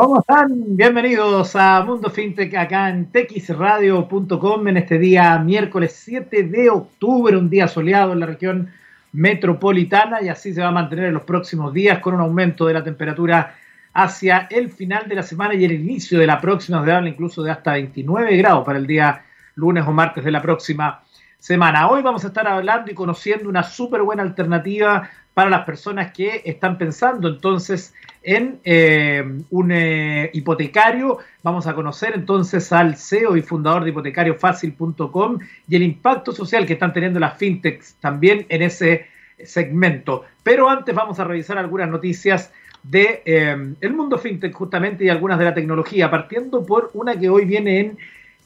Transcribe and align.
¿Cómo 0.00 0.20
están? 0.20 0.76
Bienvenidos 0.76 1.56
a 1.56 1.82
Mundo 1.82 2.08
FinTech 2.08 2.54
acá 2.54 2.88
en 2.88 3.10
texradio.com 3.10 4.68
en 4.68 4.76
este 4.76 4.96
día 4.96 5.36
miércoles 5.40 6.00
7 6.04 6.44
de 6.44 6.70
octubre, 6.70 7.36
un 7.36 7.50
día 7.50 7.66
soleado 7.66 8.12
en 8.12 8.20
la 8.20 8.26
región 8.26 8.70
metropolitana 9.10 10.22
y 10.22 10.28
así 10.28 10.54
se 10.54 10.60
va 10.60 10.68
a 10.68 10.70
mantener 10.70 11.06
en 11.06 11.14
los 11.14 11.24
próximos 11.24 11.74
días 11.74 11.98
con 11.98 12.14
un 12.14 12.20
aumento 12.20 12.64
de 12.66 12.74
la 12.74 12.84
temperatura 12.84 13.56
hacia 13.92 14.46
el 14.52 14.70
final 14.70 15.08
de 15.08 15.16
la 15.16 15.24
semana 15.24 15.54
y 15.54 15.64
el 15.64 15.72
inicio 15.72 16.20
de 16.20 16.28
la 16.28 16.40
próxima, 16.40 16.84
se 16.84 16.92
habla 16.92 17.08
incluso 17.08 17.42
de 17.42 17.50
hasta 17.50 17.72
29 17.72 18.36
grados 18.36 18.64
para 18.64 18.78
el 18.78 18.86
día 18.86 19.24
lunes 19.56 19.84
o 19.84 19.90
martes 19.90 20.24
de 20.24 20.30
la 20.30 20.40
próxima 20.40 21.02
semana. 21.40 21.88
Hoy 21.88 22.02
vamos 22.02 22.22
a 22.24 22.28
estar 22.28 22.46
hablando 22.46 22.88
y 22.92 22.94
conociendo 22.94 23.48
una 23.48 23.64
súper 23.64 24.02
buena 24.02 24.22
alternativa 24.22 25.10
para 25.38 25.50
las 25.50 25.64
personas 25.64 26.10
que 26.10 26.42
están 26.44 26.76
pensando 26.78 27.28
entonces 27.28 27.94
en 28.24 28.58
eh, 28.64 29.22
un 29.50 29.70
eh, 29.70 30.30
hipotecario. 30.32 31.18
Vamos 31.44 31.68
a 31.68 31.76
conocer 31.76 32.14
entonces 32.16 32.72
al 32.72 32.96
CEO 32.96 33.36
y 33.36 33.42
fundador 33.42 33.84
de 33.84 33.90
hipotecariofacil.com 33.90 35.38
y 35.68 35.76
el 35.76 35.84
impacto 35.84 36.32
social 36.32 36.66
que 36.66 36.72
están 36.72 36.92
teniendo 36.92 37.20
las 37.20 37.38
fintechs 37.38 37.94
también 38.00 38.46
en 38.48 38.62
ese 38.62 39.06
segmento. 39.44 40.24
Pero 40.42 40.68
antes 40.68 40.92
vamos 40.92 41.20
a 41.20 41.24
revisar 41.24 41.56
algunas 41.56 41.88
noticias 41.88 42.52
de 42.82 43.22
eh, 43.24 43.74
el 43.80 43.92
mundo 43.92 44.18
fintech 44.18 44.52
justamente 44.52 45.04
y 45.04 45.08
algunas 45.08 45.38
de 45.38 45.44
la 45.44 45.54
tecnología, 45.54 46.10
partiendo 46.10 46.66
por 46.66 46.90
una 46.94 47.16
que 47.16 47.28
hoy 47.28 47.44
viene 47.44 47.78
en 47.78 47.98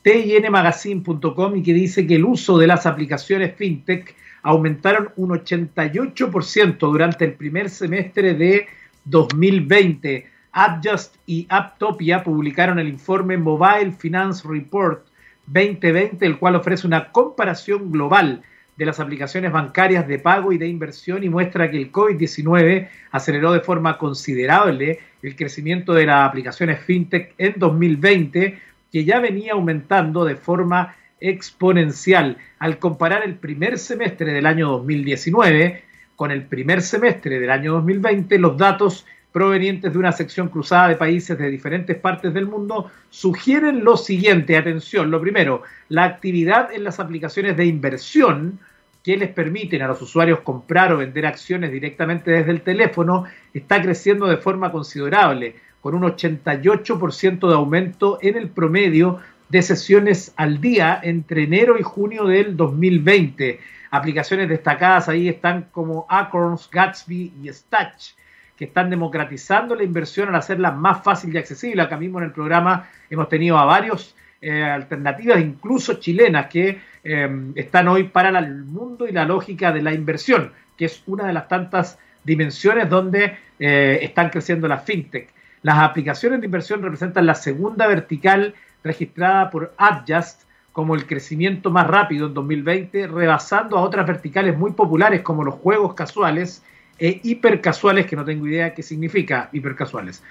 tinmagazine.com 0.03 1.57
y 1.57 1.63
que 1.63 1.73
dice 1.73 2.07
que 2.07 2.17
el 2.17 2.25
uso 2.27 2.59
de 2.59 2.67
las 2.67 2.85
aplicaciones 2.85 3.55
fintech 3.57 4.15
aumentaron 4.43 5.11
un 5.17 5.31
88% 5.31 6.79
durante 6.79 7.25
el 7.25 7.35
primer 7.35 7.71
semestre 7.71 8.35
de 8.35 8.67
2020. 9.05 10.27
Adjust 10.53 11.17
y 11.27 11.47
Apptopia 11.49 12.23
publicaron 12.23 12.79
el 12.79 12.89
informe 12.89 13.39
Mobile 13.39 13.93
Finance 13.93 14.47
Report 14.47 15.07
2020, 15.47 16.25
el 16.27 16.39
cual 16.39 16.57
ofrece 16.57 16.87
una 16.87 17.11
comparación 17.11 17.91
global 17.91 18.43
de 18.77 18.87
las 18.87 19.01
aplicaciones 19.01 19.53
bancarias 19.53 20.07
de 20.09 20.19
pago 20.19 20.53
y 20.53 20.59
de 20.59 20.67
inversión 20.67 21.23
y 21.23 21.29
muestra 21.29 21.71
que 21.71 21.79
el 21.79 21.93
COVID-19 21.93 22.89
aceleró 23.11 23.53
de 23.53 23.61
forma 23.61 23.99
considerable 23.99 24.99
el 25.23 25.37
crecimiento 25.37 25.93
de 25.93 26.07
las 26.07 26.29
aplicaciones 26.29 26.81
fintech 26.81 27.35
en 27.39 27.55
2020, 27.57 28.59
que 28.91 29.05
ya 29.05 29.21
venía 29.21 29.53
aumentando 29.53 30.25
de 30.25 30.37
forma 30.37 30.97
exponencial. 31.23 32.37
Al 32.59 32.79
comparar 32.79 33.25
el 33.25 33.37
primer 33.37 33.79
semestre 33.79 34.33
del 34.33 34.47
año 34.47 34.69
2019 34.71 35.85
con 36.17 36.31
el 36.31 36.45
primer 36.45 36.83
semestre 36.83 37.39
del 37.41 37.51
año 37.51 37.73
2020, 37.75 38.39
los 38.39 38.57
datos 38.57 39.07
provenientes 39.33 39.93
de 39.93 39.99
una 39.99 40.13
sección 40.13 40.49
cruzada 40.49 40.89
de 40.89 40.97
países 40.97 41.39
de 41.39 41.49
diferentes 41.49 41.97
partes 41.97 42.35
del 42.35 42.47
mundo 42.47 42.91
sugieren 43.09 43.83
lo 43.83 43.97
siguiente, 43.97 44.57
atención, 44.57 45.11
lo 45.11 45.21
primero, 45.21 45.63
la 45.89 46.05
actividad 46.05 46.73
en 46.73 46.85
las 46.85 47.01
aplicaciones 47.01 47.57
de 47.57 47.65
inversión 47.65 48.61
que 49.03 49.17
les 49.17 49.31
permiten 49.31 49.83
a 49.83 49.89
los 49.89 50.01
usuarios 50.01 50.41
comprar 50.41 50.93
o 50.93 50.99
vender 50.99 51.27
acciones 51.27 51.73
directamente 51.73 52.31
desde 52.31 52.53
el 52.53 52.61
teléfono 52.61 53.25
está 53.53 53.83
creciendo 53.83 54.27
de 54.27 54.37
forma 54.37 54.71
considerable, 54.71 55.57
con 55.81 55.95
un 55.95 56.03
88% 56.03 57.49
de 57.49 57.55
aumento 57.55 58.19
en 58.23 58.37
el 58.37 58.49
promedio 58.49 59.19
de 59.53 59.61
sesiones 59.61 60.33
al 60.37 60.63
día 60.63 60.99
entre 61.03 61.45
enero 61.45 61.79
y 61.79 61.83
junio 61.83 62.25
del 62.25 62.57
2020. 62.57 63.61
Aplicaciones 63.91 64.49
destacadas 64.49 65.11
ahí 65.11 65.29
están 65.29 65.69
como 65.71 66.07
Acorns, 66.09 66.71
Gatsby 66.71 67.35
y 67.43 67.49
Statch 67.51 68.15
que 68.57 68.65
están 68.65 68.89
democratizando 68.89 69.75
la 69.75 69.83
inversión 69.83 70.31
al 70.31 70.37
hacerla 70.37 70.71
más 70.71 71.05
fácil 71.05 71.35
y 71.35 71.39
accesible. 71.39 71.83
Acá 71.83 71.99
mismo 71.99 72.19
en 72.19 72.25
el 72.25 72.33
programa 72.33 72.89
hemos 73.11 73.29
tenido 73.29 73.59
a 73.59 73.67
varios 73.67 74.17
eh, 74.41 74.65
alternativas, 74.65 75.39
incluso 75.39 75.95
chilenas, 76.01 76.47
que 76.47 76.81
eh, 77.05 77.53
están 77.55 77.89
hoy 77.89 78.05
para 78.05 78.31
el 78.39 78.65
mundo 78.65 79.07
y 79.07 79.13
la 79.13 79.27
lógica 79.27 79.71
de 79.71 79.83
la 79.83 79.93
inversión, 79.93 80.53
que 80.79 80.87
es 80.87 81.03
una 81.07 81.27
de 81.27 81.35
las 81.35 81.49
tantas 81.49 81.99
dimensiones 82.25 82.89
donde 82.89 83.37
eh, 83.59 83.99
están 84.01 84.31
creciendo 84.31 84.67
las 84.67 84.83
fintech. 84.83 85.29
Las 85.61 85.79
aplicaciones 85.79 86.41
de 86.41 86.47
inversión 86.47 86.81
representan 86.83 87.27
la 87.27 87.35
segunda 87.35 87.87
vertical 87.87 88.55
registrada 88.83 89.51
por 89.51 89.75
Adjust 89.77 90.43
como 90.73 90.95
el 90.95 91.07
crecimiento 91.07 91.71
más 91.71 91.87
rápido 91.87 92.27
en 92.27 92.35
2020, 92.35 93.07
rebasando 93.07 93.77
a 93.77 93.83
otras 93.83 94.07
verticales 94.07 94.57
muy 94.57 94.73
populares 94.73 95.21
como 95.21 95.45
los 95.45 95.55
juegos 95.57 95.95
casuales 95.95 96.63
e 96.99 97.21
hipercasuales, 97.23 98.07
que 98.07 98.17
no 98.17 98.25
tengo 98.25 98.47
idea 98.47 98.75
qué 98.75 98.83
significa 98.83 99.51
hipercasuales. 99.53 100.23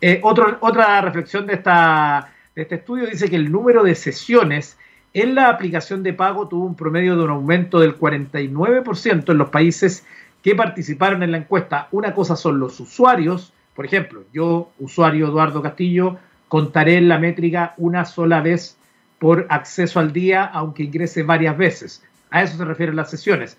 Eh, 0.00 0.20
otra 0.22 1.00
reflexión 1.02 1.46
de, 1.46 1.54
esta, 1.54 2.32
de 2.54 2.62
este 2.62 2.76
estudio 2.76 3.06
dice 3.06 3.28
que 3.28 3.36
el 3.36 3.52
número 3.52 3.82
de 3.82 3.94
sesiones 3.94 4.78
en 5.12 5.34
la 5.34 5.48
aplicación 5.48 6.02
de 6.02 6.14
pago 6.14 6.48
tuvo 6.48 6.64
un 6.64 6.76
promedio 6.76 7.16
de 7.16 7.24
un 7.24 7.30
aumento 7.30 7.80
del 7.80 7.98
49% 7.98 9.30
en 9.30 9.38
los 9.38 9.50
países 9.50 10.06
que 10.42 10.54
participaron 10.54 11.22
en 11.22 11.32
la 11.32 11.38
encuesta. 11.38 11.88
Una 11.90 12.14
cosa 12.14 12.36
son 12.36 12.60
los 12.60 12.78
usuarios, 12.80 13.52
por 13.74 13.84
ejemplo, 13.84 14.24
yo, 14.32 14.70
usuario 14.78 15.26
Eduardo 15.26 15.62
Castillo, 15.62 16.18
contaré 16.50 17.00
la 17.00 17.18
métrica 17.18 17.72
una 17.78 18.04
sola 18.04 18.42
vez 18.42 18.76
por 19.18 19.46
acceso 19.48 20.00
al 20.00 20.12
día, 20.12 20.44
aunque 20.44 20.82
ingrese 20.82 21.22
varias 21.22 21.56
veces. 21.56 22.02
A 22.30 22.42
eso 22.42 22.58
se 22.58 22.64
refieren 22.66 22.96
las 22.96 23.08
sesiones 23.08 23.56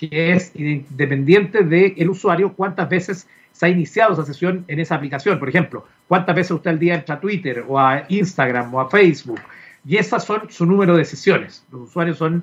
que 0.00 0.32
es 0.32 0.52
independiente 0.54 1.62
del 1.62 2.08
usuario 2.08 2.54
cuántas 2.54 2.88
veces 2.88 3.28
se 3.52 3.66
ha 3.66 3.68
iniciado 3.68 4.14
esa 4.14 4.24
sesión 4.24 4.64
en 4.66 4.80
esa 4.80 4.94
aplicación. 4.94 5.38
Por 5.38 5.50
ejemplo, 5.50 5.86
cuántas 6.08 6.34
veces 6.34 6.52
usted 6.52 6.70
al 6.70 6.78
día 6.78 6.94
entra 6.94 7.16
a 7.16 7.20
Twitter 7.20 7.64
o 7.68 7.78
a 7.78 8.06
Instagram 8.08 8.74
o 8.74 8.80
a 8.80 8.88
Facebook. 8.88 9.40
Y 9.84 9.98
esas 9.98 10.24
son 10.24 10.50
su 10.50 10.64
número 10.64 10.96
de 10.96 11.04
sesiones. 11.04 11.66
Los 11.70 11.82
usuarios 11.82 12.16
son 12.16 12.42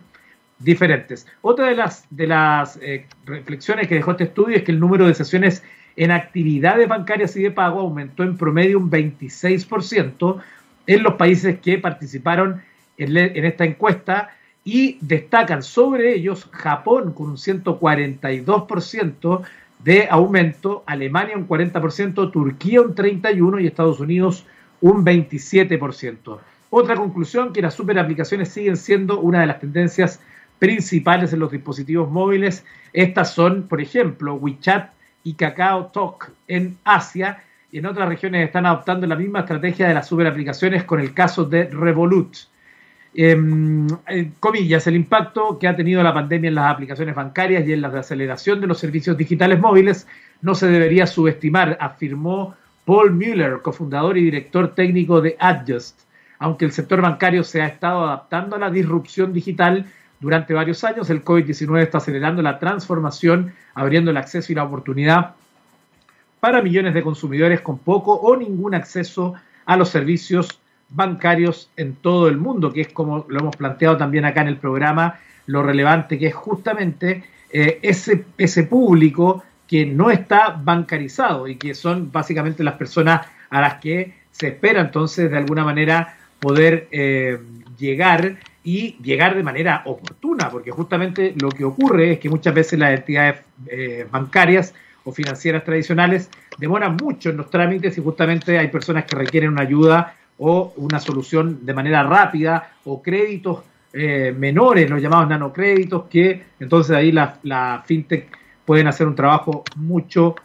diferentes. 0.59 1.25
Otra 1.41 1.67
de 1.67 1.75
las, 1.75 2.05
de 2.11 2.27
las 2.27 2.77
eh, 2.79 3.07
reflexiones 3.25 3.87
que 3.87 3.95
dejó 3.95 4.11
este 4.11 4.25
estudio 4.25 4.57
es 4.57 4.63
que 4.63 4.71
el 4.71 4.79
número 4.79 5.07
de 5.07 5.15
sesiones 5.15 5.63
en 5.97 6.11
actividades 6.11 6.87
bancarias 6.87 7.35
y 7.35 7.41
de 7.41 7.51
pago 7.51 7.81
aumentó 7.81 8.23
en 8.23 8.37
promedio 8.37 8.77
un 8.77 8.89
26% 8.89 10.41
en 10.85 11.03
los 11.03 11.15
países 11.15 11.59
que 11.59 11.77
participaron 11.79 12.61
en, 12.97 13.17
esta 13.17 13.65
encuesta 13.65 14.29
y 14.63 14.97
destacan 15.01 15.61
sobre 15.63 16.13
ellos 16.13 16.47
Japón 16.51 17.11
con 17.13 17.31
un 17.31 17.37
142% 17.37 19.41
de 19.83 20.07
aumento, 20.09 20.83
Alemania 20.85 21.35
un 21.35 21.45
40%, 21.47 22.31
Turquía 22.31 22.81
un 22.81 22.95
31% 22.95 23.61
y 23.61 23.67
Estados 23.67 23.99
Unidos 23.99 24.45
un 24.81 25.03
27%. 25.03 26.39
Otra 26.69 26.95
conclusión, 26.95 27.53
que 27.53 27.61
las 27.61 27.73
super 27.73 27.97
aplicaciones 27.97 28.49
siguen 28.49 28.75
siendo 28.77 29.19
una 29.19 29.41
de 29.41 29.47
las 29.47 29.59
tendencias 29.59 30.21
principales 30.59 31.33
en 31.33 31.39
los 31.39 31.51
dispositivos 31.51 32.11
móviles. 32.11 32.63
Estas 32.93 33.33
son, 33.33 33.63
por 33.63 33.81
ejemplo, 33.81 34.35
WeChat 34.35 34.91
y 35.27 35.33
Kakao 35.33 35.87
Talk 35.87 36.31
en 36.47 36.77
Asia 36.85 37.43
y 37.69 37.79
en 37.79 37.85
otras 37.85 38.07
regiones 38.07 38.45
están 38.45 38.65
adoptando 38.65 39.05
la 39.07 39.17
misma 39.17 39.41
estrategia 39.41 39.89
de 39.89 39.93
las 39.93 40.07
super 40.07 40.25
aplicaciones 40.25 40.85
con 40.85 41.01
el 41.01 41.13
caso 41.13 41.43
de 41.43 41.65
Revolut. 41.65 42.33
Em, 43.13 43.87
comillas, 44.39 44.87
el 44.87 44.95
impacto 44.95 45.59
que 45.59 45.67
ha 45.67 45.75
tenido 45.75 46.01
la 46.01 46.13
pandemia 46.13 46.47
en 46.47 46.55
las 46.55 46.71
aplicaciones 46.71 47.13
bancarias 47.13 47.67
y 47.67 47.73
en 47.73 47.81
la 47.81 47.89
aceleración 47.89 48.61
de 48.61 48.67
los 48.67 48.79
servicios 48.79 49.17
digitales 49.17 49.59
móviles 49.59 50.07
no 50.41 50.55
se 50.55 50.67
debería 50.67 51.05
subestimar, 51.05 51.77
afirmó 51.81 52.55
Paul 52.85 53.11
Mueller, 53.11 53.59
cofundador 53.61 54.17
y 54.17 54.23
director 54.23 54.73
técnico 54.75 55.19
de 55.19 55.35
Adjust. 55.39 55.99
Aunque 56.39 56.63
el 56.63 56.71
sector 56.71 57.01
bancario 57.01 57.43
se 57.43 57.61
ha 57.61 57.67
estado 57.67 58.05
adaptando 58.05 58.55
a 58.55 58.59
la 58.59 58.69
disrupción 58.69 59.33
digital 59.33 59.87
durante 60.19 60.53
varios 60.53 60.83
años, 60.83 61.09
el 61.09 61.23
COVID-19 61.23 61.81
está 61.81 61.99
acelerando 61.99 62.41
la 62.41 62.59
transformación, 62.59 63.53
abriendo 63.75 64.11
el 64.11 64.17
acceso 64.17 64.51
y 64.51 64.55
la 64.55 64.63
oportunidad 64.63 65.35
para 66.39 66.61
millones 66.61 66.93
de 66.93 67.03
consumidores 67.03 67.61
con 67.61 67.77
poco 67.77 68.13
o 68.13 68.35
ningún 68.35 68.75
acceso 68.75 69.33
a 69.65 69.77
los 69.77 69.89
servicios 69.89 70.59
bancarios 70.89 71.69
en 71.75 71.95
todo 71.95 72.27
el 72.27 72.37
mundo, 72.37 72.71
que 72.71 72.81
es 72.81 72.87
como 72.89 73.25
lo 73.27 73.39
hemos 73.39 73.55
planteado 73.55 73.97
también 73.97 74.25
acá 74.25 74.41
en 74.41 74.47
el 74.47 74.57
programa, 74.57 75.19
lo 75.45 75.63
relevante 75.63 76.17
que 76.17 76.27
es 76.27 76.35
justamente 76.35 77.23
eh, 77.51 77.79
ese, 77.81 78.25
ese 78.37 78.63
público 78.63 79.43
que 79.67 79.85
no 79.85 80.09
está 80.09 80.59
bancarizado 80.61 81.47
y 81.47 81.57
que 81.57 81.73
son 81.73 82.11
básicamente 82.11 82.63
las 82.63 82.75
personas 82.75 83.27
a 83.49 83.61
las 83.61 83.75
que 83.75 84.13
se 84.31 84.49
espera 84.49 84.81
entonces 84.81 85.29
de 85.29 85.37
alguna 85.37 85.63
manera 85.63 86.17
poder 86.39 86.87
eh, 86.91 87.39
llegar 87.77 88.37
y 88.67 88.97
llegar 89.01 89.33
de 89.33 89.43
manera 89.43 89.81
oportuna, 89.85 90.49
porque 90.49 90.71
justamente 90.71 91.33
lo 91.39 91.47
que 91.47 91.63
ocurre 91.63 92.11
es 92.11 92.19
que 92.19 92.29
muchas 92.29 92.53
veces 92.53 92.77
las 92.77 92.99
entidades 92.99 93.37
eh, 93.65 94.05
bancarias 94.11 94.73
o 95.05 95.13
financieras 95.13 95.63
tradicionales 95.63 96.29
demoran 96.57 96.97
mucho 97.01 97.29
en 97.29 97.37
los 97.37 97.49
trámites 97.49 97.97
y 97.97 98.01
justamente 98.01 98.59
hay 98.59 98.67
personas 98.67 99.05
que 99.05 99.15
requieren 99.15 99.51
una 99.51 99.61
ayuda 99.61 100.15
o 100.37 100.73
una 100.75 100.99
solución 100.99 101.65
de 101.65 101.73
manera 101.73 102.03
rápida 102.03 102.71
o 102.83 103.01
créditos 103.01 103.63
eh, 103.93 104.35
menores, 104.37 104.89
los 104.89 105.01
llamados 105.01 105.29
nanocréditos, 105.29 106.07
que 106.07 106.43
entonces 106.59 106.93
ahí 106.93 107.13
la, 107.13 107.39
la, 107.43 107.85
fintech 107.85 108.27
pueden 108.65 108.87
hacer 108.87 109.07
un 109.07 109.15
trabajo 109.15 109.63
mucho 109.77 110.35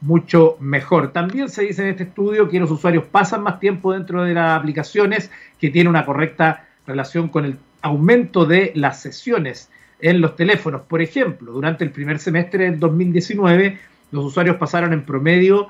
mucho 0.00 0.56
mejor. 0.58 1.12
También 1.12 1.48
se 1.48 1.62
dice 1.62 1.82
en 1.82 1.90
este 1.90 2.02
estudio 2.04 2.48
que 2.48 2.58
los 2.58 2.72
usuarios 2.72 3.04
pasan 3.04 3.44
más 3.44 3.60
tiempo 3.60 3.92
dentro 3.92 4.24
de 4.24 4.34
las 4.34 4.58
aplicaciones, 4.58 5.30
que 5.60 5.70
tiene 5.70 5.88
una 5.88 6.04
correcta 6.04 6.64
relación 6.88 7.28
con 7.28 7.44
el 7.44 7.56
aumento 7.82 8.44
de 8.44 8.72
las 8.74 9.00
sesiones 9.00 9.70
en 10.00 10.20
los 10.20 10.36
teléfonos. 10.36 10.82
Por 10.82 11.02
ejemplo, 11.02 11.52
durante 11.52 11.84
el 11.84 11.90
primer 11.90 12.18
semestre 12.18 12.64
del 12.64 12.78
2019, 12.78 13.78
los 14.12 14.24
usuarios 14.24 14.56
pasaron 14.56 14.92
en 14.92 15.04
promedio 15.04 15.68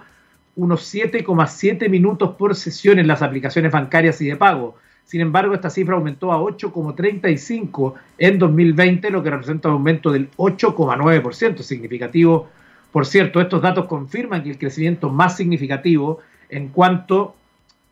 unos 0.57 0.93
7,7 0.93 1.89
minutos 1.89 2.35
por 2.37 2.55
sesión 2.55 2.99
en 2.99 3.07
las 3.07 3.23
aplicaciones 3.23 3.73
bancarias 3.73 4.21
y 4.21 4.27
de 4.27 4.37
pago. 4.37 4.77
Sin 5.05 5.21
embargo, 5.21 5.55
esta 5.55 5.71
cifra 5.71 5.95
aumentó 5.95 6.33
a 6.33 6.39
8,35 6.39 7.95
en 8.19 8.39
2020, 8.39 9.11
lo 9.11 9.23
que 9.23 9.31
representa 9.31 9.69
un 9.69 9.75
aumento 9.75 10.13
del 10.13 10.31
8,9%, 10.33 11.63
significativo. 11.63 12.49
Por 12.93 13.07
cierto, 13.07 13.41
estos 13.41 13.63
datos 13.63 13.87
confirman 13.87 14.43
que 14.43 14.51
el 14.51 14.59
crecimiento 14.59 15.09
más 15.09 15.37
significativo 15.37 16.19
en 16.51 16.69
cuanto 16.69 17.37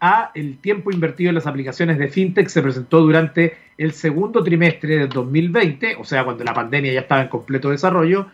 a 0.00 0.30
el 0.34 0.58
tiempo 0.58 0.90
invertido 0.90 1.30
en 1.30 1.36
las 1.36 1.46
aplicaciones 1.46 1.98
de 1.98 2.08
fintech 2.08 2.48
se 2.48 2.62
presentó 2.62 3.00
durante 3.00 3.56
el 3.78 3.92
segundo 3.92 4.42
trimestre 4.42 4.98
del 4.98 5.08
2020, 5.08 5.96
o 5.98 6.04
sea, 6.04 6.24
cuando 6.24 6.44
la 6.44 6.54
pandemia 6.54 6.92
ya 6.92 7.00
estaba 7.00 7.22
en 7.22 7.28
completo 7.28 7.70
desarrollo, 7.70 8.26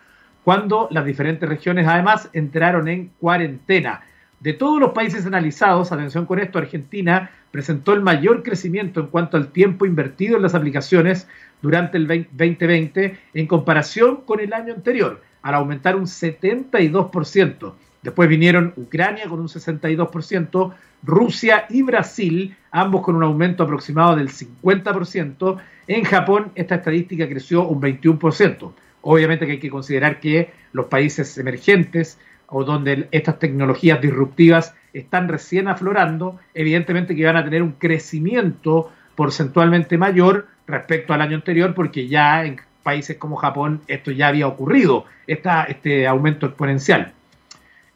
cuando 0.45 0.89
las 0.91 1.05
diferentes 1.05 1.49
regiones 1.49 1.87
además 1.87 2.29
entraron 2.33 2.89
en 2.89 3.11
cuarentena. 3.19 4.03
De 4.41 4.55
todos 4.55 4.81
los 4.81 4.91
países 4.91 5.25
analizados, 5.25 5.93
atención 5.93 6.27
con 6.27 6.41
esto, 6.41 6.59
Argentina 6.59 7.31
presentó 7.53 7.93
el 7.93 8.01
mayor 8.01 8.43
crecimiento 8.43 8.99
en 8.99 9.07
cuanto 9.07 9.37
al 9.37 9.53
tiempo 9.53 9.87
invertido 9.87 10.37
en 10.37 10.43
las 10.43 10.57
aplicaciones 10.57 11.29
durante 11.61 11.97
el 11.97 12.09
2020 12.09 13.19
en 13.35 13.47
comparación 13.47 14.23
con 14.25 14.41
el 14.41 14.53
año 14.53 14.75
anterior, 14.75 15.23
al 15.43 15.55
aumentar 15.55 15.95
un 15.95 16.07
72%. 16.07 17.73
Después 18.03 18.29
vinieron 18.29 18.73
Ucrania 18.77 19.29
con 19.29 19.41
un 19.41 19.49
62%, 19.49 20.75
Rusia 21.05 21.67
y 21.71 21.83
Brasil, 21.83 22.57
ambos 22.73 23.03
con 23.03 23.15
un 23.15 23.23
aumento 23.23 23.63
aproximado 23.63 24.17
del 24.17 24.29
50%. 24.29 25.59
En 25.87 26.05
Japón 26.05 26.51
esta 26.55 26.77
estadística 26.77 27.29
creció 27.29 27.67
un 27.67 27.81
21%. 27.81 28.73
Obviamente 29.03 29.47
que 29.47 29.53
hay 29.53 29.61
que 29.61 29.71
considerar 29.71 30.21
que 30.21 30.53
los 30.73 30.87
países 30.87 31.37
emergentes 31.39 32.19
o 32.47 32.65
donde 32.65 33.09
estas 33.13 33.39
tecnologías 33.39 34.01
disruptivas 34.01 34.75
están 34.93 35.29
recién 35.29 35.69
aflorando, 35.69 36.39
evidentemente 36.55 37.17
que 37.17 37.25
van 37.25 37.37
a 37.37 37.45
tener 37.45 37.63
un 37.63 37.73
crecimiento 37.73 38.91
porcentualmente 39.15 39.97
mayor 39.97 40.49
respecto 40.67 41.15
al 41.15 41.23
año 41.23 41.37
anterior, 41.37 41.75
porque 41.75 42.09
ya 42.09 42.45
en 42.45 42.61
países 42.83 43.17
como 43.17 43.37
Japón 43.37 43.81
esto 43.87 44.11
ya 44.11 44.29
había 44.29 44.49
ocurrido, 44.49 45.07
este 45.27 46.07
aumento 46.07 46.47
exponencial. 46.47 47.13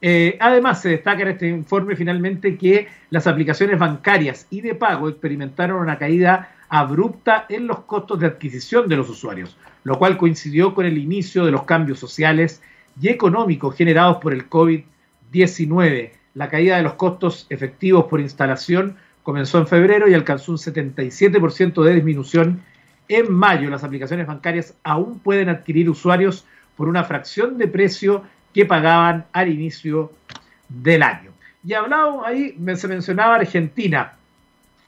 Eh, 0.01 0.37
además, 0.39 0.81
se 0.81 0.89
destaca 0.89 1.23
en 1.23 1.29
este 1.29 1.47
informe 1.47 1.95
finalmente 1.95 2.57
que 2.57 2.87
las 3.09 3.25
aplicaciones 3.25 3.79
bancarias 3.79 4.45
y 4.49 4.61
de 4.61 4.75
pago 4.75 5.09
experimentaron 5.09 5.81
una 5.81 5.97
caída 5.97 6.51
abrupta 6.69 7.45
en 7.49 7.65
los 7.67 7.79
costos 7.81 8.19
de 8.19 8.27
adquisición 8.27 8.87
de 8.87 8.97
los 8.97 9.09
usuarios, 9.09 9.57
lo 9.83 9.97
cual 9.97 10.17
coincidió 10.17 10.75
con 10.75 10.85
el 10.85 10.97
inicio 10.97 11.45
de 11.45 11.51
los 11.51 11.63
cambios 11.63 11.99
sociales 11.99 12.61
y 12.99 13.07
económicos 13.09 13.75
generados 13.75 14.17
por 14.17 14.33
el 14.33 14.49
COVID-19. 14.49 16.11
La 16.35 16.49
caída 16.49 16.77
de 16.77 16.83
los 16.83 16.93
costos 16.93 17.47
efectivos 17.49 18.05
por 18.05 18.19
instalación 18.19 18.97
comenzó 19.23 19.57
en 19.57 19.67
febrero 19.67 20.07
y 20.07 20.13
alcanzó 20.13 20.51
un 20.51 20.57
77% 20.57 21.83
de 21.83 21.95
disminución 21.95 22.61
en 23.07 23.33
mayo. 23.33 23.69
Las 23.69 23.83
aplicaciones 23.83 24.27
bancarias 24.27 24.75
aún 24.83 25.19
pueden 25.19 25.49
adquirir 25.49 25.89
usuarios 25.89 26.45
por 26.75 26.87
una 26.87 27.03
fracción 27.03 27.57
de 27.57 27.67
precio 27.67 28.23
que 28.53 28.65
pagaban 28.65 29.25
al 29.31 29.49
inicio 29.49 30.11
del 30.67 31.03
año. 31.03 31.31
Y 31.63 31.73
hablado 31.73 32.25
ahí, 32.25 32.57
se 32.75 32.87
mencionaba 32.87 33.35
Argentina. 33.35 34.13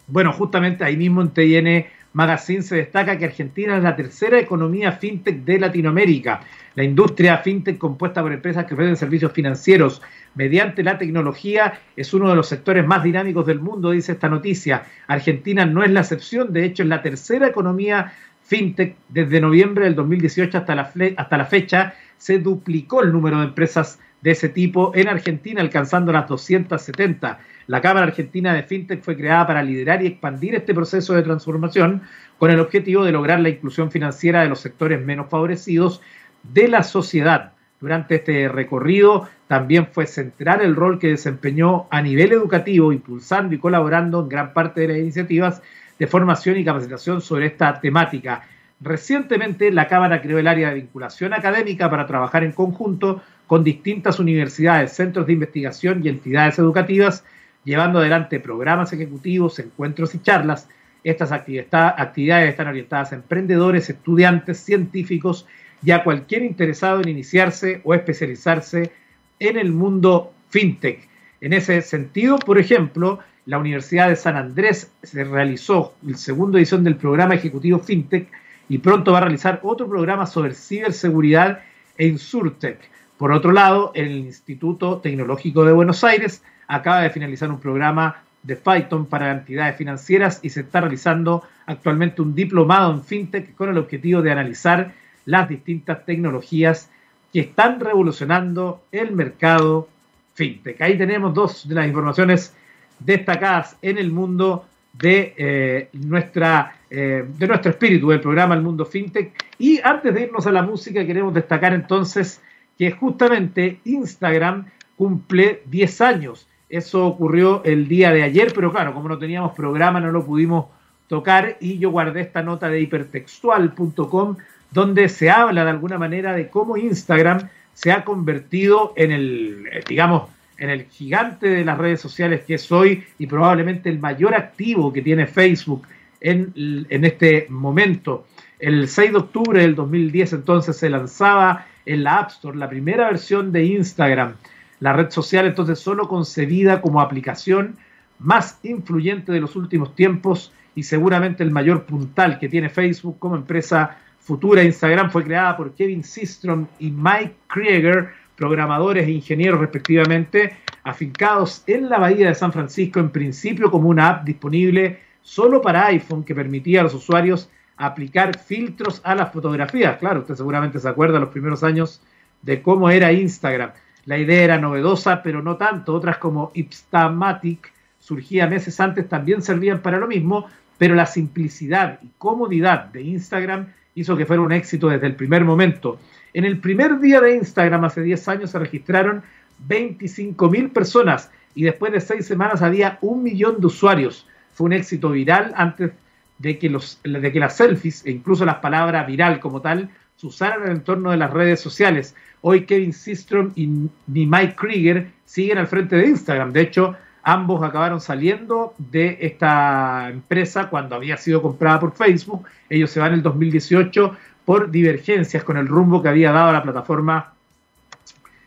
Bueno, 0.08 0.32
justamente 0.32 0.84
ahí 0.84 0.98
mismo 0.98 1.22
en 1.22 1.30
TN 1.30 1.90
Magazine 2.14 2.64
se 2.64 2.78
destaca 2.78 3.18
que 3.18 3.26
Argentina 3.26 3.78
es 3.78 3.84
la 3.84 3.96
tercera 3.96 4.40
economía 4.40 4.94
fintech 4.94 5.44
de 5.44 5.60
Latinoamérica. 5.60 6.42
La 6.76 6.84
industria 6.84 7.38
fintech 7.38 7.78
compuesta 7.78 8.22
por 8.22 8.34
empresas 8.34 8.66
que 8.66 8.74
ofrecen 8.74 8.96
servicios 8.96 9.32
financieros 9.32 10.02
mediante 10.34 10.82
la 10.84 10.98
tecnología 10.98 11.80
es 11.96 12.14
uno 12.14 12.30
de 12.30 12.36
los 12.36 12.48
sectores 12.48 12.86
más 12.86 13.04
dinámicos 13.04 13.46
del 13.46 13.60
mundo, 13.60 13.92
dice 13.92 14.14
esta 14.14 14.30
noticia. 14.30 14.86
Argentina 15.08 15.66
no 15.66 15.84
es 15.84 15.92
la 15.92 16.00
excepción, 16.00 16.52
de 16.52 16.66
hecho 16.66 16.84
es 16.84 16.90
la 16.90 17.02
tercera 17.02 17.48
economía 17.48 18.14
fintech 18.50 18.96
desde 19.10 19.40
noviembre 19.40 19.86
del 19.86 19.96
2018 19.96 20.58
hasta 20.58 20.76
la, 20.76 20.92
hasta 21.16 21.38
la 21.38 21.46
fecha. 21.46 21.94
Se 22.18 22.40
duplicó 22.40 23.04
el 23.04 23.14
número 23.14 23.38
de 23.38 23.46
empresas 23.46 24.00
de 24.22 24.32
ese 24.32 24.50
tipo 24.50 24.92
en 24.96 25.08
Argentina, 25.08 25.62
alcanzando 25.62 26.12
las 26.12 26.28
270. 26.28 27.40
La 27.68 27.80
Cámara 27.80 28.08
Argentina 28.08 28.54
de 28.54 28.64
FinTech 28.64 29.04
fue 29.04 29.16
creada 29.16 29.46
para 29.46 29.64
liderar 29.64 30.02
y 30.02 30.08
expandir 30.08 30.56
este 30.56 30.74
proceso 30.74 31.14
de 31.14 31.22
transformación 31.22 32.02
con 32.40 32.50
el 32.50 32.60
objetivo 32.60 33.06
de 33.06 33.12
lograr 33.12 33.40
la 33.40 33.50
inclusión 33.50 33.92
financiera 33.92 34.42
de 34.42 34.50
los 34.50 34.60
sectores 34.60 35.00
menos 35.06 35.30
favorecidos 35.30 36.02
de 36.42 36.68
la 36.68 36.82
sociedad. 36.82 37.54
Durante 37.80 38.16
este 38.16 38.50
recorrido 38.50 39.30
también 39.48 39.88
fue 39.92 40.08
central 40.08 40.62
el 40.62 40.76
rol 40.76 41.00
que 41.00 41.10
desempeñó 41.10 41.88
a 41.92 42.02
nivel 42.02 42.34
educativo, 42.34 42.92
impulsando 42.92 43.56
y 43.56 43.60
colaborando 43.60 44.22
en 44.22 44.30
gran 44.30 44.54
parte 44.54 44.82
de 44.82 44.88
las 44.90 44.98
iniciativas 44.98 45.62
de 46.00 46.08
formación 46.08 46.58
y 46.58 46.66
capacitación 46.66 47.22
sobre 47.22 47.48
esta 47.48 47.80
temática. 47.80 48.48
Recientemente, 48.82 49.72
la 49.72 49.88
Cámara 49.88 50.22
creó 50.22 50.40
el 50.40 50.48
área 50.48 50.70
de 50.70 50.76
vinculación 50.76 51.34
académica 51.34 51.90
para 51.90 52.08
trabajar 52.08 52.44
en 52.46 52.54
conjunto 52.54 53.22
con 53.46 53.64
distintas 53.64 54.20
universidades, 54.20 54.94
centros 54.94 55.28
de 55.28 55.34
investigación 55.34 56.02
y 56.04 56.08
entidades 56.08 56.58
educativas, 56.60 57.26
llevando 57.66 58.00
adelante 58.00 58.40
programas 58.40 58.94
ejecutivos, 58.94 59.60
encuentros 59.60 60.16
y 60.16 60.22
charlas. 60.22 60.70
Estas 61.04 61.32
actividades 61.32 62.50
están 62.50 62.68
orientadas 62.68 63.12
a 63.12 63.16
emprendedores, 63.16 63.90
estudiantes, 63.90 64.60
científicos 64.60 65.46
y 65.84 65.92
a 65.92 66.04
cualquier 66.04 66.44
interesado 66.44 67.02
en 67.02 67.10
iniciarse 67.10 67.82
o 67.84 67.94
especializarse 67.94 68.92
en 69.40 69.58
el 69.58 69.72
mundo 69.72 70.34
fintech. 70.50 71.08
En 71.42 71.54
ese 71.54 71.82
sentido, 71.82 72.38
por 72.38 72.60
ejemplo, 72.60 73.20
la 73.46 73.58
Universidad 73.58 74.10
de 74.10 74.16
San 74.16 74.36
Andrés 74.36 74.92
se 75.02 75.24
realizó 75.24 75.94
la 76.04 76.18
segunda 76.18 76.60
edición 76.60 76.84
del 76.84 76.96
programa 76.96 77.36
ejecutivo 77.36 77.80
fintech 77.80 78.28
y 78.68 78.78
pronto 78.78 79.12
va 79.12 79.20
a 79.20 79.22
realizar 79.22 79.60
otro 79.64 79.88
programa 79.90 80.26
sobre 80.26 80.54
ciberseguridad 80.54 81.62
en 81.98 82.18
Surtech. 82.20 82.80
Por 83.18 83.32
otro 83.32 83.52
lado, 83.52 83.92
el 83.96 84.12
Instituto 84.12 85.00
Tecnológico 85.00 85.66
de 85.66 85.74
Buenos 85.74 86.04
Aires 86.04 86.44
acaba 86.68 87.02
de 87.02 87.10
finalizar 87.10 87.50
un 87.50 87.60
programa 87.60 88.24
de 88.44 88.56
Python 88.56 89.06
para 89.06 89.32
entidades 89.32 89.76
financieras 89.76 90.40
y 90.42 90.50
se 90.50 90.62
está 90.62 90.82
realizando 90.82 91.44
actualmente 91.66 92.22
un 92.22 92.34
diplomado 92.34 92.94
en 92.94 93.04
FinTech 93.04 93.56
con 93.56 93.70
el 93.70 93.78
objetivo 93.78 94.22
de 94.22 94.32
analizar 94.32 94.94
las 95.26 95.50
distintas 95.50 96.06
tecnologías 96.06 96.90
que 97.34 97.42
están 97.42 97.80
revolucionando 97.80 98.84
el 98.92 99.12
mercado 99.12 99.90
FinTech. 100.36 100.82
Ahí 100.82 100.98
tenemos 100.98 101.34
dos 101.34 101.68
de 101.68 101.76
las 101.76 101.88
informaciones 101.88 102.56
destacadas 103.00 103.78
en 103.82 103.98
el 103.98 104.12
mundo 104.12 104.66
de, 104.94 105.34
eh, 105.38 105.90
nuestra, 105.94 106.76
eh, 106.90 107.26
de 107.38 107.48
nuestro 107.48 107.72
espíritu 107.72 108.10
del 108.10 108.22
programa 108.22 108.56
El 108.56 108.62
Mundo 108.62 108.86
FinTech. 108.86 109.34
Y 109.58 109.80
antes 109.84 110.14
de 110.14 110.22
irnos 110.24 110.46
a 110.48 110.52
la 110.52 110.62
música, 110.62 111.06
queremos 111.06 111.34
destacar 111.34 111.74
entonces 111.74 112.42
que 112.78 112.92
justamente 112.92 113.80
Instagram 113.86 114.66
cumple 114.98 115.64
10 115.66 116.02
años. 116.02 116.48
Eso 116.70 117.06
ocurrió 117.08 117.64
el 117.64 117.88
día 117.88 118.12
de 118.12 118.24
ayer, 118.24 118.52
pero 118.54 118.72
claro, 118.72 118.94
como 118.94 119.10
no 119.10 119.18
teníamos 119.18 119.54
programa, 119.54 120.00
no 120.00 120.12
lo 120.12 120.26
pudimos 120.26 120.66
tocar 121.08 121.58
y 121.60 121.80
yo 121.80 121.90
guardé 121.90 122.22
esta 122.22 122.44
nota 122.44 122.70
de 122.70 122.82
hipertextual.com 122.82 124.38
donde 124.72 125.10
se 125.10 125.32
habla 125.32 125.64
de 125.64 125.72
alguna 125.72 125.98
manera 125.98 126.34
de 126.34 126.50
cómo 126.50 126.78
Instagram 126.78 127.50
se 127.74 127.92
ha 127.92 128.04
convertido 128.04 128.94
en 128.96 129.12
el, 129.12 129.68
eh, 129.72 129.84
digamos, 129.88 130.30
en 130.60 130.70
el 130.70 130.86
gigante 130.86 131.48
de 131.48 131.66
las 131.66 131.78
redes 131.78 132.02
sociales 132.02 132.42
que 132.46 132.56
es 132.56 132.72
hoy 132.72 133.04
y 133.18 133.28
probablemente 133.28 133.90
el 133.90 134.00
mayor 134.00 134.36
activo 134.36 134.94
que 134.94 135.02
tiene 135.02 135.26
Facebook 135.26 135.88
en, 136.22 136.54
en 136.90 137.06
este 137.06 137.48
momento. 137.50 138.28
El 138.60 138.90
6 138.90 139.12
de 139.12 139.18
octubre 139.18 139.62
del 139.62 139.76
2010 139.76 140.34
entonces 140.34 140.78
se 140.78 140.90
lanzaba 140.90 141.66
en 141.86 142.04
la 142.04 142.20
App 142.20 142.30
Store, 142.32 142.58
la 142.58 142.70
primera 142.70 143.06
versión 143.06 143.52
de 143.52 143.66
Instagram, 143.66 144.36
la 144.82 144.94
red 144.94 145.10
social 145.10 145.46
entonces 145.46 145.80
solo 145.80 146.08
concebida 146.08 146.82
como 146.82 147.02
aplicación 147.02 147.78
más 148.20 148.60
influyente 148.64 149.32
de 149.32 149.40
los 149.40 149.56
últimos 149.56 149.96
tiempos 149.96 150.52
y 150.76 150.84
seguramente 150.84 151.44
el 151.44 151.52
mayor 151.52 151.86
puntal 151.86 152.38
que 152.38 152.50
tiene 152.50 152.70
Facebook 152.70 153.18
como 153.18 153.36
empresa 153.36 153.98
futura. 154.20 154.64
Instagram 154.64 155.10
fue 155.10 155.24
creada 155.24 155.58
por 155.58 155.74
Kevin 155.74 156.04
Systrom 156.04 156.68
y 156.80 156.92
Mike 156.92 157.36
Krieger, 157.48 158.10
programadores 158.40 159.06
e 159.06 159.12
ingenieros 159.12 159.60
respectivamente, 159.60 160.56
afincados 160.84 161.62
en 161.68 161.90
la 161.90 162.00
bahía 162.00 162.30
de 162.30 162.36
San 162.36 162.54
Francisco, 162.54 163.02
en 163.02 163.10
principio 163.10 163.70
como 163.70 163.90
una 163.90 164.08
app 164.08 164.24
disponible 164.24 165.00
solo 165.22 165.62
para 165.62 165.88
iPhone 165.88 166.24
que 166.24 166.34
permitía 166.34 166.80
a 166.80 166.84
los 166.84 166.94
usuarios 166.94 167.50
aplicar 167.76 168.40
filtros 168.40 169.02
a 169.04 169.14
las 169.14 169.34
fotografías. 169.34 169.98
Claro, 169.98 170.22
usted 170.22 170.36
seguramente 170.36 170.80
se 170.80 170.88
acuerda 170.88 171.20
los 171.20 171.30
primeros 171.30 171.64
años 171.64 172.02
de 172.42 172.62
cómo 172.62 172.90
era 172.90 173.12
Instagram. 173.12 173.72
La 174.06 174.18
idea 174.18 174.42
era 174.42 174.58
novedosa, 174.58 175.22
pero 175.22 175.42
no 175.44 175.58
tanto. 175.58 175.94
Otras 175.94 176.18
como 176.18 176.52
Ipstamatic, 176.54 177.74
surgía 178.00 178.48
meses 178.48 178.80
antes, 178.80 179.10
también 179.10 179.42
servían 179.42 179.82
para 179.82 179.98
lo 179.98 180.08
mismo, 180.08 180.48
pero 180.78 180.96
la 180.96 181.06
simplicidad 181.06 182.00
y 182.02 182.08
comodidad 182.18 182.86
de 182.86 183.02
Instagram 183.02 183.68
hizo 183.96 184.16
que 184.16 184.26
fuera 184.26 184.42
un 184.42 184.54
éxito 184.54 184.88
desde 184.88 185.08
el 185.08 185.16
primer 185.16 185.44
momento. 185.44 186.00
En 186.34 186.46
el 186.46 186.60
primer 186.60 187.00
día 187.00 187.22
de 187.22 187.36
Instagram, 187.36 187.86
hace 187.86 188.02
10 188.02 188.28
años, 188.28 188.52
se 188.52 188.60
registraron 188.60 189.24
25 189.68 190.50
mil 190.50 190.70
personas 190.70 191.32
y 191.56 191.64
después 191.64 191.92
de 191.92 192.00
seis 192.00 192.26
semanas 192.26 192.62
había 192.62 192.98
un 193.02 193.24
millón 193.24 193.60
de 193.60 193.68
usuarios. 193.68 194.28
Fue 194.54 194.66
un 194.66 194.74
éxito 194.74 195.10
viral 195.12 195.54
antes 195.56 195.92
de 196.38 196.58
que, 196.58 196.70
los, 196.70 197.00
de 197.04 197.32
que 197.32 197.40
las 197.40 197.58
selfies 197.58 198.06
e 198.06 198.12
incluso 198.12 198.46
las 198.46 198.58
palabras 198.58 199.06
viral 199.08 199.40
como 199.40 199.62
tal 199.62 199.90
se 200.16 200.28
usaran 200.28 200.62
en 200.64 200.72
el 200.72 200.78
entorno 200.78 201.12
de 201.12 201.18
las 201.18 201.32
redes 201.32 201.60
sociales. 201.60 202.16
Hoy 202.42 202.66
Kevin 202.66 202.94
Systrom 202.94 203.52
y 203.56 203.90
Mike 204.08 204.56
Krieger 204.56 205.08
siguen 205.26 205.58
al 205.58 205.68
frente 205.68 205.96
de 205.96 206.08
Instagram. 206.08 206.54
De 206.54 206.62
hecho, 206.62 206.96
ambos 207.24 207.62
acabaron 207.64 208.02
saliendo 208.02 208.74
de 208.78 209.18
esta 209.22 210.10
empresa 210.10 210.70
cuando 210.70 210.96
había 210.96 211.18
sido 211.18 211.42
comprada 211.42 211.80
por 211.80 211.94
Facebook. 211.94 212.46
Ellos 212.70 212.90
se 212.92 213.00
van 213.00 213.10
en 213.10 213.16
el 213.16 213.24
2018 213.24 214.18
por 214.50 214.72
divergencias 214.72 215.44
con 215.44 215.58
el 215.58 215.68
rumbo 215.68 216.02
que 216.02 216.10
había 216.10 216.32
dado 216.32 216.52
la 216.52 216.64
plataforma 216.64 217.36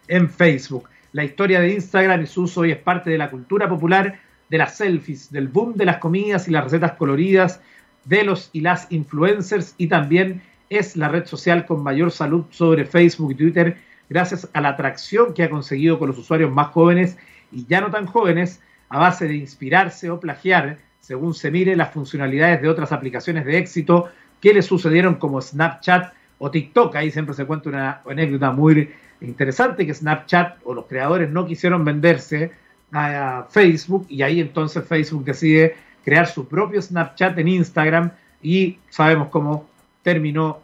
en 0.08 0.28
Facebook. 0.28 0.88
La 1.12 1.22
historia 1.22 1.60
de 1.60 1.74
Instagram 1.74 2.22
y 2.22 2.26
su 2.26 2.42
uso 2.42 2.62
hoy 2.62 2.72
es 2.72 2.78
parte 2.78 3.08
de 3.08 3.18
la 3.18 3.30
cultura 3.30 3.68
popular, 3.68 4.18
de 4.48 4.58
las 4.58 4.76
selfies, 4.78 5.30
del 5.30 5.46
boom 5.46 5.74
de 5.74 5.84
las 5.84 5.98
comidas 5.98 6.48
y 6.48 6.50
las 6.50 6.64
recetas 6.64 6.94
coloridas, 6.94 7.60
de 8.04 8.24
los 8.24 8.50
y 8.52 8.62
las 8.62 8.90
influencers 8.90 9.76
y 9.78 9.86
también 9.86 10.42
es 10.70 10.96
la 10.96 11.06
red 11.06 11.24
social 11.24 11.66
con 11.66 11.84
mayor 11.84 12.10
salud 12.10 12.46
sobre 12.50 12.84
Facebook 12.84 13.30
y 13.30 13.36
Twitter 13.36 13.76
gracias 14.10 14.50
a 14.54 14.60
la 14.60 14.70
atracción 14.70 15.32
que 15.32 15.44
ha 15.44 15.50
conseguido 15.50 16.00
con 16.00 16.08
los 16.08 16.18
usuarios 16.18 16.50
más 16.50 16.72
jóvenes 16.72 17.16
y 17.52 17.64
ya 17.66 17.80
no 17.80 17.92
tan 17.92 18.06
jóvenes 18.06 18.60
a 18.88 18.98
base 18.98 19.28
de 19.28 19.36
inspirarse 19.36 20.10
o 20.10 20.18
plagiar, 20.18 20.78
según 20.98 21.32
se 21.32 21.52
mire, 21.52 21.76
las 21.76 21.92
funcionalidades 21.92 22.60
de 22.60 22.68
otras 22.68 22.90
aplicaciones 22.90 23.44
de 23.44 23.58
éxito 23.58 24.10
que 24.42 24.52
le 24.52 24.60
sucedieron 24.60 25.14
como 25.14 25.40
Snapchat 25.40 26.12
o 26.38 26.50
TikTok. 26.50 26.96
Ahí 26.96 27.10
siempre 27.10 27.34
se 27.34 27.46
cuenta 27.46 27.70
una 27.70 28.02
anécdota 28.04 28.50
muy 28.50 28.90
interesante 29.20 29.86
que 29.86 29.94
Snapchat 29.94 30.58
o 30.64 30.74
los 30.74 30.86
creadores 30.86 31.30
no 31.30 31.46
quisieron 31.46 31.84
venderse 31.84 32.50
a 32.92 33.46
Facebook 33.48 34.06
y 34.10 34.20
ahí 34.22 34.40
entonces 34.40 34.84
Facebook 34.84 35.24
decide 35.24 35.76
crear 36.04 36.26
su 36.26 36.46
propio 36.46 36.82
Snapchat 36.82 37.38
en 37.38 37.48
Instagram 37.48 38.10
y 38.42 38.78
sabemos 38.90 39.28
cómo 39.28 39.68
terminó 40.02 40.58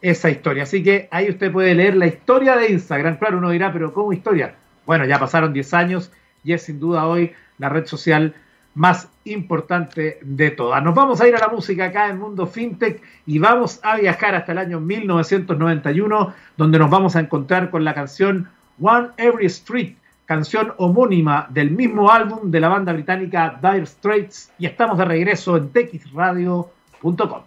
esa 0.00 0.30
historia. 0.30 0.62
Así 0.62 0.84
que 0.84 1.08
ahí 1.10 1.28
usted 1.28 1.50
puede 1.50 1.74
leer 1.74 1.96
la 1.96 2.06
historia 2.06 2.56
de 2.56 2.70
Instagram. 2.70 3.16
Claro, 3.16 3.38
uno 3.38 3.50
dirá, 3.50 3.72
pero 3.72 3.92
¿cómo 3.92 4.12
historia? 4.12 4.54
Bueno, 4.86 5.04
ya 5.04 5.18
pasaron 5.18 5.52
10 5.52 5.74
años 5.74 6.12
y 6.44 6.52
es 6.52 6.62
sin 6.62 6.78
duda 6.78 7.06
hoy 7.06 7.32
la 7.58 7.68
red 7.68 7.86
social 7.86 8.34
más 8.76 9.08
importante 9.24 10.18
de 10.22 10.50
todas. 10.50 10.82
Nos 10.84 10.94
vamos 10.94 11.20
a 11.20 11.26
ir 11.26 11.34
a 11.34 11.38
la 11.38 11.48
música 11.48 11.86
acá 11.86 12.10
en 12.10 12.18
Mundo 12.18 12.46
FinTech 12.46 13.02
y 13.26 13.38
vamos 13.38 13.80
a 13.82 13.96
viajar 13.96 14.34
hasta 14.34 14.52
el 14.52 14.58
año 14.58 14.80
1991, 14.80 16.34
donde 16.58 16.78
nos 16.78 16.90
vamos 16.90 17.16
a 17.16 17.20
encontrar 17.20 17.70
con 17.70 17.84
la 17.84 17.94
canción 17.94 18.50
One 18.80 19.08
Every 19.16 19.46
Street, 19.46 19.94
canción 20.26 20.74
homónima 20.76 21.46
del 21.48 21.70
mismo 21.70 22.12
álbum 22.12 22.50
de 22.50 22.60
la 22.60 22.68
banda 22.68 22.92
británica 22.92 23.58
Dire 23.62 23.86
Straits, 23.86 24.52
y 24.58 24.66
estamos 24.66 24.98
de 24.98 25.06
regreso 25.06 25.56
en 25.56 25.70
texradio.com. 25.70 27.42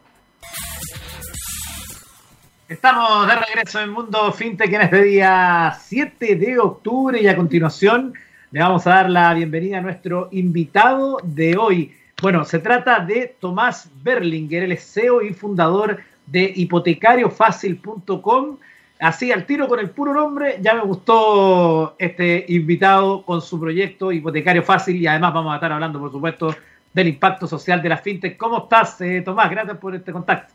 Estamos 2.67 3.27
de 3.27 3.35
regreso 3.35 3.79
en 3.81 3.91
Mundo 3.91 4.31
FinTech 4.31 4.73
en 4.73 4.81
este 4.81 5.03
día 5.03 5.77
7 5.79 6.35
de 6.35 6.57
octubre 6.57 7.21
y 7.21 7.27
a 7.27 7.35
continuación 7.35 8.15
le 8.51 8.61
vamos 8.61 8.87
a 8.87 8.91
dar 8.91 9.09
la 9.09 9.33
bienvenida 9.33 9.77
a 9.77 9.81
nuestro 9.81 10.29
invitado 10.31 11.17
de 11.23 11.55
hoy. 11.55 11.93
Bueno, 12.21 12.43
se 12.45 12.59
trata 12.59 12.99
de 12.99 13.35
Tomás 13.39 13.89
Berlinger, 14.01 14.63
el 14.63 14.77
CEO 14.77 15.21
y 15.21 15.33
fundador 15.33 15.99
de 16.25 16.51
hipotecariofácil.com. 16.55 18.57
Así 18.99 19.31
al 19.31 19.45
tiro 19.45 19.67
con 19.67 19.79
el 19.79 19.91
puro 19.91 20.13
nombre, 20.13 20.57
ya 20.61 20.73
me 20.73 20.81
gustó 20.81 21.95
este 21.99 22.45
invitado 22.49 23.23
con 23.23 23.41
su 23.41 23.59
proyecto 23.59 24.11
Hipotecario 24.11 24.63
Fácil 24.63 24.97
y 24.97 25.07
además 25.07 25.33
vamos 25.33 25.53
a 25.53 25.55
estar 25.55 25.71
hablando, 25.71 25.99
por 25.99 26.11
supuesto, 26.11 26.53
del 26.91 27.07
impacto 27.07 27.47
social 27.47 27.81
de 27.81 27.89
la 27.89 27.97
fintech. 27.97 28.35
¿Cómo 28.35 28.63
estás, 28.63 28.99
eh, 29.01 29.21
Tomás? 29.23 29.49
Gracias 29.49 29.77
por 29.77 29.95
este 29.95 30.11
contacto. 30.11 30.53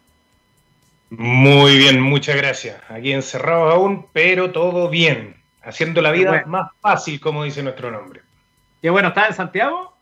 Muy 1.11 1.79
bien, 1.79 2.01
muchas 2.01 2.37
gracias. 2.37 2.77
Aquí 2.89 3.13
encerrados 3.13 3.73
aún, 3.73 4.07
pero 4.13 4.51
todo 4.51 4.91
bien 4.91 5.44
haciendo 5.65 6.01
la 6.03 6.11
vida 6.11 6.45
más 6.47 6.71
fácil, 6.81 7.21
como 7.21 7.45
dice 7.45 7.63
nuestro 7.63 7.91
nombre. 7.91 8.21
Qué 8.83 8.91
bueno, 8.91 9.09
¿estás 9.09 9.31
en 9.31 9.35
Santiago? 9.35 9.97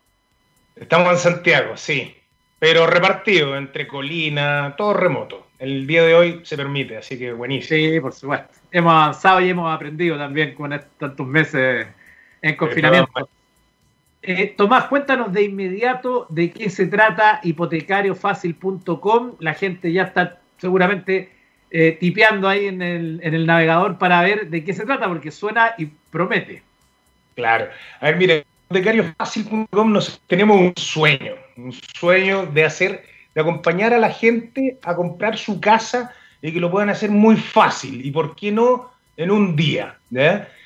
Estamos 0.75 1.11
en 1.13 1.17
Santiago, 1.17 1.77
sí, 1.77 2.15
pero 2.59 2.87
repartido 2.87 3.55
entre 3.55 3.87
colina, 3.87 4.73
todo 4.77 4.93
remoto. 4.93 5.47
El 5.59 5.87
día 5.87 6.03
de 6.03 6.15
hoy 6.15 6.41
se 6.43 6.57
permite, 6.57 6.97
así 6.97 7.17
que 7.17 7.31
buenísimo. 7.31 7.77
Sí, 7.77 7.99
por 7.99 8.13
supuesto. 8.13 8.53
Hemos 8.71 8.91
avanzado 8.91 9.39
y 9.39 9.49
hemos 9.49 9.73
aprendido 9.73 10.17
también 10.17 10.53
con 10.55 10.77
tantos 10.97 11.27
meses 11.27 11.87
en 12.41 12.55
confinamiento. 12.55 13.29
Eh, 14.21 14.53
Tomás, 14.57 14.85
cuéntanos 14.85 15.33
de 15.33 15.43
inmediato 15.43 16.27
de 16.29 16.51
qué 16.51 16.69
se 16.69 16.87
trata 16.87 17.41
hipotecariofácil.com. 17.43 19.35
La 19.39 19.53
gente 19.53 19.91
ya 19.91 20.03
está 20.03 20.39
seguramente 20.57 21.31
eh, 21.75 21.97
tipeando 21.99 22.47
ahí 22.47 22.67
en 22.67 22.83
el, 22.83 23.19
en 23.23 23.33
el 23.33 23.47
navegador 23.47 23.97
para 23.97 24.21
ver 24.21 24.47
de 24.51 24.63
qué 24.63 24.75
se 24.75 24.85
trata, 24.85 25.07
porque 25.07 25.31
suena 25.31 25.73
y 25.75 25.87
promete. 26.11 26.61
Claro. 27.33 27.67
A 27.99 28.05
ver, 28.05 28.17
mire, 28.17 28.45
hipotecariofácil.com 28.69 29.91
nos 29.91 30.21
tenemos 30.27 30.61
un 30.61 30.73
sueño, 30.77 31.33
un 31.57 31.73
sueño 31.73 32.45
de 32.45 32.63
hacer, 32.63 33.03
de 33.33 33.41
acompañar 33.41 33.91
a 33.91 33.97
la 33.97 34.11
gente 34.11 34.77
a 34.83 34.95
comprar 34.95 35.35
su 35.35 35.59
casa 35.59 36.13
y 36.43 36.53
que 36.53 36.59
lo 36.59 36.69
puedan 36.69 36.89
hacer 36.89 37.09
muy 37.09 37.37
fácil 37.37 38.05
y 38.05 38.11
por 38.11 38.35
qué 38.35 38.51
no 38.51 38.91
en 39.17 39.31
un 39.31 39.55
día. 39.55 39.97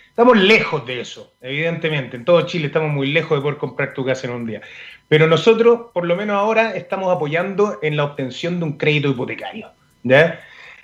Estamos 0.10 0.38
lejos 0.38 0.86
de 0.86 1.00
eso, 1.00 1.32
evidentemente. 1.40 2.18
En 2.18 2.26
todo 2.26 2.42
Chile 2.42 2.68
estamos 2.68 2.92
muy 2.92 3.08
lejos 3.14 3.38
de 3.38 3.42
poder 3.42 3.58
comprar 3.58 3.94
tu 3.94 4.04
casa 4.04 4.28
en 4.28 4.34
un 4.34 4.46
día. 4.46 4.60
Pero 5.08 5.26
nosotros, 5.26 5.92
por 5.94 6.06
lo 6.06 6.18
menos 6.18 6.36
ahora, 6.36 6.76
estamos 6.76 7.16
apoyando 7.16 7.80
en 7.82 7.96
la 7.96 8.04
obtención 8.04 8.60
de 8.60 8.66
un 8.66 8.74
crédito 8.74 9.10
hipotecario. 9.10 9.70
¿ya? 10.04 10.40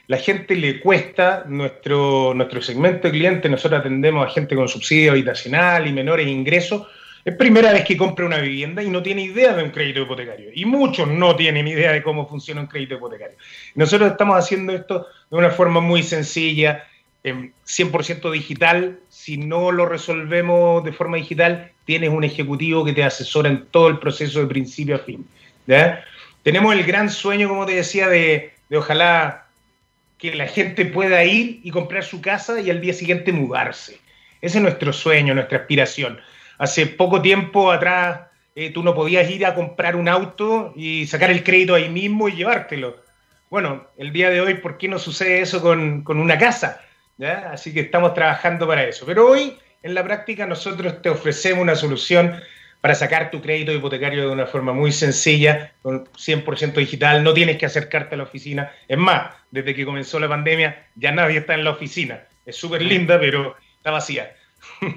La 0.07 0.17
gente 0.17 0.55
le 0.55 0.79
cuesta 0.79 1.45
nuestro, 1.47 2.33
nuestro 2.33 2.61
segmento 2.61 3.07
de 3.07 3.11
clientes, 3.11 3.49
nosotros 3.49 3.79
atendemos 3.79 4.27
a 4.27 4.29
gente 4.29 4.55
con 4.55 4.67
subsidio 4.67 5.11
habitacional 5.11 5.87
y 5.87 5.93
menores 5.93 6.27
ingresos, 6.27 6.87
es 7.23 7.35
primera 7.35 7.71
vez 7.71 7.85
que 7.85 7.95
compra 7.95 8.25
una 8.25 8.39
vivienda 8.39 8.83
y 8.83 8.89
no 8.89 9.01
tiene 9.01 9.21
idea 9.21 9.53
de 9.53 9.63
un 9.63 9.69
crédito 9.69 10.01
hipotecario. 10.01 10.49
Y 10.53 10.65
muchos 10.65 11.07
no 11.07 11.37
tienen 11.37 11.67
idea 11.67 11.93
de 11.93 12.03
cómo 12.03 12.27
funciona 12.27 12.59
un 12.59 12.67
crédito 12.67 12.95
hipotecario. 12.95 13.37
Nosotros 13.75 14.11
estamos 14.11 14.37
haciendo 14.37 14.73
esto 14.73 15.07
de 15.31 15.37
una 15.37 15.49
forma 15.49 15.79
muy 15.79 16.03
sencilla, 16.03 16.85
100% 17.23 18.29
digital. 18.29 18.99
Si 19.07 19.37
no 19.37 19.71
lo 19.71 19.85
resolvemos 19.85 20.83
de 20.83 20.91
forma 20.91 21.15
digital, 21.15 21.71
tienes 21.85 22.09
un 22.09 22.25
ejecutivo 22.25 22.83
que 22.83 22.91
te 22.91 23.05
asesora 23.05 23.49
en 23.49 23.67
todo 23.67 23.87
el 23.87 23.99
proceso 23.99 24.41
de 24.41 24.47
principio 24.47 24.95
a 24.95 24.99
fin. 24.99 25.25
Tenemos 26.43 26.75
el 26.75 26.83
gran 26.83 27.09
sueño, 27.09 27.47
como 27.47 27.65
te 27.65 27.75
decía, 27.75 28.09
de, 28.09 28.51
de 28.67 28.77
ojalá 28.77 29.42
que 30.23 30.33
la 30.33 30.47
gente 30.47 30.85
pueda 30.85 31.21
ir 31.25 31.59
y 31.63 31.69
comprar 31.69 32.05
su 32.05 32.21
casa 32.21 32.61
y 32.61 32.69
al 32.69 32.79
día 32.79 32.93
siguiente 32.93 33.33
mudarse. 33.33 33.99
Ese 34.39 34.59
es 34.59 34.63
nuestro 34.63 34.93
sueño, 34.93 35.33
nuestra 35.33 35.57
aspiración. 35.57 36.17
Hace 36.57 36.87
poco 36.87 37.21
tiempo 37.21 37.73
atrás 37.73 38.21
eh, 38.55 38.69
tú 38.69 38.83
no 38.83 38.95
podías 38.95 39.29
ir 39.29 39.45
a 39.45 39.53
comprar 39.53 39.97
un 39.97 40.07
auto 40.07 40.71
y 40.77 41.05
sacar 41.07 41.29
el 41.29 41.43
crédito 41.43 41.75
ahí 41.75 41.89
mismo 41.89 42.29
y 42.29 42.37
llevártelo. 42.37 43.03
Bueno, 43.49 43.85
el 43.97 44.13
día 44.13 44.29
de 44.29 44.39
hoy, 44.39 44.53
¿por 44.53 44.77
qué 44.77 44.87
no 44.87 44.97
sucede 44.97 45.41
eso 45.41 45.61
con, 45.61 46.05
una 46.07 46.37
casa? 46.37 46.79
Así 47.51 47.73
que 47.73 47.81
estamos 47.81 48.13
trabajando 48.13 48.65
para 48.65 48.85
eso. 48.85 49.05
Pero 49.05 49.27
hoy, 49.27 49.57
en 49.81 49.93
la 49.93 50.05
práctica, 50.05 50.47
nosotros 50.47 51.01
te 51.01 51.09
ofrecemos 51.09 51.61
una 51.61 51.75
solución 51.75 52.39
para 52.83 52.95
sacar 52.95 53.31
tu 53.31 53.41
crédito 53.41 53.71
hipotecario 53.71 54.27
de 54.27 54.33
una 54.33 54.45
forma 54.45 54.73
muy 54.73 54.91
sencilla, 54.91 55.71
con 55.81 56.03
100% 56.03 56.73
digital, 56.73 57.23
no 57.23 57.33
tienes 57.33 57.55
que 57.55 57.65
acercarte 57.65 58.15
a 58.15 58.17
la 58.17 58.25
oficina. 58.25 58.73
Es 58.89 58.97
más, 58.97 59.33
desde 59.51 59.73
que 59.73 59.85
comenzó 59.85 60.19
la 60.19 60.27
pandemia 60.27 60.87
ya 60.95 61.13
nadie 61.13 61.37
está 61.37 61.53
en 61.53 61.63
la 61.63 61.69
oficina. 61.69 62.25
Es 62.45 62.57
súper 62.57 62.81
linda, 62.81 63.17
pero 63.17 63.55
está 63.77 63.91
vacía. 63.91 64.33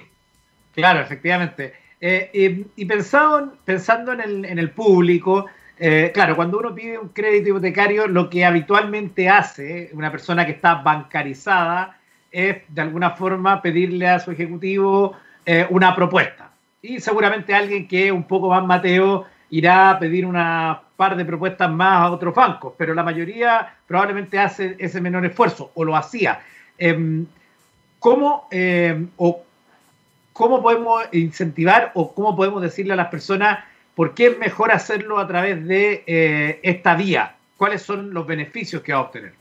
Claro, 0.74 1.00
efectivamente. 1.00 1.72
Eh, 2.02 2.66
y, 2.76 2.84
pensando, 2.84 3.56
pensando 3.64 4.12
en, 4.12 4.58
el, 4.58 4.70
público, 4.72 5.46
eh, 5.78 6.10
claro, 6.12 6.36
cuando 6.36 6.58
uno 6.58 6.74
pide 6.74 6.98
un 6.98 7.08
crédito 7.10 7.48
hipotecario, 7.48 8.06
lo 8.08 8.28
que 8.28 8.44
habitualmente 8.44 9.30
hace 9.30 9.88
una 9.94 10.10
persona 10.10 10.44
que 10.44 10.52
está 10.52 10.74
bancarizada 10.74 11.98
es 12.30 12.58
de 12.68 12.82
alguna 12.82 13.12
forma 13.12 13.62
pedirle 13.62 14.06
a 14.06 14.18
su 14.18 14.32
ejecutivo 14.32 15.16
eh, 15.46 15.66
una 15.70 15.96
propuesta 15.96 16.45
y 16.86 17.00
seguramente 17.00 17.54
alguien 17.54 17.88
que 17.88 18.06
es 18.06 18.12
un 18.12 18.24
poco 18.24 18.48
más 18.48 18.64
mateo 18.64 19.24
irá 19.50 19.90
a 19.90 19.98
pedir 19.98 20.26
una 20.26 20.82
par 20.96 21.16
de 21.16 21.24
propuestas 21.24 21.70
más 21.70 22.02
a 22.02 22.10
otros 22.10 22.34
bancos, 22.34 22.74
pero 22.76 22.94
la 22.94 23.02
mayoría 23.02 23.74
probablemente 23.86 24.38
hace 24.38 24.76
ese 24.78 25.00
menor 25.00 25.24
esfuerzo 25.26 25.70
o 25.74 25.84
lo 25.84 25.96
hacía. 25.96 26.40
Em, 26.78 27.26
¿Cómo 27.98 28.48
em, 28.50 29.08
o 29.16 29.42
¿cómo 30.32 30.62
podemos 30.62 31.02
incentivar 31.12 31.92
o 31.94 32.14
cómo 32.14 32.36
podemos 32.36 32.62
decirle 32.62 32.92
a 32.92 32.96
las 32.96 33.08
personas 33.08 33.64
por 33.94 34.14
qué 34.14 34.26
es 34.26 34.38
mejor 34.38 34.70
hacerlo 34.70 35.18
a 35.18 35.26
través 35.26 35.66
de 35.66 36.04
eh, 36.06 36.60
esta 36.62 36.94
vía? 36.94 37.34
¿Cuáles 37.56 37.82
son 37.82 38.12
los 38.12 38.26
beneficios 38.26 38.82
que 38.82 38.92
va 38.92 38.98
a 38.98 39.02
obtener? 39.02 39.32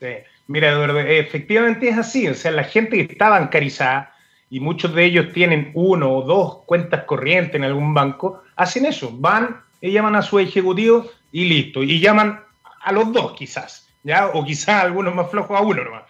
Sí. 0.00 0.08
Mira, 0.46 0.70
Eduardo, 0.70 0.98
efectivamente 1.00 1.88
es 1.88 1.96
así. 1.96 2.28
O 2.28 2.34
sea, 2.34 2.50
la 2.50 2.64
gente 2.64 2.96
que 2.96 3.12
está 3.12 3.30
bancarizada, 3.30 4.13
y 4.54 4.60
muchos 4.60 4.94
de 4.94 5.04
ellos 5.04 5.32
tienen 5.32 5.72
uno 5.74 6.12
o 6.12 6.22
dos 6.22 6.58
cuentas 6.64 7.02
corrientes 7.06 7.56
en 7.56 7.64
algún 7.64 7.92
banco, 7.92 8.44
hacen 8.54 8.86
eso. 8.86 9.10
Van 9.12 9.62
y 9.80 9.90
llaman 9.90 10.14
a 10.14 10.22
su 10.22 10.38
ejecutivo 10.38 11.10
y 11.32 11.46
listo. 11.46 11.82
Y 11.82 11.98
llaman 11.98 12.40
a 12.80 12.92
los 12.92 13.12
dos 13.12 13.32
quizás, 13.32 13.92
¿ya? 14.04 14.28
O 14.28 14.44
quizás 14.44 14.84
algunos 14.84 15.12
más 15.12 15.28
flojos 15.28 15.58
a 15.58 15.60
uno 15.60 15.82
nomás. 15.82 16.04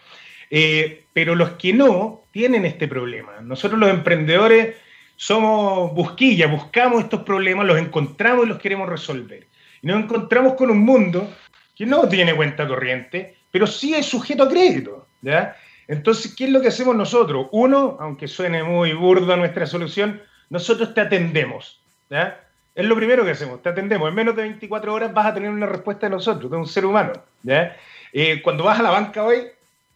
Eh, 0.51 1.05
pero 1.11 1.33
los 1.33 1.53
que 1.53 1.73
no 1.73 2.21
tienen 2.29 2.65
este 2.65 2.87
problema. 2.87 3.31
Nosotros 3.41 3.79
los 3.79 3.89
emprendedores 3.89 4.75
somos 5.15 5.91
busquillas, 5.95 6.51
buscamos 6.51 7.01
estos 7.01 7.23
problemas, 7.23 7.65
los 7.65 7.79
encontramos 7.79 8.45
y 8.45 8.49
los 8.49 8.59
queremos 8.59 8.87
resolver. 8.87 9.47
Y 9.81 9.87
nos 9.87 10.03
encontramos 10.03 10.53
con 10.53 10.69
un 10.69 10.85
mundo 10.85 11.33
que 11.75 11.87
no 11.87 12.07
tiene 12.07 12.35
cuenta 12.35 12.67
corriente, 12.67 13.37
pero 13.49 13.65
sí 13.65 13.95
es 13.95 14.05
sujeto 14.05 14.43
a 14.43 14.49
crédito. 14.49 15.07
¿ya? 15.23 15.55
Entonces, 15.87 16.33
¿qué 16.35 16.45
es 16.45 16.49
lo 16.49 16.61
que 16.61 16.69
hacemos 16.69 16.95
nosotros? 16.95 17.47
Uno, 17.51 17.97
aunque 17.99 18.27
suene 18.27 18.63
muy 18.63 18.93
burdo 18.93 19.35
nuestra 19.37 19.65
solución, 19.65 20.21
nosotros 20.49 20.93
te 20.93 21.01
atendemos. 21.01 21.79
¿ya? 22.09 22.41
Es 22.73 22.85
lo 22.85 22.95
primero 22.95 23.23
que 23.23 23.31
hacemos, 23.31 23.61
te 23.61 23.69
atendemos. 23.69 24.09
En 24.09 24.15
menos 24.15 24.35
de 24.35 24.43
24 24.43 24.93
horas 24.93 25.13
vas 25.13 25.27
a 25.27 25.33
tener 25.33 25.49
una 25.49 25.67
respuesta 25.67 26.07
de 26.07 26.11
nosotros, 26.11 26.49
de 26.49 26.57
un 26.57 26.67
ser 26.67 26.85
humano. 26.85 27.13
¿ya? 27.43 27.75
Eh, 28.13 28.41
cuando 28.41 28.63
vas 28.63 28.79
a 28.79 28.83
la 28.83 28.91
banca 28.91 29.23
hoy, 29.23 29.47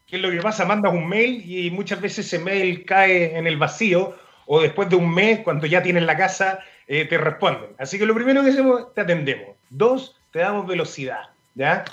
¿qué 0.07 0.17
es 0.17 0.21
lo 0.21 0.29
que 0.29 0.41
pasa? 0.41 0.65
Mandas 0.65 0.93
un 0.93 1.07
mail 1.07 1.43
y 1.49 1.71
muchas 1.71 1.99
veces 2.01 2.25
ese 2.25 2.39
mail 2.39 2.85
cae 2.85 3.37
en 3.37 3.47
el 3.47 3.57
vacío 3.57 4.15
o 4.45 4.61
después 4.61 4.89
de 4.89 4.95
un 4.95 5.13
mes, 5.13 5.39
cuando 5.41 5.67
ya 5.67 5.83
tienes 5.83 6.03
la 6.03 6.17
casa, 6.17 6.59
eh, 6.87 7.05
te 7.05 7.17
responden. 7.17 7.69
Así 7.77 7.99
que 7.99 8.05
lo 8.05 8.15
primero 8.15 8.43
que 8.43 8.49
hacemos, 8.49 8.93
te 8.93 9.01
atendemos. 9.01 9.55
Dos, 9.69 10.15
te 10.31 10.39
damos 10.39 10.65
velocidad. 10.65 11.29
¿ya? 11.53 11.85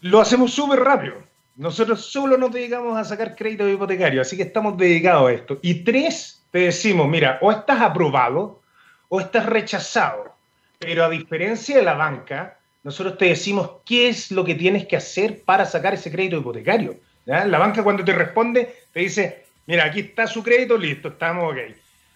Lo 0.00 0.20
hacemos 0.20 0.52
súper 0.52 0.80
rápido. 0.80 1.14
Nosotros 1.56 2.06
solo 2.06 2.38
nos 2.38 2.52
dedicamos 2.52 2.96
a 2.96 3.04
sacar 3.04 3.36
crédito 3.36 3.68
hipotecario, 3.68 4.22
así 4.22 4.36
que 4.36 4.44
estamos 4.44 4.76
dedicados 4.78 5.28
a 5.28 5.32
esto. 5.32 5.58
Y 5.62 5.84
tres, 5.84 6.42
te 6.50 6.60
decimos, 6.60 7.08
mira, 7.08 7.38
o 7.42 7.52
estás 7.52 7.80
aprobado 7.80 8.62
o 9.08 9.20
estás 9.20 9.46
rechazado. 9.46 10.34
Pero 10.78 11.04
a 11.04 11.10
diferencia 11.10 11.76
de 11.76 11.82
la 11.82 11.94
banca, 11.94 12.58
nosotros 12.82 13.18
te 13.18 13.26
decimos 13.26 13.70
qué 13.84 14.08
es 14.08 14.30
lo 14.30 14.44
que 14.44 14.54
tienes 14.54 14.86
que 14.86 14.96
hacer 14.96 15.42
para 15.44 15.66
sacar 15.66 15.94
ese 15.94 16.10
crédito 16.10 16.38
hipotecario. 16.38 16.96
La 17.26 17.58
banca 17.58 17.84
cuando 17.84 18.04
te 18.04 18.12
responde 18.12 18.74
te 18.92 19.00
dice, 19.00 19.44
mira, 19.66 19.84
aquí 19.84 20.00
está 20.00 20.26
su 20.26 20.42
crédito, 20.42 20.76
listo, 20.76 21.08
estamos 21.08 21.52
ok. 21.52 21.58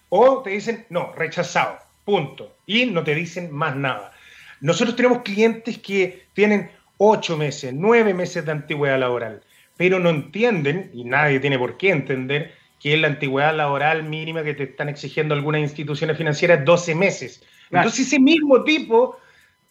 O 0.09 0.41
te 0.41 0.49
dicen, 0.49 0.85
no, 0.89 1.13
rechazado, 1.13 1.77
punto. 2.03 2.55
Y 2.65 2.87
no 2.87 3.03
te 3.03 3.13
dicen 3.13 3.51
más 3.51 3.75
nada. 3.75 4.11
Nosotros 4.59 4.95
tenemos 4.95 5.21
clientes 5.21 5.77
que 5.77 6.25
tienen 6.33 6.71
ocho 6.97 7.37
meses, 7.37 7.73
nueve 7.73 8.13
meses 8.13 8.45
de 8.45 8.51
antigüedad 8.51 8.99
laboral, 8.99 9.41
pero 9.77 9.99
no 9.99 10.09
entienden, 10.09 10.89
y 10.93 11.03
nadie 11.03 11.39
tiene 11.39 11.59
por 11.59 11.77
qué 11.77 11.91
entender, 11.91 12.53
que 12.79 12.93
es 12.93 12.99
la 12.99 13.07
antigüedad 13.07 13.55
laboral 13.55 14.03
mínima 14.03 14.43
que 14.43 14.53
te 14.53 14.63
están 14.63 14.89
exigiendo 14.89 15.33
algunas 15.33 15.61
instituciones 15.61 16.17
financieras 16.17 16.63
12 16.63 16.95
meses. 16.95 17.43
Entonces 17.71 18.07
ese 18.07 18.19
mismo 18.19 18.63
tipo 18.63 19.17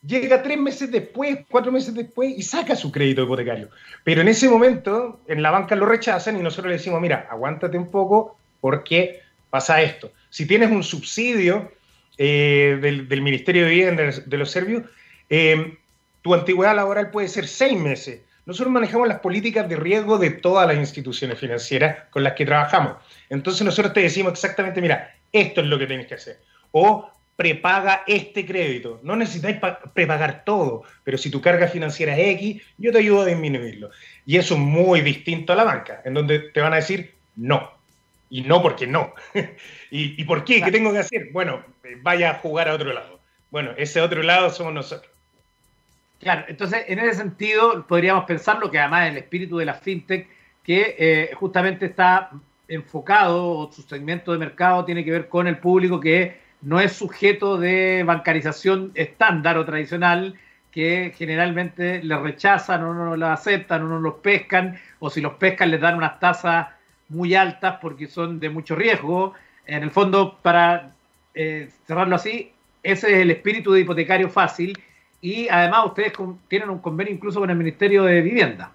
llega 0.07 0.43
tres 0.43 0.59
meses 0.59 0.91
después, 0.91 1.39
cuatro 1.49 1.73
meses 1.73 1.95
después 1.95 2.37
y 2.37 2.43
saca 2.43 2.77
su 2.77 2.93
crédito 2.93 3.23
hipotecario. 3.23 3.71
Pero 4.05 4.21
en 4.21 4.29
ese 4.29 4.49
momento 4.49 5.21
en 5.27 5.43
la 5.43 5.51
banca 5.51 5.75
lo 5.77 5.87
rechazan 5.87 6.37
y 6.37 6.43
nosotros 6.43 6.71
le 6.71 6.79
decimos, 6.79 7.01
mira, 7.01 7.27
aguántate 7.31 7.79
un 7.79 7.91
poco 7.91 8.37
porque 8.61 9.21
pasa 9.51 9.83
esto. 9.83 10.13
Si 10.31 10.47
tienes 10.47 10.71
un 10.71 10.83
subsidio 10.83 11.73
eh, 12.19 12.79
del, 12.81 13.23
Ministerio 13.23 13.65
de 13.65 13.71
Vivienda 13.71 14.03
de 14.03 14.37
los 14.37 14.51
Serbios, 14.51 14.85
eh, 15.29 15.79
tu 16.27 16.35
antigüedad 16.35 16.75
laboral 16.75 17.13
puede 17.13 17.29
ser 17.29 17.47
seis 17.47 17.79
meses. 17.79 18.23
Nosotros 18.47 18.73
manejamos 18.73 19.07
las 19.07 19.21
políticas 19.21 19.69
de 19.69 19.77
riesgo 19.77 20.19
de 20.19 20.31
todas 20.31 20.67
las 20.67 20.77
instituciones 20.77 21.39
financieras 21.39 21.99
con 22.11 22.25
las 22.25 22.33
que 22.33 22.45
trabajamos. 22.45 22.97
Entonces 23.31 23.65
nosotros 23.65 23.95
te 23.95 24.01
decimos 24.01 24.33
exactamente, 24.33 24.81
mira, 24.81 25.15
esto 25.33 25.61
es 25.61 25.69
lo 25.69 25.79
que 25.79 25.87
tienes 25.87 26.09
que 26.09 26.15
hacer. 26.15 26.41
O 26.73 27.09
prepaga 27.37 28.03
este 28.09 28.45
crédito. 28.45 28.99
No 29.05 29.15
necesitáis 29.15 29.59
prepagar 29.95 30.43
todo, 30.45 30.83
pero 31.05 31.17
si 31.17 31.31
tu 31.31 31.41
carga 31.41 31.69
financiera 31.69 32.17
es 32.17 32.35
X, 32.41 32.61
yo 32.77 32.91
te 32.91 32.99
ayudo 32.99 33.23
a 33.23 33.27
disminuirlo. 33.27 33.91
Y 34.25 34.37
eso 34.37 34.55
es 34.55 34.61
muy 34.61 35.03
distinto 35.03 35.53
a 35.53 35.57
la 35.57 35.63
banca, 35.63 36.03
en 36.05 36.15
donde 36.15 36.41
te 36.41 36.61
van 36.61 36.73
a 36.73 36.77
decir 36.77 37.15
no. 37.37 37.71
Y 38.31 38.41
no 38.41 38.61
porque 38.63 38.89
no. 38.89 39.15
¿Y, 39.93 40.21
¿Y, 40.21 40.25
por 40.25 40.45
qué? 40.45 40.61
¿Qué 40.61 40.73
tengo 40.73 40.93
que 40.93 40.99
hacer? 40.99 41.29
Bueno, 41.31 41.65
vaya 42.03 42.31
a 42.31 42.35
jugar 42.35 42.69
a 42.69 42.75
otro 42.75 42.93
lado. 42.93 43.21
Bueno, 43.53 43.71
ese 43.77 44.01
otro 44.01 44.25
lado 44.25 44.51
somos 44.51 44.75
nosotros. 44.75 45.16
Claro, 46.21 46.45
entonces 46.49 46.85
en 46.89 46.99
ese 46.99 47.15
sentido 47.15 47.87
podríamos 47.87 48.25
pensar 48.25 48.59
lo 48.59 48.71
que 48.71 48.79
además 48.79 49.09
el 49.09 49.19
espíritu 49.19 49.59
de 49.59 49.67
la 49.67 49.75
fintech, 49.75 50.29
que 50.63 50.97
eh, 50.99 51.31
justamente 51.35 51.87
está 51.87 52.31
enfocado, 52.69 53.51
o 53.51 53.73
su 53.73 53.83
segmento 53.83 54.33
de 54.33 54.39
mercado 54.39 54.85
tiene 54.85 55.05
que 55.05 55.11
ver 55.11 55.29
con 55.29 55.47
el 55.47 55.59
público 55.59 56.01
que 56.01 56.41
no 56.63 56.81
es 56.81 56.93
sujeto 56.93 57.59
de 57.59 58.03
bancarización 58.05 58.93
estándar 58.95 59.59
o 59.59 59.65
tradicional, 59.65 60.35
que 60.73 61.15
generalmente 61.17 62.03
le 62.03 62.19
rechazan 62.19 62.83
o 62.85 62.93
no 62.93 63.17
lo 63.17 63.27
aceptan 63.29 63.83
o 63.85 63.89
no 63.89 64.01
los 64.01 64.15
pescan, 64.15 64.79
o 64.99 65.11
si 65.11 65.21
los 65.21 65.35
pescan 65.35 65.71
les 65.71 65.81
dan 65.81 65.97
unas 65.97 66.19
tasas 66.19 66.69
muy 67.09 67.35
altas 67.35 67.79
porque 67.81 68.09
son 68.09 68.41
de 68.41 68.51
mucho 68.51 68.75
riesgo. 68.75 69.35
En 69.67 69.83
el 69.83 69.91
fondo, 69.91 70.39
para 70.43 70.91
eh, 71.35 71.71
cerrarlo 71.87 72.17
así, 72.17 72.53
ese 72.83 73.13
es 73.13 73.19
el 73.21 73.31
espíritu 73.31 73.73
de 73.73 73.81
hipotecario 73.81 74.29
fácil 74.29 74.77
y 75.21 75.49
además 75.49 75.87
ustedes 75.87 76.13
tienen 76.49 76.71
un 76.71 76.79
convenio 76.79 77.13
incluso 77.13 77.41
con 77.41 77.51
el 77.51 77.57
Ministerio 77.57 78.05
de 78.05 78.21
Vivienda. 78.21 78.73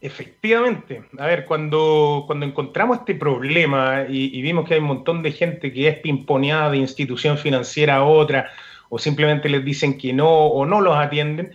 Efectivamente. 0.00 1.02
A 1.18 1.26
ver, 1.26 1.44
cuando, 1.44 2.24
cuando 2.26 2.46
encontramos 2.46 2.98
este 2.98 3.14
problema 3.14 4.04
y, 4.08 4.40
vimos 4.42 4.66
que 4.68 4.74
hay 4.74 4.80
un 4.80 4.86
montón 4.86 5.22
de 5.22 5.32
gente 5.32 5.72
que 5.72 5.88
es 5.88 5.98
pimponeada 5.98 6.70
de 6.70 6.78
institución 6.78 7.36
financiera 7.36 7.96
a 7.96 8.04
otra, 8.04 8.50
o 8.90 8.98
simplemente 8.98 9.48
les 9.48 9.64
dicen 9.64 9.98
que 9.98 10.12
no 10.12 10.28
o 10.28 10.64
no 10.64 10.80
los 10.80 10.96
atienden, 10.96 11.52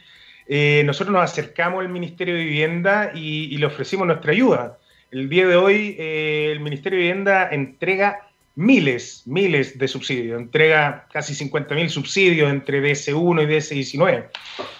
eh, 0.48 0.84
nosotros 0.86 1.14
nos 1.14 1.24
acercamos 1.24 1.80
al 1.82 1.90
Ministerio 1.90 2.36
de 2.36 2.44
Vivienda 2.44 3.12
y, 3.16 3.58
le 3.58 3.66
ofrecimos 3.66 4.06
nuestra 4.08 4.34
ayuda. 4.34 4.78
El 5.10 5.30
día 5.30 5.48
de 5.48 5.56
hoy 5.56 5.96
eh, 5.98 6.50
el 6.52 6.60
Ministerio 6.60 6.98
de 6.98 7.04
Vivienda 7.04 7.48
entrega 7.50 8.28
miles, 8.56 9.24
miles 9.26 9.78
de 9.78 9.88
subsidios, 9.88 10.40
entrega 10.40 11.08
casi 11.12 11.34
50.000 11.34 11.90
subsidios 11.90 12.52
entre 12.52 12.82
DS1 12.82 13.44
y 13.44 13.46
DS19. 13.46 14.26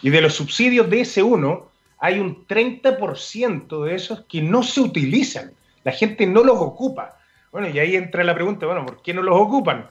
Y 0.02 0.10
de 0.10 0.22
los 0.22 0.36
subsidios 0.36 0.88
DS1 0.88 1.64
hay 2.00 2.20
un 2.20 2.46
30% 2.48 3.84
de 3.86 3.96
esos 3.96 4.26
que 4.26 4.42
no 4.42 4.64
se 4.64 4.82
utilizan, 4.82 5.54
la 5.84 5.92
gente 5.92 6.26
no 6.26 6.44
los 6.44 6.58
ocupa. 6.58 7.18
Bueno, 7.52 7.70
y 7.70 7.80
ahí 7.80 7.96
entra 7.96 8.24
la 8.24 8.36
pregunta, 8.36 8.66
bueno, 8.66 8.86
¿por 8.86 9.02
qué 9.02 9.14
no 9.14 9.22
los 9.22 9.40
ocupan? 9.40 9.90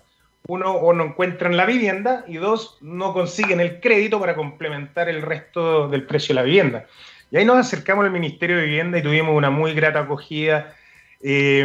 Uno, 0.49 0.73
o 0.73 0.93
no 0.93 1.05
encuentran 1.05 1.57
la 1.57 1.65
vivienda 1.65 2.25
y 2.27 2.35
dos, 2.35 2.77
no 2.81 3.13
consiguen 3.13 3.61
el 3.61 3.81
crédito 3.81 4.19
para 4.19 4.35
complementar 4.35 5.09
el 5.09 5.23
resto 5.23 5.89
del 5.89 6.05
precio 6.05 6.35
de 6.35 6.41
la 6.41 6.43
vivienda. 6.43 6.87
Y 7.31 7.37
ahí 7.37 7.45
nos 7.45 7.57
acercamos 7.57 8.05
al 8.05 8.11
Ministerio 8.11 8.57
de 8.57 8.65
Vivienda 8.65 8.99
y 8.99 9.03
tuvimos 9.03 9.35
una 9.35 9.51
muy 9.51 9.73
grata 9.73 10.01
acogida 10.01 10.75
eh, 11.25 11.65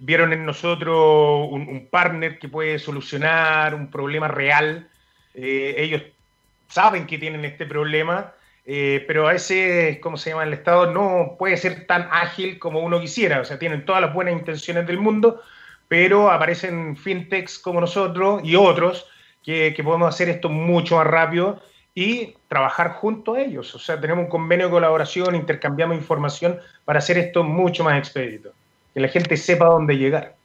vieron 0.00 0.32
en 0.32 0.46
nosotros 0.46 1.48
un, 1.50 1.88
partner 1.90 2.38
que 2.38 2.48
puede 2.48 2.78
solucionar 2.78 3.74
un 3.74 3.90
problema 3.90 4.28
real. 4.28 4.88
Eh, 5.34 5.74
ellos 5.78 6.02
saben 6.68 7.06
que 7.06 7.18
tienen 7.18 7.44
este 7.44 7.66
problema, 7.66 8.32
eh, 8.64 9.04
pero 9.06 9.28
a 9.28 9.32
veces, 9.32 9.98
¿cómo 10.00 10.16
se 10.16 10.30
llama? 10.30 10.44
El 10.44 10.54
Estado 10.54 10.92
no 10.92 11.36
puede 11.38 11.58
ser 11.58 11.86
tan 11.86 12.08
ágil 12.10 12.58
como 12.58 12.80
uno 12.80 13.00
quisiera. 13.00 13.40
O 13.40 13.44
sea, 13.44 13.58
tienen 13.58 13.84
todas 13.84 14.00
las 14.00 14.14
buenas 14.14 14.34
intenciones 14.34 14.86
del 14.86 14.98
mundo, 14.98 15.42
pero 15.88 16.30
aparecen 16.30 16.96
fintechs 16.96 17.58
como 17.58 17.80
nosotros 17.80 18.40
y 18.44 18.56
otros 18.56 19.06
que, 19.44 19.74
que 19.74 19.84
podemos 19.84 20.08
hacer 20.08 20.28
esto 20.30 20.48
mucho 20.48 20.96
más 20.96 21.06
rápido 21.06 21.60
y 21.94 22.34
trabajar 22.48 22.92
junto 22.92 23.34
a 23.34 23.42
ellos. 23.42 23.74
O 23.74 23.78
sea, 23.78 24.00
tenemos 24.00 24.24
un 24.24 24.30
convenio 24.30 24.66
de 24.66 24.72
colaboración, 24.72 25.34
intercambiamos 25.34 25.96
información 25.96 26.58
para 26.84 26.98
hacer 27.00 27.18
esto 27.18 27.44
mucho 27.44 27.84
más 27.84 27.98
expedito 27.98 28.52
que 28.96 29.02
la 29.02 29.08
gente 29.08 29.36
sepa 29.36 29.66
dónde 29.66 29.98
llegar. 29.98 30.36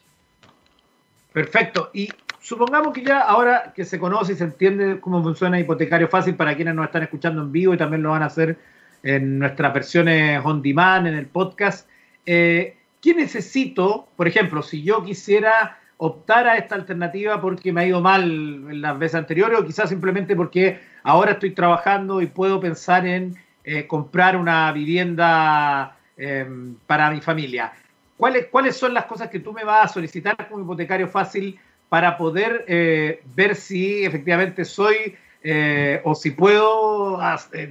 Perfecto. 1.32 1.90
Y 1.94 2.10
supongamos 2.42 2.92
que 2.92 3.02
ya 3.02 3.22
ahora 3.22 3.72
que 3.74 3.86
se 3.86 3.98
conoce 3.98 4.34
y 4.34 4.36
se 4.36 4.44
entiende 4.44 5.00
cómo 5.00 5.24
funciona 5.24 5.58
Hipotecario 5.58 6.10
Fácil 6.10 6.36
para 6.36 6.54
quienes 6.54 6.76
nos 6.76 6.88
están 6.88 7.04
escuchando 7.04 7.44
en 7.44 7.54
vivo 7.54 7.74
y 7.74 7.78
también 7.78 8.04
lo 8.04 8.10
van 8.10 8.24
a 8.24 8.26
hacer 8.26 8.58
en 9.04 9.40
nuestras 9.40 9.74
versiones 9.74 10.42
on 10.44 10.62
demand, 10.62 11.08
en 11.08 11.14
el 11.14 11.28
podcast, 11.28 11.88
eh, 12.26 12.76
¿qué 13.02 13.16
necesito? 13.16 14.10
Por 14.18 14.28
ejemplo, 14.28 14.62
si 14.62 14.84
yo 14.84 15.02
quisiera 15.02 15.80
optar 15.96 16.46
a 16.46 16.58
esta 16.58 16.76
alternativa 16.76 17.40
porque 17.40 17.72
me 17.72 17.80
ha 17.80 17.86
ido 17.86 18.02
mal 18.02 18.24
en 18.24 18.82
las 18.82 19.00
veces 19.00 19.16
anteriores 19.16 19.62
o 19.62 19.66
quizás 19.66 19.88
simplemente 19.88 20.36
porque 20.36 20.78
ahora 21.04 21.32
estoy 21.32 21.52
trabajando 21.52 22.22
y 22.22 22.28
puedo 22.28 22.60
pensar 22.60 23.08
en 23.08 23.34
eh, 23.64 23.88
comprar 23.88 24.36
una 24.36 24.74
vivienda 24.74 25.96
eh, 26.18 26.46
para 26.86 27.10
mi 27.12 27.22
familia. 27.22 27.72
¿Cuáles, 28.22 28.46
¿cuáles 28.52 28.78
son 28.78 28.94
las 28.94 29.06
cosas 29.06 29.30
que 29.30 29.40
tú 29.40 29.52
me 29.52 29.64
vas 29.64 29.86
a 29.90 29.94
solicitar 29.96 30.48
como 30.48 30.64
hipotecario 30.64 31.08
fácil 31.08 31.60
para 31.90 32.20
poder 32.20 32.66
eh, 32.68 33.24
ver 33.34 33.56
si 33.56 34.06
efectivamente 34.06 34.64
soy 34.64 35.18
eh, 35.44 36.00
o 36.04 36.14
si 36.14 36.30
puedo, 36.30 37.20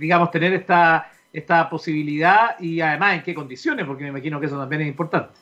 digamos, 0.01 0.33
tener 0.33 0.53
esta, 0.53 1.09
esta 1.33 1.71
posibilidad 1.71 2.59
y 2.59 2.81
además 2.81 3.15
en 3.15 3.23
qué 3.23 3.33
condiciones, 3.33 3.87
porque 3.87 4.03
me 4.03 4.09
imagino 4.09 4.41
que 4.41 4.47
eso 4.47 4.59
también 4.59 4.83
es 4.83 4.89
importante. 4.89 5.39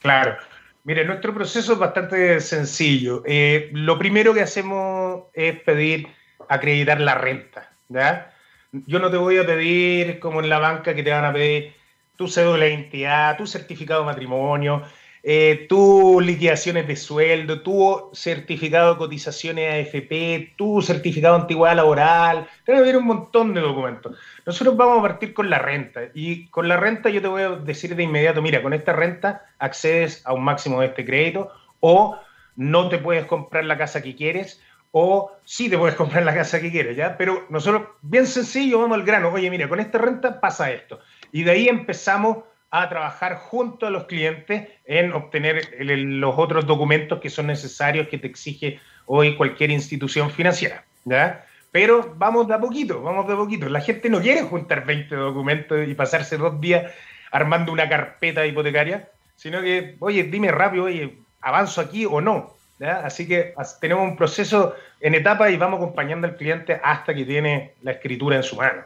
Claro. 0.00 0.36
Mire, 0.84 1.04
nuestro 1.04 1.34
proceso 1.34 1.72
es 1.72 1.78
bastante 1.80 2.38
sencillo. 2.38 3.24
lo 3.72 3.98
primero 3.98 4.32
que 4.32 4.42
hacemos 4.42 5.24
es 5.32 5.58
pedir 5.62 6.06
acreditar 6.48 7.00
la 7.00 7.16
renta. 7.16 7.72
¿ya? 7.88 8.32
Yo 8.70 9.00
no 9.00 9.10
te 9.10 9.16
voy 9.16 9.38
a 9.38 9.44
pedir, 9.44 10.20
como 10.20 10.40
en 10.40 10.48
la 10.48 10.60
banca, 10.60 10.94
que 10.94 11.02
te 11.02 11.10
van 11.10 11.24
a 11.24 11.32
pedir 11.32 11.74
tu 12.18 12.26
cédula 12.26 12.64
de 12.64 12.74
identidad, 12.74 13.36
tu 13.36 13.46
certificado 13.46 14.00
de 14.00 14.06
matrimonio, 14.06 14.82
eh, 15.22 15.66
tu 15.68 16.20
liquidaciones 16.20 16.88
de 16.88 16.96
sueldo, 16.96 17.62
tu 17.62 18.10
certificado 18.12 18.94
de 18.94 18.98
cotizaciones 18.98 19.86
AFP, 19.86 20.54
tu 20.56 20.82
certificado 20.82 21.36
de 21.36 21.42
antigüedad 21.42 21.76
laboral. 21.76 22.48
Te 22.64 22.72
van 22.72 22.92
a 22.92 22.98
un 22.98 23.06
montón 23.06 23.54
de 23.54 23.60
documentos. 23.60 24.18
Nosotros 24.44 24.76
vamos 24.76 24.98
a 24.98 25.02
partir 25.02 25.32
con 25.32 25.48
la 25.48 25.60
renta. 25.60 26.00
Y 26.12 26.48
con 26.48 26.66
la 26.66 26.76
renta 26.76 27.08
yo 27.08 27.22
te 27.22 27.28
voy 27.28 27.42
a 27.42 27.50
decir 27.50 27.94
de 27.94 28.02
inmediato, 28.02 28.42
mira, 28.42 28.62
con 28.62 28.72
esta 28.72 28.92
renta 28.92 29.44
accedes 29.60 30.26
a 30.26 30.32
un 30.32 30.42
máximo 30.42 30.80
de 30.80 30.88
este 30.88 31.04
crédito 31.04 31.52
o 31.78 32.18
no 32.56 32.88
te 32.88 32.98
puedes 32.98 33.26
comprar 33.26 33.64
la 33.64 33.78
casa 33.78 34.02
que 34.02 34.16
quieres 34.16 34.60
o 34.90 35.30
sí 35.44 35.68
te 35.68 35.78
puedes 35.78 35.94
comprar 36.02 36.24
la 36.24 36.34
casa 36.34 36.60
que 36.60 36.72
quieres, 36.72 36.96
¿ya? 36.96 37.16
Pero 37.16 37.46
nosotros, 37.48 37.88
bien 38.02 38.26
sencillo, 38.26 38.80
vamos 38.80 38.98
al 38.98 39.04
grano. 39.04 39.28
Oye, 39.28 39.50
mira, 39.50 39.68
con 39.68 39.78
esta 39.78 39.98
renta 39.98 40.40
pasa 40.40 40.72
esto. 40.72 40.98
Y 41.32 41.42
de 41.42 41.50
ahí 41.50 41.68
empezamos 41.68 42.38
a 42.70 42.88
trabajar 42.88 43.36
junto 43.36 43.86
a 43.86 43.90
los 43.90 44.04
clientes 44.04 44.68
en 44.84 45.12
obtener 45.12 45.68
los 45.80 46.34
otros 46.36 46.66
documentos 46.66 47.20
que 47.20 47.30
son 47.30 47.46
necesarios 47.46 48.08
que 48.08 48.18
te 48.18 48.26
exige 48.26 48.80
hoy 49.06 49.36
cualquier 49.36 49.70
institución 49.70 50.30
financiera, 50.30 50.84
¿ya? 51.04 51.44
Pero 51.70 52.14
vamos 52.16 52.48
de 52.48 52.54
a 52.54 52.60
poquito, 52.60 53.02
vamos 53.02 53.26
de 53.26 53.34
a 53.34 53.36
poquito. 53.36 53.68
La 53.68 53.80
gente 53.80 54.08
no 54.08 54.20
quiere 54.20 54.42
juntar 54.42 54.84
20 54.84 55.14
documentos 55.14 55.86
y 55.86 55.94
pasarse 55.94 56.36
dos 56.36 56.60
días 56.60 56.92
armando 57.30 57.72
una 57.72 57.88
carpeta 57.88 58.46
hipotecaria, 58.46 59.08
sino 59.36 59.60
que, 59.60 59.96
oye, 60.00 60.24
dime 60.24 60.50
rápido, 60.50 60.84
oye, 60.84 61.18
avanzo 61.40 61.80
aquí 61.80 62.06
o 62.06 62.20
no. 62.20 62.54
Así 62.80 63.26
que 63.26 63.54
tenemos 63.80 64.04
un 64.04 64.16
proceso 64.16 64.74
en 65.00 65.14
etapa 65.14 65.50
y 65.50 65.56
vamos 65.56 65.78
acompañando 65.78 66.26
al 66.26 66.36
cliente 66.36 66.80
hasta 66.82 67.14
que 67.14 67.24
tiene 67.24 67.74
la 67.82 67.92
escritura 67.92 68.36
en 68.36 68.42
su 68.42 68.56
mano. 68.56 68.84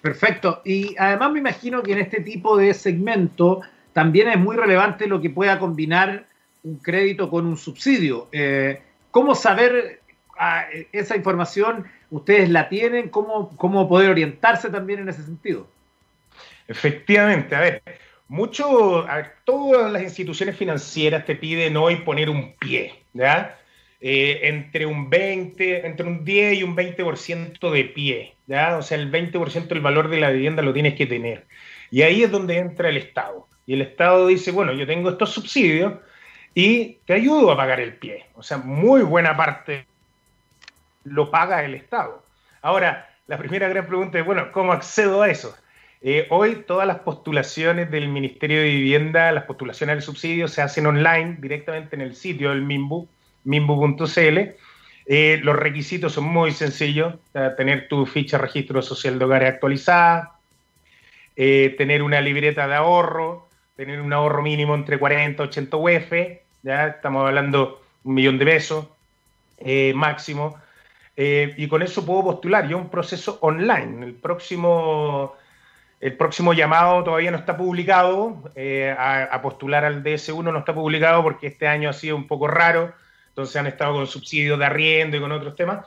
Perfecto. 0.00 0.62
Y 0.64 0.94
además 0.98 1.32
me 1.32 1.40
imagino 1.40 1.82
que 1.82 1.92
en 1.92 1.98
este 1.98 2.20
tipo 2.20 2.56
de 2.56 2.72
segmento 2.74 3.62
también 3.92 4.28
es 4.28 4.38
muy 4.38 4.56
relevante 4.56 5.06
lo 5.06 5.20
que 5.20 5.30
pueda 5.30 5.58
combinar 5.58 6.26
un 6.62 6.78
crédito 6.78 7.30
con 7.30 7.46
un 7.46 7.56
subsidio. 7.56 8.28
Eh, 8.32 8.80
¿Cómo 9.10 9.34
saber 9.34 10.00
ah, 10.38 10.66
esa 10.92 11.16
información? 11.16 11.86
¿Ustedes 12.10 12.48
la 12.48 12.68
tienen? 12.68 13.08
¿Cómo, 13.08 13.56
¿Cómo 13.56 13.88
poder 13.88 14.10
orientarse 14.10 14.70
también 14.70 15.00
en 15.00 15.08
ese 15.08 15.22
sentido? 15.22 15.66
Efectivamente, 16.68 17.56
a 17.56 17.60
ver, 17.60 17.82
mucho, 18.28 19.06
todas 19.44 19.90
las 19.90 20.02
instituciones 20.02 20.56
financieras 20.56 21.24
te 21.24 21.34
piden 21.34 21.76
hoy 21.76 21.96
poner 21.96 22.28
un 22.28 22.54
pie, 22.56 23.02
¿ya? 23.14 23.57
Eh, 24.00 24.40
entre 24.44 24.86
un 24.86 25.10
20, 25.10 25.84
entre 25.84 26.06
un 26.06 26.24
10 26.24 26.58
y 26.58 26.62
un 26.62 26.76
20% 26.76 27.70
de 27.70 27.84
pie, 27.84 28.34
¿ya? 28.46 28.76
O 28.76 28.82
sea, 28.82 28.96
el 28.96 29.10
20% 29.10 29.66
del 29.66 29.80
valor 29.80 30.08
de 30.08 30.20
la 30.20 30.30
vivienda 30.30 30.62
lo 30.62 30.72
tienes 30.72 30.94
que 30.94 31.06
tener. 31.06 31.46
Y 31.90 32.02
ahí 32.02 32.22
es 32.22 32.30
donde 32.30 32.58
entra 32.58 32.90
el 32.90 32.96
Estado. 32.96 33.48
Y 33.66 33.74
el 33.74 33.82
Estado 33.82 34.28
dice, 34.28 34.52
bueno, 34.52 34.72
yo 34.72 34.86
tengo 34.86 35.10
estos 35.10 35.30
subsidios 35.30 35.94
y 36.54 36.98
te 37.06 37.14
ayudo 37.14 37.50
a 37.50 37.56
pagar 37.56 37.80
el 37.80 37.94
pie. 37.94 38.26
O 38.34 38.42
sea, 38.42 38.58
muy 38.58 39.02
buena 39.02 39.36
parte 39.36 39.86
lo 41.04 41.30
paga 41.30 41.64
el 41.64 41.74
Estado. 41.74 42.22
Ahora, 42.62 43.08
la 43.26 43.36
primera 43.38 43.68
gran 43.68 43.86
pregunta 43.86 44.18
es, 44.18 44.24
bueno, 44.24 44.52
¿cómo 44.52 44.72
accedo 44.72 45.22
a 45.22 45.28
eso? 45.28 45.56
Eh, 46.00 46.26
hoy 46.30 46.64
todas 46.66 46.86
las 46.86 47.00
postulaciones 47.00 47.90
del 47.90 48.08
Ministerio 48.08 48.60
de 48.60 48.68
Vivienda, 48.68 49.32
las 49.32 49.44
postulaciones 49.44 49.96
del 49.96 50.02
subsidio 50.02 50.46
se 50.46 50.62
hacen 50.62 50.86
online 50.86 51.36
directamente 51.40 51.96
en 51.96 52.02
el 52.02 52.14
sitio 52.14 52.50
del 52.50 52.62
MIMBU, 52.62 53.08
mimbu.cl. 53.48 54.38
Eh, 55.10 55.40
los 55.42 55.56
requisitos 55.56 56.12
son 56.12 56.24
muy 56.24 56.52
sencillos, 56.52 57.14
tener 57.56 57.88
tu 57.88 58.04
ficha 58.04 58.36
de 58.36 58.42
registro 58.42 58.82
social 58.82 59.18
de 59.18 59.24
hogares 59.24 59.54
actualizada, 59.54 60.38
eh, 61.34 61.74
tener 61.78 62.02
una 62.02 62.20
libreta 62.20 62.68
de 62.68 62.74
ahorro, 62.74 63.48
tener 63.76 64.00
un 64.00 64.12
ahorro 64.12 64.42
mínimo 64.42 64.74
entre 64.74 64.98
40 64.98 65.42
y 65.42 65.46
80 65.46 65.76
UF, 65.76 66.12
ya 66.62 66.88
estamos 66.88 67.26
hablando 67.26 67.82
un 68.04 68.14
millón 68.14 68.38
de 68.38 68.44
pesos 68.44 68.86
máximo, 69.94 70.56
y 71.16 71.66
con 71.66 71.82
eso 71.82 72.06
puedo 72.06 72.22
postular. 72.22 72.68
Yo 72.68 72.78
un 72.78 72.90
proceso 72.90 73.38
online. 73.40 74.06
El 74.06 74.14
próximo 74.14 75.34
el 76.00 76.16
próximo 76.16 76.52
llamado 76.52 77.02
todavía 77.02 77.32
no 77.32 77.38
está 77.38 77.56
publicado, 77.56 78.52
eh, 78.54 78.94
a, 78.96 79.42
postular 79.42 79.84
al 79.84 80.04
DS1 80.04 80.52
no 80.52 80.58
está 80.58 80.72
publicado 80.72 81.22
porque 81.24 81.48
este 81.48 81.66
año 81.66 81.90
ha 81.90 81.92
sido 81.92 82.14
un 82.14 82.28
poco 82.28 82.46
raro, 82.46 82.92
entonces 83.38 83.54
han 83.54 83.68
estado 83.68 83.94
con 83.94 84.06
subsidios 84.08 84.58
de 84.58 84.64
arriendo 84.64 85.16
y 85.16 85.20
con 85.20 85.30
otros 85.30 85.54
temas. 85.54 85.86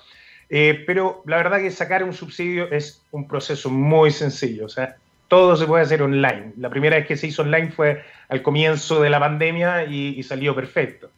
Eh, 0.50 0.84
pero 0.88 1.22
la 1.26 1.36
verdad 1.36 1.60
que 1.60 1.70
sacar 1.70 2.02
un 2.02 2.14
subsidio 2.14 2.72
es 2.72 3.04
un 3.12 3.28
proceso 3.28 3.70
muy 3.70 4.12
sencillo, 4.12 4.66
o 4.66 4.70
sea, 4.70 4.96
todo 5.28 5.58
se 5.58 5.66
puede 5.66 5.84
hacer 5.84 6.02
online. 6.02 6.54
La 6.58 6.70
primera 6.70 6.96
vez 6.96 7.08
que 7.08 7.18
se 7.18 7.28
hizo 7.28 7.42
online 7.42 7.72
fue 7.72 8.04
al 8.30 8.42
comienzo 8.42 9.02
de 9.02 9.10
la 9.10 9.20
pandemia 9.20 9.84
y, 9.84 10.22
salió 10.24 10.56
perfecto. 10.56 11.10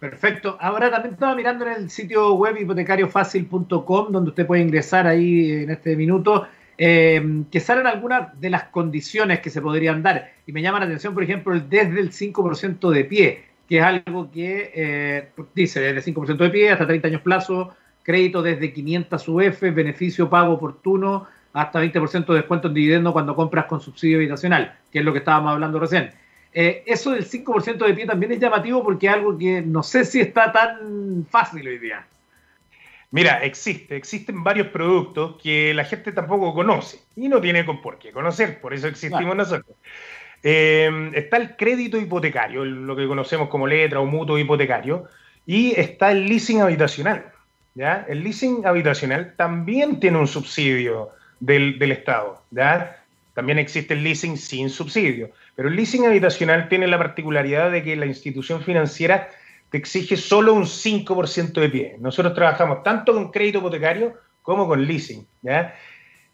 Perfecto. 0.00 0.56
Ahora 0.60 0.90
también 0.90 1.14
estaba 1.14 1.34
mirando 1.34 1.66
en 1.66 1.72
el 1.72 1.90
sitio 1.90 2.34
web 2.34 2.56
hipotecariofacil.com, 2.56 4.12
donde 4.12 4.30
usted 4.30 4.46
puede 4.46 4.62
ingresar 4.62 5.06
ahí 5.06 5.62
en 5.62 5.70
este 5.70 5.96
minuto 5.96 6.46
eh, 6.76 7.44
que 7.50 7.58
salen 7.58 7.88
algunas 7.88 8.40
de 8.40 8.50
las 8.50 8.64
condiciones 8.64 9.40
que 9.40 9.50
se 9.50 9.60
podrían 9.60 10.02
dar. 10.02 10.32
Y 10.46 10.52
me 10.52 10.62
llama 10.62 10.78
la 10.78 10.86
atención, 10.86 11.14
por 11.14 11.24
ejemplo, 11.24 11.52
el 11.52 11.68
desde 11.68 11.98
el 11.98 12.12
5% 12.12 12.90
de 12.90 13.04
pie, 13.04 13.47
que 13.68 13.78
es 13.78 13.84
algo 13.84 14.30
que 14.30 14.72
eh, 14.74 15.28
dice 15.54 15.80
desde 15.80 16.12
5% 16.12 16.36
de 16.36 16.50
pie 16.50 16.70
hasta 16.70 16.86
30 16.86 17.08
años 17.08 17.20
plazo, 17.20 17.76
crédito 18.02 18.42
desde 18.42 18.72
500 18.72 19.28
UF, 19.28 19.60
beneficio 19.74 20.30
pago 20.30 20.54
oportuno, 20.54 21.26
hasta 21.52 21.82
20% 21.82 22.26
de 22.26 22.34
descuento 22.34 22.68
en 22.68 22.74
dividendo 22.74 23.12
cuando 23.12 23.34
compras 23.34 23.66
con 23.66 23.80
subsidio 23.80 24.16
habitacional, 24.16 24.78
que 24.90 25.00
es 25.00 25.04
lo 25.04 25.12
que 25.12 25.18
estábamos 25.18 25.52
hablando 25.52 25.78
recién. 25.78 26.10
Eh, 26.52 26.82
eso 26.86 27.10
del 27.10 27.28
5% 27.28 27.86
de 27.86 27.94
pie 27.94 28.06
también 28.06 28.32
es 28.32 28.40
llamativo 28.40 28.82
porque 28.82 29.06
es 29.06 29.12
algo 29.12 29.36
que 29.36 29.60
no 29.60 29.82
sé 29.82 30.04
si 30.04 30.20
está 30.20 30.50
tan 30.50 31.26
fácil 31.30 31.68
hoy 31.68 31.78
día. 31.78 32.06
Mira, 33.10 33.42
existe, 33.42 33.96
existen 33.96 34.44
varios 34.44 34.68
productos 34.68 35.40
que 35.42 35.72
la 35.72 35.84
gente 35.84 36.12
tampoco 36.12 36.54
conoce 36.54 37.00
y 37.16 37.28
no 37.28 37.40
tiene 37.40 37.64
por 37.64 37.98
qué 37.98 38.12
conocer, 38.12 38.60
por 38.60 38.74
eso 38.74 38.86
existimos 38.86 39.34
nosotros. 39.34 39.76
Eh, 40.42 41.10
está 41.14 41.36
el 41.36 41.56
crédito 41.56 41.98
hipotecario, 41.98 42.64
lo 42.64 42.96
que 42.96 43.06
conocemos 43.06 43.48
como 43.48 43.66
letra 43.66 44.00
o 44.00 44.06
mutuo 44.06 44.38
hipotecario, 44.38 45.06
y 45.46 45.72
está 45.78 46.12
el 46.12 46.28
leasing 46.28 46.60
habitacional. 46.60 47.32
El 48.08 48.24
leasing 48.24 48.66
habitacional 48.66 49.34
también 49.36 50.00
tiene 50.00 50.18
un 50.18 50.26
subsidio 50.26 51.10
del, 51.38 51.78
del 51.78 51.92
Estado. 51.92 52.42
¿ya? 52.50 53.04
También 53.34 53.58
existe 53.58 53.94
el 53.94 54.02
leasing 54.02 54.36
sin 54.36 54.68
subsidio, 54.68 55.30
pero 55.54 55.68
el 55.68 55.76
leasing 55.76 56.04
habitacional 56.06 56.68
tiene 56.68 56.88
la 56.88 56.98
particularidad 56.98 57.70
de 57.70 57.84
que 57.84 57.94
la 57.94 58.06
institución 58.06 58.62
financiera 58.62 59.28
te 59.70 59.78
exige 59.78 60.16
solo 60.16 60.54
un 60.54 60.64
5% 60.64 61.52
de 61.52 61.68
pie. 61.68 61.96
Nosotros 62.00 62.34
trabajamos 62.34 62.82
tanto 62.82 63.14
con 63.14 63.30
crédito 63.30 63.58
hipotecario 63.58 64.14
como 64.42 64.66
con 64.66 64.84
leasing. 64.84 65.24
¿ya? 65.42 65.74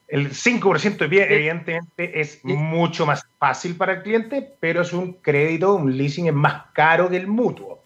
El 0.06 0.30
5% 0.30 0.98
de 0.98 1.08
pie, 1.08 1.26
evidentemente, 1.34 2.20
es 2.20 2.44
mucho 2.44 3.06
más 3.06 3.26
fácil 3.38 3.74
para 3.74 3.94
el 3.94 4.02
cliente, 4.02 4.48
pero 4.60 4.82
es 4.82 4.92
un 4.92 5.14
crédito, 5.14 5.74
un 5.74 5.96
leasing 5.96 6.26
es 6.26 6.34
más 6.34 6.64
caro 6.72 7.08
que 7.08 7.16
el 7.16 7.26
mutuo. 7.26 7.82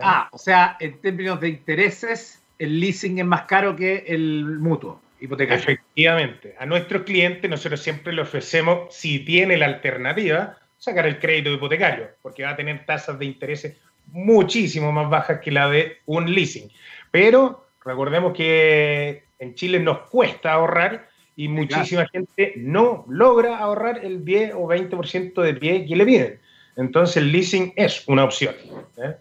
Ah, 0.00 0.28
o 0.30 0.38
sea, 0.38 0.76
en 0.78 1.00
términos 1.00 1.40
de 1.40 1.48
intereses, 1.48 2.40
el 2.58 2.78
leasing 2.78 3.18
es 3.18 3.24
más 3.24 3.42
caro 3.42 3.74
que 3.74 4.04
el 4.06 4.44
mutuo 4.44 5.00
hipotecario. 5.20 5.62
Efectivamente. 5.62 6.54
A 6.58 6.66
nuestros 6.66 7.02
clientes 7.02 7.50
nosotros 7.50 7.82
siempre 7.82 8.12
le 8.12 8.22
ofrecemos, 8.22 8.94
si 8.94 9.20
tiene 9.20 9.56
la 9.56 9.66
alternativa, 9.66 10.56
sacar 10.78 11.06
el 11.06 11.18
crédito 11.18 11.50
hipotecario, 11.50 12.08
porque 12.22 12.44
va 12.44 12.50
a 12.50 12.56
tener 12.56 12.86
tasas 12.86 13.18
de 13.18 13.26
intereses 13.26 13.76
muchísimo 14.12 14.92
más 14.92 15.10
bajas 15.10 15.40
que 15.40 15.50
la 15.50 15.68
de 15.68 15.98
un 16.06 16.32
leasing. 16.32 16.70
Pero 17.10 17.66
recordemos 17.84 18.32
que 18.34 19.24
en 19.38 19.54
Chile 19.54 19.78
nos 19.80 20.08
cuesta 20.08 20.52
ahorrar 20.52 21.09
y 21.40 21.48
muchísima 21.48 22.06
gente 22.06 22.52
no 22.58 23.06
logra 23.08 23.56
ahorrar 23.56 24.04
el 24.04 24.26
10 24.26 24.52
o 24.56 24.66
20% 24.66 25.40
de 25.40 25.54
pie 25.54 25.86
que 25.86 25.96
le 25.96 26.04
piden. 26.04 26.38
Entonces 26.76 27.16
el 27.16 27.32
leasing 27.32 27.72
es 27.76 28.06
una 28.08 28.24
opción. 28.24 28.54
¿eh? 28.98 29.16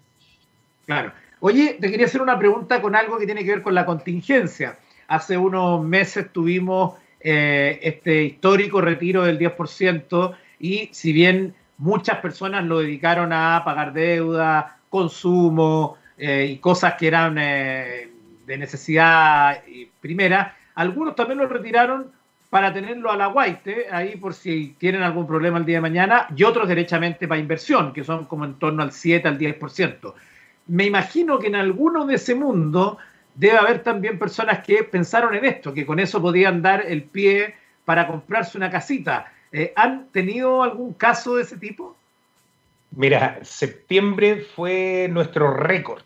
Claro. 0.86 1.13
Oye, 1.39 1.77
te 1.79 1.89
quería 1.89 2.08
hacer 2.08 2.21
una 2.21 2.38
pregunta 2.38 2.82
con 2.82 2.93
algo 2.93 3.17
que 3.17 3.25
tiene 3.25 3.45
que 3.45 3.51
ver 3.51 3.62
con 3.62 3.73
la 3.73 3.86
contingencia. 3.86 4.77
Hace 5.08 5.38
unos 5.38 5.82
meses 5.82 6.29
tuvimos 6.34 6.95
eh, 7.21 7.79
este 7.84 8.25
histórico 8.25 8.82
retiro 8.82 9.23
del 9.23 9.39
10% 9.39 10.36
y 10.60 10.89
si 10.91 11.13
bien 11.13 11.55
muchas 11.77 12.17
personas 12.17 12.65
lo 12.65 12.79
dedicaron 12.79 13.32
a 13.32 13.62
pagar 13.63 13.93
deuda, 13.93 14.77
consumo 14.89 15.95
eh, 16.17 16.49
y 16.51 16.58
cosas 16.58 16.95
que 16.95 17.08
eran 17.08 17.36
de 17.36 18.58
necesidad 18.58 19.63
primera, 20.01 20.58
algunos 20.80 21.13
también 21.13 21.39
lo 21.39 21.48
retiraron 21.48 22.10
para 22.50 22.72
tenerlo 22.72 23.12
a 23.12 23.18
la 23.18 23.28
guaite, 23.28 23.88
ahí 23.92 24.15
por 24.15 24.34
si 24.34 24.76
tienen 24.80 25.04
algún 25.04 25.28
problema 25.28 25.58
el 25.58 25.65
día 25.65 25.76
de 25.78 25.82
mañana, 25.82 26.28
y 26.34 26.44
otros 26.44 26.70
derechamente 26.70 27.28
para 27.28 27.42
inversión, 27.42 27.92
que 27.92 28.06
son 28.06 28.24
como 28.26 28.46
en 28.46 28.54
torno 28.54 28.82
al 28.82 28.94
7 28.94 29.28
al 29.28 29.38
10%. 29.38 30.13
Me 30.68 30.86
imagino 30.86 31.38
que 31.38 31.48
en 31.48 31.58
alguno 31.58 32.06
de 32.06 32.15
ese 32.15 32.34
mundo 32.34 32.98
debe 33.36 33.58
haber 33.58 33.84
también 33.84 34.18
personas 34.18 34.65
que 34.65 34.84
pensaron 34.86 35.36
en 35.36 35.44
esto, 35.44 35.74
que 35.74 35.86
con 35.86 36.00
eso 36.00 36.22
podían 36.22 36.62
dar 36.62 36.86
el 36.88 37.04
pie 37.04 37.56
para 37.84 38.08
comprarse 38.08 38.58
una 38.58 38.70
casita. 38.70 39.34
Eh, 39.52 39.74
¿Han 39.76 40.08
tenido 40.13 40.63
algún 40.63 40.94
caso 40.94 41.36
de 41.36 41.44
ese 41.44 41.58
tipo? 41.58 41.98
Mira, 42.92 43.39
septiembre 43.44 44.46
fue 44.56 45.10
nuestro 45.12 45.54
récord, 45.54 46.04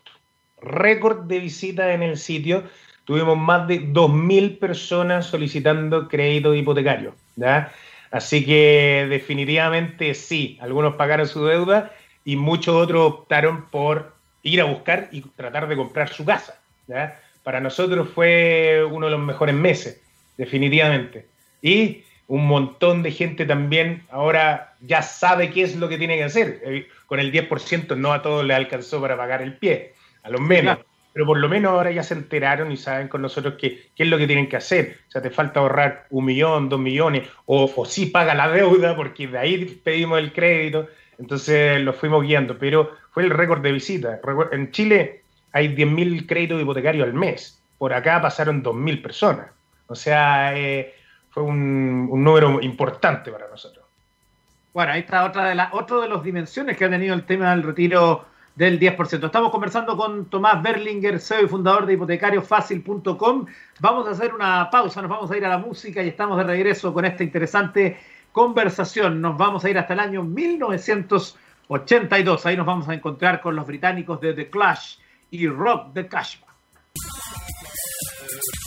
récord 0.60 1.26
de 1.26 1.38
visita 1.38 1.94
en 1.94 2.02
el 2.02 2.18
sitio 2.18 2.64
tuvimos 3.04 3.36
más 3.36 3.68
de 3.68 3.80
2.000 3.80 4.58
personas 4.58 5.26
solicitando 5.26 6.08
crédito 6.08 6.54
hipotecario. 6.54 7.14
¿ya? 7.36 7.72
Así 8.10 8.44
que 8.44 9.06
definitivamente 9.08 10.14
sí, 10.14 10.58
algunos 10.60 10.94
pagaron 10.94 11.26
su 11.26 11.44
deuda 11.44 11.92
y 12.24 12.36
muchos 12.36 12.74
otros 12.74 13.12
optaron 13.12 13.66
por 13.70 14.14
ir 14.42 14.60
a 14.60 14.64
buscar 14.64 15.08
y 15.12 15.22
tratar 15.22 15.68
de 15.68 15.76
comprar 15.76 16.08
su 16.08 16.24
casa. 16.24 16.58
¿ya? 16.86 17.20
Para 17.42 17.60
nosotros 17.60 18.08
fue 18.14 18.86
uno 18.90 19.06
de 19.06 19.12
los 19.12 19.20
mejores 19.20 19.54
meses, 19.54 20.00
definitivamente. 20.36 21.26
Y 21.60 22.04
un 22.26 22.46
montón 22.46 23.02
de 23.02 23.12
gente 23.12 23.44
también 23.44 24.04
ahora 24.10 24.74
ya 24.80 25.02
sabe 25.02 25.50
qué 25.50 25.62
es 25.62 25.76
lo 25.76 25.88
que 25.88 25.98
tiene 25.98 26.16
que 26.16 26.24
hacer. 26.24 26.62
Eh, 26.64 26.88
con 27.06 27.20
el 27.20 27.30
10% 27.30 27.96
no 27.96 28.12
a 28.12 28.22
todos 28.22 28.44
les 28.44 28.56
alcanzó 28.56 29.00
para 29.00 29.16
pagar 29.16 29.42
el 29.42 29.56
pie, 29.58 29.92
a 30.22 30.30
los 30.30 30.40
menos 30.40 30.78
pero 31.14 31.26
por 31.26 31.38
lo 31.38 31.48
menos 31.48 31.70
ahora 31.70 31.92
ya 31.92 32.02
se 32.02 32.12
enteraron 32.12 32.72
y 32.72 32.76
saben 32.76 33.06
con 33.06 33.22
nosotros 33.22 33.54
qué, 33.56 33.88
es 33.96 34.08
lo 34.08 34.18
que 34.18 34.26
tienen 34.26 34.48
que 34.48 34.56
hacer. 34.56 34.98
O 35.08 35.10
sea, 35.12 35.22
te 35.22 35.30
falta 35.30 35.60
ahorrar 35.60 36.06
un 36.10 36.24
millón, 36.24 36.68
dos 36.68 36.80
millones, 36.80 37.28
o, 37.46 37.72
o 37.74 37.84
sí 37.86 38.06
paga 38.06 38.34
la 38.34 38.50
deuda, 38.50 38.96
porque 38.96 39.28
de 39.28 39.38
ahí 39.38 39.64
pedimos 39.84 40.18
el 40.18 40.32
crédito. 40.32 40.88
Entonces 41.16 41.80
lo 41.80 41.92
fuimos 41.92 42.24
guiando, 42.24 42.58
pero 42.58 42.90
fue 43.12 43.22
el 43.22 43.30
récord 43.30 43.62
de 43.62 43.70
visita. 43.70 44.20
En 44.50 44.72
Chile 44.72 45.22
hay 45.52 45.68
10.000 45.68 46.26
créditos 46.26 46.60
hipotecarios 46.60 47.06
al 47.06 47.14
mes. 47.14 47.62
Por 47.78 47.92
acá 47.92 48.20
pasaron 48.20 48.64
2.000 48.64 49.00
personas. 49.00 49.46
O 49.86 49.94
sea, 49.94 50.58
eh, 50.58 50.94
fue 51.30 51.44
un, 51.44 52.08
un, 52.10 52.24
número 52.24 52.60
importante 52.60 53.30
para 53.30 53.48
nosotros. 53.48 53.84
Bueno, 54.72 54.90
ahí 54.90 55.00
está 55.00 55.24
otra 55.24 55.48
de 55.48 55.54
las 55.54 55.72
otro 55.72 56.00
de 56.00 56.08
las 56.08 56.24
dimensiones 56.24 56.76
que 56.76 56.86
ha 56.86 56.90
tenido 56.90 57.14
el 57.14 57.24
tema 57.24 57.50
del 57.50 57.62
retiro 57.62 58.33
del 58.54 58.78
10%. 58.78 59.26
Estamos 59.26 59.50
conversando 59.50 59.96
con 59.96 60.26
Tomás 60.26 60.62
Berlinger, 60.62 61.18
CEO 61.18 61.44
y 61.44 61.48
fundador 61.48 61.86
de 61.86 61.94
hipotecariofacil.com. 61.94 63.46
Vamos 63.80 64.06
a 64.06 64.12
hacer 64.12 64.32
una 64.32 64.70
pausa, 64.70 65.02
nos 65.02 65.10
vamos 65.10 65.28
a 65.30 65.36
ir 65.36 65.44
a 65.44 65.48
la 65.48 65.58
música 65.58 66.00
y 66.02 66.08
estamos 66.08 66.38
de 66.38 66.44
regreso 66.44 66.94
con 66.94 67.04
esta 67.04 67.24
interesante 67.24 67.98
conversación. 68.30 69.20
Nos 69.20 69.36
vamos 69.36 69.64
a 69.64 69.70
ir 69.70 69.78
hasta 69.78 69.94
el 69.94 70.00
año 70.00 70.22
1982. 70.22 72.46
Ahí 72.46 72.56
nos 72.56 72.66
vamos 72.66 72.88
a 72.88 72.94
encontrar 72.94 73.40
con 73.40 73.56
los 73.56 73.66
británicos 73.66 74.20
de 74.20 74.34
The 74.34 74.50
Clash 74.50 74.98
y 75.30 75.48
Rock 75.48 75.94
the 75.94 76.06
Cashman. 76.06 76.54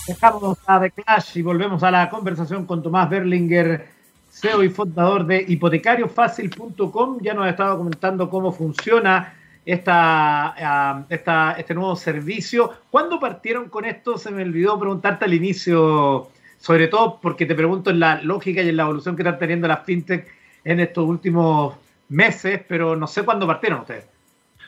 Dejamos 0.05 0.57
a 0.65 0.81
The 0.81 0.91
Clash 0.91 1.37
y 1.37 1.41
volvemos 1.41 1.81
a 1.83 1.91
la 1.91 2.09
conversación 2.09 2.65
con 2.65 2.83
Tomás 2.83 3.09
Berlinger, 3.09 3.87
CEO 4.29 4.63
y 4.63 4.69
fundador 4.69 5.25
de 5.25 5.45
hipotecariofacil.com. 5.47 7.19
Ya 7.21 7.33
nos 7.33 7.45
ha 7.45 7.51
estado 7.51 7.77
comentando 7.77 8.29
cómo 8.29 8.51
funciona 8.51 9.36
esta, 9.67 11.05
esta, 11.09 11.55
este 11.57 11.73
nuevo 11.73 11.95
servicio. 11.97 12.71
¿Cuándo 12.89 13.19
partieron 13.19 13.67
con 13.67 13.83
esto? 13.83 14.17
Se 14.17 14.31
me 14.31 14.43
olvidó 14.43 14.79
preguntarte 14.79 15.25
al 15.25 15.33
inicio, 15.33 16.29
sobre 16.57 16.87
todo 16.87 17.19
porque 17.21 17.45
te 17.45 17.53
pregunto 17.53 17.89
en 17.89 17.99
la 17.99 18.21
lógica 18.21 18.61
y 18.61 18.69
en 18.69 18.77
la 18.77 18.83
evolución 18.83 19.17
que 19.17 19.23
están 19.23 19.37
teniendo 19.37 19.67
las 19.67 19.83
fintech 19.83 20.25
en 20.63 20.79
estos 20.79 21.05
últimos 21.05 21.75
meses, 22.07 22.61
pero 22.65 22.95
no 22.95 23.07
sé 23.07 23.23
cuándo 23.23 23.45
partieron 23.45 23.81
ustedes. 23.81 24.07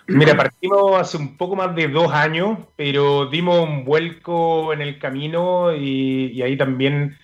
Mira, 0.07 0.35
partimos 0.35 0.99
hace 0.99 1.15
un 1.15 1.38
poco 1.38 1.55
más 1.55 1.73
de 1.75 1.88
dos 1.88 2.12
años, 2.12 2.57
pero 2.75 3.27
dimos 3.27 3.59
un 3.59 3.85
vuelco 3.85 4.73
en 4.73 4.81
el 4.81 4.99
camino 4.99 5.73
y, 5.73 6.41
ahí 6.41 6.57
también, 6.57 7.17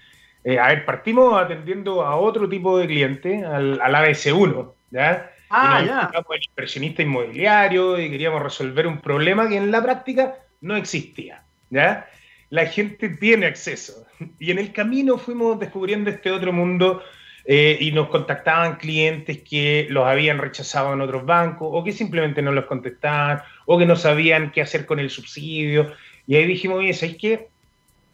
eh, 0.46 0.60
a 0.60 0.68
ver, 0.68 0.86
partimos 0.86 1.38
atendiendo 1.38 2.06
a 2.06 2.16
otro 2.16 2.48
tipo 2.48 2.78
de 2.78 2.88
cliente, 2.88 3.44
al, 3.44 3.82
al 3.82 3.96
ABS1, 3.96 4.72
¿ya? 4.92 5.35
Ah, 5.50 5.84
ya. 5.86 6.12
el 6.14 6.42
inversionista 6.50 7.02
inmobiliario 7.02 8.00
y 8.00 8.10
queríamos 8.10 8.42
resolver 8.42 8.88
un 8.88 9.00
problema 9.00 9.48
que 9.48 9.58
en 9.58 9.72
la 9.72 9.82
práctica 9.82 10.36
no 10.62 10.76
existía. 10.76 11.44
¿ya? 11.70 12.08
La 12.50 12.66
gente 12.66 13.10
tiene 13.10 13.46
acceso. 13.46 14.06
Y 14.40 14.52
en 14.52 14.60
el 14.60 14.72
camino 14.72 15.18
fuimos 15.18 15.60
descubriendo 15.60 16.10
este 16.10 16.32
otro 16.32 16.54
mundo 16.54 17.04
eh, 17.46 17.78
y 17.80 17.92
nos 17.92 18.08
contactaban 18.08 18.78
clientes 18.78 19.42
que 19.42 19.88
los 19.90 20.08
habían 20.08 20.40
rechazado 20.40 20.94
en 20.94 21.02
otros 21.02 21.26
bancos 21.26 21.68
o 21.72 21.84
que 21.84 21.92
simplemente 21.92 22.42
no 22.42 22.52
los 22.52 22.66
contestaban 22.66 23.42
o 23.66 23.78
que 23.78 23.86
no 23.86 23.96
sabían 23.96 24.52
qué 24.52 24.62
hacer 24.62 24.86
con 24.86 25.00
el 25.00 25.10
subsidio. 25.10 25.94
Y 26.26 26.36
ahí 26.36 26.46
dijimos, 26.46 26.80
oye, 26.80 26.94
¿sabes 26.94 27.18
qué? 27.20 27.50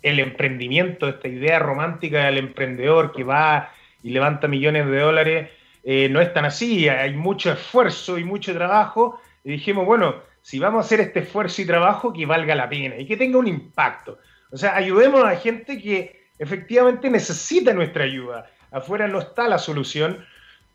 El 0.01 0.19
emprendimiento, 0.19 1.07
esta 1.07 1.27
idea 1.27 1.59
romántica 1.59 2.25
del 2.25 2.39
emprendedor 2.39 3.13
que 3.13 3.23
va 3.23 3.71
y 4.03 4.09
levanta 4.09 4.47
millones 4.47 4.87
de 4.87 4.99
dólares, 4.99 5.49
eh, 5.83 6.09
no 6.09 6.21
es 6.21 6.33
tan 6.33 6.45
así, 6.45 6.87
hay 6.89 7.13
mucho 7.13 7.51
esfuerzo 7.51 8.17
y 8.17 8.23
mucho 8.23 8.53
trabajo, 8.53 9.19
y 9.43 9.51
dijimos, 9.51 9.85
bueno, 9.85 10.15
si 10.41 10.59
vamos 10.59 10.83
a 10.83 10.85
hacer 10.85 10.99
este 10.99 11.19
esfuerzo 11.21 11.61
y 11.61 11.65
trabajo, 11.65 12.13
que 12.13 12.25
valga 12.25 12.55
la 12.55 12.69
pena 12.69 12.97
y 12.97 13.05
que 13.05 13.17
tenga 13.17 13.37
un 13.37 13.47
impacto. 13.47 14.17
O 14.51 14.57
sea, 14.57 14.75
ayudemos 14.75 15.23
a 15.23 15.35
gente 15.35 15.81
que 15.81 16.25
efectivamente 16.37 17.09
necesita 17.09 17.73
nuestra 17.73 18.03
ayuda. 18.03 18.49
Afuera 18.71 19.07
no 19.07 19.19
está 19.19 19.47
la 19.47 19.57
solución. 19.57 20.25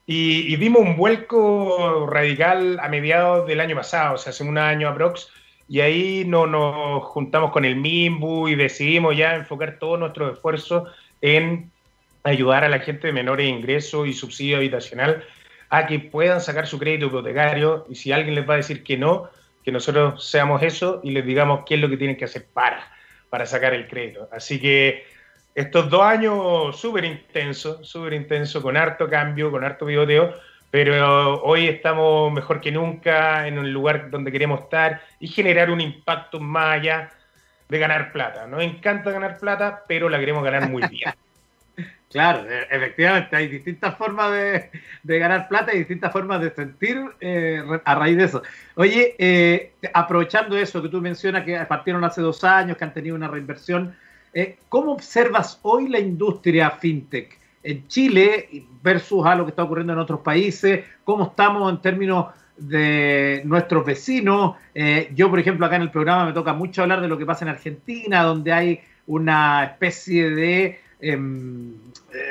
Y, 0.09 0.55
dimos 0.57 0.83
un 0.83 0.97
vuelco 0.97 2.07
radical 2.07 2.79
a 2.81 2.89
mediados 2.89 3.47
del 3.49 3.59
año 3.59 3.75
pasado, 3.75 4.15
o 4.15 4.19
sea, 4.19 4.31
hace 4.31 4.45
un 4.45 4.57
año 4.57 4.89
aprox, 4.89 5.29
y 5.69 5.81
ahí 5.81 6.25
no, 6.25 6.47
nos 6.47 7.03
juntamos 7.07 7.51
con 7.51 7.65
el 7.65 7.75
MIMBU 7.75 8.47
y 8.47 8.55
decidimos 8.55 9.17
ya 9.17 9.35
enfocar 9.35 9.81
todo 9.81 9.97
nuestro 9.97 10.31
esfuerzo 10.33 10.87
en 11.21 11.73
ayudar 12.27 12.65
a 12.65 12.69
la 12.69 12.81
gente 12.81 13.07
de 13.07 13.13
menores 13.13 13.49
ingresos 13.49 14.09
y 14.09 14.13
subsidio 14.13 14.57
habitacional 14.57 15.25
a 15.71 15.87
que 15.87 16.01
puedan 16.01 16.41
sacar 16.41 16.67
su 16.67 16.79
crédito 16.79 17.07
hipotecario 17.07 17.87
y 17.89 17.95
si 17.95 18.13
alguien 18.13 18.35
les 18.35 18.49
va 18.49 18.55
a 18.55 18.59
decir 18.59 18.83
que 18.83 18.97
no, 18.97 19.31
que 19.65 19.73
nosotros 19.73 20.29
seamos 20.29 20.63
eso 20.63 21.01
y 21.03 21.11
les 21.11 21.25
digamos 21.25 21.65
qué 21.67 21.75
es 21.75 21.81
lo 21.81 21.89
que 21.89 21.97
tienen 21.97 22.17
que 22.17 22.25
hacer 22.25 22.47
para, 22.53 22.93
para 23.31 23.47
sacar 23.47 23.75
el 23.75 23.87
crédito. 23.89 24.29
Así 24.33 24.61
que 24.61 25.05
estos 25.55 25.89
dos 25.89 26.03
años 26.03 26.79
súper 26.79 27.05
intensos, 27.05 27.89
súper 27.89 28.13
intensos, 28.13 28.63
con 28.63 28.77
harto 28.77 29.09
cambio, 29.09 29.51
con 29.51 29.65
harto 29.65 29.87
bigoteo, 29.87 30.35
pero 30.71 31.43
hoy 31.43 31.69
estamos 31.69 32.33
mejor 32.33 32.61
que 32.61 32.73
nunca 32.73 33.47
en 33.47 33.59
un 33.59 33.73
lugar 33.73 34.11
donde 34.11 34.33
queremos 34.33 34.63
estar 34.63 35.01
y 35.21 35.29
generar 35.29 35.71
un 35.71 35.81
impacto 35.81 36.41
más 36.41 36.81
allá 36.81 37.11
de 37.69 37.79
ganar 37.79 38.13
plata. 38.13 38.47
Nos 38.47 38.63
encanta 38.63 39.11
ganar 39.11 39.39
plata, 39.39 39.85
pero 39.87 40.09
la 40.09 40.19
queremos 40.19 40.45
ganar 40.45 40.69
muy 40.69 40.83
bien. 40.89 41.15
Claro, 42.11 42.49
e, 42.49 42.67
efectivamente, 42.71 43.35
hay 43.35 43.49
distintas 43.49 43.97
formas 43.97 44.31
de, 44.31 45.19
ganar 45.19 45.49
plata 45.49 45.75
y 45.75 45.79
distintas 45.79 46.13
formas 46.13 46.41
de 46.41 46.51
sentir 46.51 47.05
eh, 47.21 47.63
a 47.85 47.95
raíz 47.95 48.17
de 48.17 48.25
eso. 48.25 48.43
Oye, 48.77 49.17
eh, 49.19 49.73
aprovechando 49.93 50.57
eso 50.57 50.81
que 50.83 50.89
tú 50.89 51.01
mencionas, 51.01 51.45
que 51.45 51.59
partieron 51.69 52.05
hace 52.05 52.21
dos 52.21 52.45
años, 52.45 52.77
que 52.77 52.85
han 52.85 52.95
tenido 52.95 53.17
una 53.17 53.29
reinversión, 53.29 53.95
eh, 54.33 54.59
¿cómo 54.69 54.93
observas 54.93 55.59
hoy 55.63 55.89
la 55.89 55.99
industria 55.99 56.71
fintech 56.71 57.39
en 57.63 57.89
Chile 57.89 58.49
versus 58.83 59.27
a 59.27 59.35
lo 59.35 59.45
que 59.45 59.51
está 59.51 59.65
ocurriendo 59.65 59.93
en 59.93 59.99
otros 59.99 60.21
países? 60.21 60.85
¿Cómo 61.03 61.25
estamos 61.25 61.73
en 61.73 61.81
términos 61.81 62.27
de 62.57 63.43
nuestros 63.45 63.85
vecinos? 63.85 64.57
yo, 65.15 65.29
por 65.29 65.39
ejemplo, 65.39 65.67
acá 65.67 65.77
en 65.77 65.83
el 65.83 65.91
programa 65.91 66.27
me 66.27 66.33
toca 66.33 66.53
mucho 66.53 66.83
hablar 66.83 67.01
de 67.01 67.09
lo 67.09 67.19
que 67.19 67.27
pasa 67.27 67.45
en 67.45 67.51
Argentina, 67.51 68.23
donde 68.23 68.53
hay 68.53 68.81
una 69.07 69.65
especie 69.65 70.31
de 70.31 70.86
Em, 70.99 71.75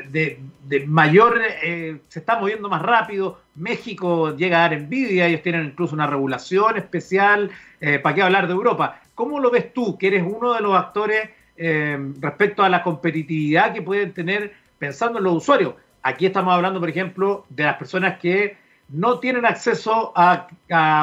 de, 0.10 0.40
mayor, 0.88 1.40
eh, 1.64 2.00
se 2.08 2.20
está 2.20 2.40
moviendo 2.40 2.70
más 2.70 2.82
rápido. 2.82 3.40
México 3.56 4.36
llega 4.36 4.58
a 4.58 4.62
dar 4.62 4.74
envidia, 4.74 5.28
ellos 5.28 5.44
tienen 5.44 5.66
incluso 5.66 5.94
una 5.94 6.08
regulación 6.08 6.78
especial. 6.78 7.52
Eh, 7.80 8.00
¿Para 8.00 8.16
qué 8.16 8.22
hablar 8.24 8.48
de 8.48 8.54
Europa? 8.54 9.02
¿Cómo 9.14 9.40
lo 9.40 9.52
ves 9.52 9.74
tú, 9.74 9.98
que 9.98 10.08
eres 10.08 10.24
uno 10.26 10.54
de 10.54 10.62
los 10.62 10.76
actores 10.76 11.30
em, 11.58 12.14
respecto 12.20 12.64
a 12.64 12.70
la 12.70 12.84
competitividad 12.84 13.74
que 13.74 13.82
pueden 13.82 14.14
tener 14.14 14.54
pensando 14.80 15.20
en 15.20 15.26
los 15.26 15.36
usuarios? 15.36 15.76
Aquí 16.02 16.26
estamos 16.26 16.54
hablando, 16.54 16.80
por 16.80 16.90
ejemplo, 16.90 17.46
de 17.50 17.64
las 17.64 17.78
personas 17.78 18.20
que 18.20 18.58
no 18.90 19.20
tienen 19.20 19.46
acceso 19.46 20.14
a, 20.16 20.48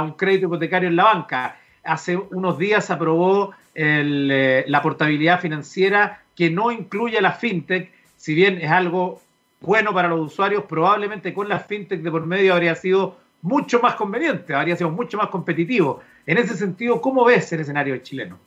un 0.03 0.13
crédito 0.13 0.47
hipotecario 0.47 0.89
en 0.89 0.97
la 0.97 1.05
banca. 1.05 1.57
Hace 1.85 2.17
unos 2.17 2.59
días 2.59 2.85
se 2.85 2.93
aprobó 2.93 3.53
eh, 3.75 4.65
la 4.69 4.83
portabilidad 4.83 5.41
financiera 5.41 6.22
que 6.37 6.51
no 6.51 6.71
incluye 6.71 7.21
la 7.21 7.33
fintech, 7.33 7.93
si 8.17 8.35
bien 8.35 8.59
es 8.61 8.71
algo 8.71 9.21
bueno 9.61 9.93
para 9.93 10.09
los 10.09 10.21
usuarios, 10.21 10.65
probablemente 10.65 11.33
con 11.33 11.49
las 11.49 11.67
fintech 11.67 12.01
de 12.01 12.11
por 12.11 12.27
medio 12.27 12.55
habría 12.55 12.75
sido 12.75 13.17
mucho 13.43 13.81
más 13.81 13.95
conveniente, 13.97 14.55
habría 14.55 14.77
sido 14.77 14.91
mucho 14.91 15.19
más 15.19 15.29
competitivo. 15.29 16.03
En 16.27 16.39
ese 16.39 16.55
sentido, 16.55 17.01
¿cómo 17.01 17.25
ves 17.25 17.53
el 17.53 17.61
escenario 17.61 17.97
chileno? 17.99 18.39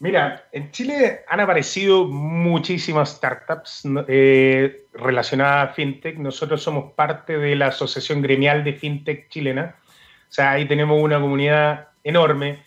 Mira, 0.00 0.44
en 0.52 0.70
Chile 0.70 1.20
han 1.28 1.40
aparecido 1.40 2.06
muchísimas 2.06 3.10
startups 3.10 3.82
eh, 4.08 4.86
relacionadas 4.94 5.70
a 5.70 5.72
fintech. 5.74 6.16
Nosotros 6.16 6.62
somos 6.62 6.92
parte 6.94 7.36
de 7.36 7.54
la 7.54 7.66
Asociación 7.66 8.22
Gremial 8.22 8.64
de 8.64 8.72
Fintech 8.72 9.28
Chilena. 9.28 9.74
O 9.86 10.32
sea, 10.32 10.52
ahí 10.52 10.66
tenemos 10.66 11.02
una 11.02 11.20
comunidad 11.20 11.88
enorme 12.02 12.62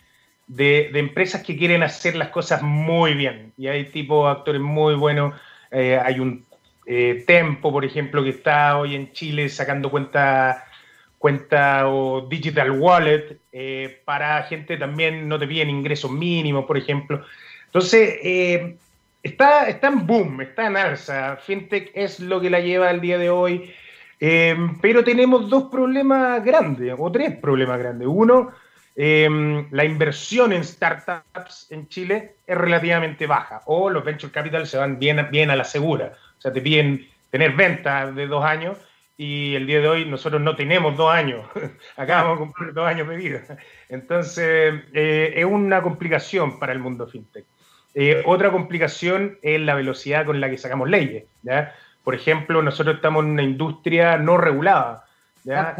de, 0.46 0.90
empresas 0.98 1.42
que 1.42 1.56
quieren 1.56 1.82
hacer 1.82 2.16
las 2.16 2.28
cosas 2.28 2.62
muy 2.62 3.14
bien. 3.14 3.52
Y 3.56 3.68
hay 3.68 3.84
tipo 3.86 4.28
actores 4.28 4.60
muy 4.60 4.94
buenos. 4.94 5.34
Eh, 5.70 5.98
hay 6.02 6.20
un 6.20 6.44
eh, 6.86 7.24
Tempo, 7.26 7.72
por 7.72 7.84
ejemplo, 7.84 8.22
que 8.22 8.30
está 8.30 8.78
hoy 8.78 8.94
en 8.94 9.12
Chile 9.12 9.48
sacando 9.48 9.90
cuenta, 9.90 10.64
cuenta 11.18 11.88
o 11.88 12.26
digital 12.28 12.72
wallet 12.72 13.38
eh, 13.52 14.02
para 14.04 14.42
gente 14.42 14.76
también 14.76 15.26
no 15.26 15.38
te 15.38 15.46
piden 15.46 15.70
ingresos 15.70 16.10
mínimos, 16.10 16.66
por 16.66 16.76
ejemplo. 16.76 17.24
Entonces, 17.66 18.18
está, 19.22 19.66
está 19.68 19.88
en 19.88 20.06
boom, 20.06 20.42
está 20.42 20.66
en 20.66 20.76
alza. 20.76 21.36
FinTech 21.36 21.90
es 21.94 22.20
lo 22.20 22.40
que 22.40 22.50
la 22.50 22.60
lleva 22.60 22.90
al 22.90 23.00
día 23.00 23.18
de 23.18 23.30
hoy. 23.30 23.72
pero 24.80 25.02
tenemos 25.02 25.48
dos 25.48 25.64
problemas 25.64 26.44
grandes, 26.44 26.94
o 26.96 27.10
tres 27.10 27.36
problemas 27.38 27.78
grandes. 27.78 28.06
Uno, 28.08 28.52
Em, 28.96 29.66
la 29.72 29.84
inversión 29.84 30.52
en 30.52 30.62
startups 30.62 31.66
en 31.70 31.88
Chile 31.88 32.36
es 32.46 32.56
relativamente 32.56 33.26
baja 33.26 33.62
o 33.66 33.90
los 33.90 34.04
venture 34.04 34.32
capital 34.32 34.66
se 34.68 34.78
van 34.78 34.98
bien, 34.98 35.26
bien 35.30 35.50
a 35.50 35.56
la 35.56 35.64
segura. 35.64 36.12
O 36.38 36.40
sea, 36.40 36.52
te 36.52 36.60
piden 36.60 37.08
tener 37.30 37.52
ventas 37.52 38.14
de 38.14 38.26
dos 38.28 38.44
años 38.44 38.78
y 39.16 39.54
el 39.56 39.66
día 39.66 39.80
de 39.80 39.88
hoy 39.88 40.04
nosotros 40.04 40.40
no 40.40 40.54
tenemos 40.54 40.96
dos 40.96 41.12
años. 41.12 41.44
Acabamos 41.96 42.38
de 42.38 42.44
cumplir 42.44 42.72
dos 42.72 42.86
años 42.86 43.08
de 43.08 43.16
vida. 43.16 43.42
Entonces, 43.88 44.74
eh, 44.92 45.32
es 45.36 45.44
una 45.44 45.82
complicación 45.82 46.58
para 46.60 46.72
el 46.72 46.78
mundo 46.78 47.08
fintech. 47.08 47.46
Eh, 47.94 48.22
otra 48.26 48.50
complicación 48.50 49.38
es 49.42 49.60
la 49.60 49.74
velocidad 49.74 50.24
con 50.24 50.40
la 50.40 50.50
que 50.50 50.58
sacamos 50.58 50.88
leyes. 50.88 51.24
Por 52.02 52.14
ejemplo, 52.14 52.60
nosotros 52.62 52.96
estamos 52.96 53.24
en 53.24 53.30
una 53.30 53.42
industria 53.42 54.18
no 54.18 54.36
regulada. 54.36 55.04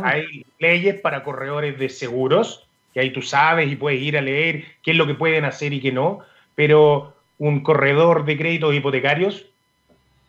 Hay 0.02 0.46
leyes 0.58 1.00
para 1.00 1.22
corredores 1.22 1.78
de 1.78 1.88
seguros 1.88 2.68
que 2.94 3.00
ahí 3.00 3.10
tú 3.10 3.20
sabes 3.20 3.70
y 3.70 3.76
puedes 3.76 4.00
ir 4.00 4.16
a 4.16 4.22
leer 4.22 4.64
qué 4.82 4.92
es 4.92 4.96
lo 4.96 5.06
que 5.06 5.14
pueden 5.14 5.44
hacer 5.44 5.72
y 5.72 5.80
qué 5.80 5.90
no, 5.90 6.20
pero 6.54 7.12
un 7.38 7.60
corredor 7.60 8.24
de 8.24 8.38
créditos 8.38 8.72
hipotecarios 8.72 9.46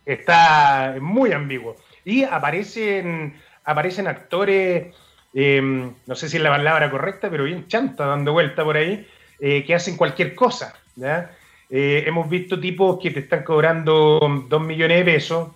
está 0.05 0.95
muy 0.99 1.31
ambiguo. 1.31 1.75
Y 2.03 2.23
aparecen, 2.23 3.35
aparecen 3.63 4.07
actores, 4.07 4.93
em, 5.33 5.93
no 6.07 6.15
sé 6.15 6.27
si 6.27 6.37
es 6.37 6.43
la 6.43 6.49
palabra 6.49 6.89
correcta, 6.89 7.29
pero 7.29 7.43
bien 7.43 7.67
chanta 7.67 8.07
dando 8.07 8.33
vuelta 8.33 8.63
por 8.63 8.77
ahí, 8.77 9.07
eh, 9.39 9.63
que 9.63 9.75
hacen 9.75 9.95
cualquier 9.95 10.33
cosa. 10.33 10.73
Eh, 11.69 12.03
hemos 12.07 12.29
visto 12.29 12.59
tipos 12.59 12.99
que 12.99 13.11
te 13.11 13.19
están 13.19 13.43
cobrando 13.43 14.19
dos 14.47 14.61
millones 14.61 14.97
de 14.99 15.05
pesos 15.05 15.49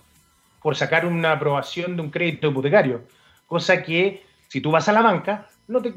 por 0.62 0.76
sacar 0.76 1.06
una 1.06 1.32
aprobación 1.32 1.96
de 1.96 2.02
un 2.02 2.10
crédito 2.10 2.48
hipotecario, 2.48 3.02
cosa 3.46 3.82
que 3.82 4.22
si 4.48 4.60
tú 4.60 4.70
vas 4.70 4.88
a 4.88 4.92
la 4.92 5.02
banca, 5.02 5.46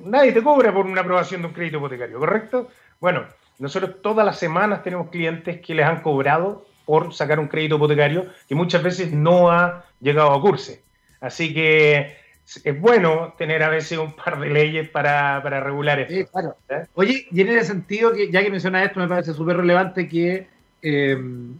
nadie 0.05 0.31
te 0.31 0.43
cobra 0.43 0.73
por 0.73 0.85
una 0.85 1.01
aprobación 1.01 1.41
de 1.41 1.47
un 1.47 1.53
crédito 1.53 1.77
hipotecario, 1.77 2.19
¿correcto? 2.19 2.69
Bueno, 2.99 3.25
nosotros 3.59 4.01
todas 4.01 4.25
las 4.25 4.37
semanas 4.37 4.83
tenemos 4.83 5.09
clientes 5.09 5.59
que 5.61 5.75
les 5.75 5.85
han 5.85 6.01
cobrado 6.01 6.65
por 6.85 7.13
sacar 7.13 7.39
un 7.39 7.47
crédito 7.47 7.75
hipotecario 7.75 8.27
que 8.47 8.55
muchas 8.55 8.83
veces 8.83 9.11
no 9.11 9.51
ha 9.51 9.85
llegado 10.01 10.31
a 10.31 10.41
curse. 10.41 10.81
Así 11.21 11.53
que 11.53 12.17
es 12.63 12.81
bueno 12.81 13.33
tener 13.37 13.63
a 13.63 13.69
veces 13.69 13.97
un 13.97 14.13
par 14.13 14.39
de 14.39 14.49
leyes 14.49 14.89
para, 14.89 15.39
regular 15.39 15.99
esto. 16.01 16.13
Sí, 16.13 16.25
claro. 16.25 16.55
¿Eh? 16.69 16.85
Oye, 16.95 17.27
y 17.31 17.41
en 17.41 17.49
ese 17.49 17.67
sentido, 17.67 18.11
que 18.11 18.29
ya 18.29 18.43
que 18.43 18.49
mencionas 18.49 18.85
esto, 18.85 18.99
me 18.99 19.07
parece 19.07 19.33
súper 19.33 19.57
relevante 19.57 20.07
que 20.09 20.47
eh, 20.81 21.17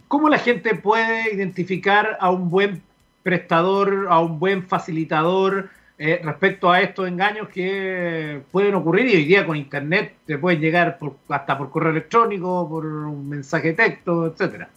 cómo 0.08 0.28
la 0.28 0.38
gente 0.38 0.74
puede 0.74 1.34
identificar 1.34 2.18
a 2.20 2.30
un 2.30 2.50
buen 2.50 2.82
prestador, 3.22 4.06
a 4.10 4.20
un 4.20 4.38
buen 4.38 4.68
facilitador, 4.68 5.70
eh, 5.96 6.20
respecto 6.24 6.72
a 6.72 6.80
estos 6.80 7.06
engaños 7.06 7.48
que 7.48 8.42
pueden 8.50 8.74
ocurrir 8.74 9.06
y 9.06 9.16
hoy 9.16 9.24
día 9.24 9.46
con 9.46 9.56
internet 9.56 10.16
te 10.26 10.38
pueden 10.38 10.60
llegar 10.60 10.98
hasta 11.28 11.56
por 11.56 11.70
correo 11.70 11.92
electrónico, 11.92 12.68
por 12.68 12.84
un 12.84 13.28
mensaje 13.28 13.68
de 13.68 13.74
texto, 13.74 14.26
etcétera. 14.26 14.68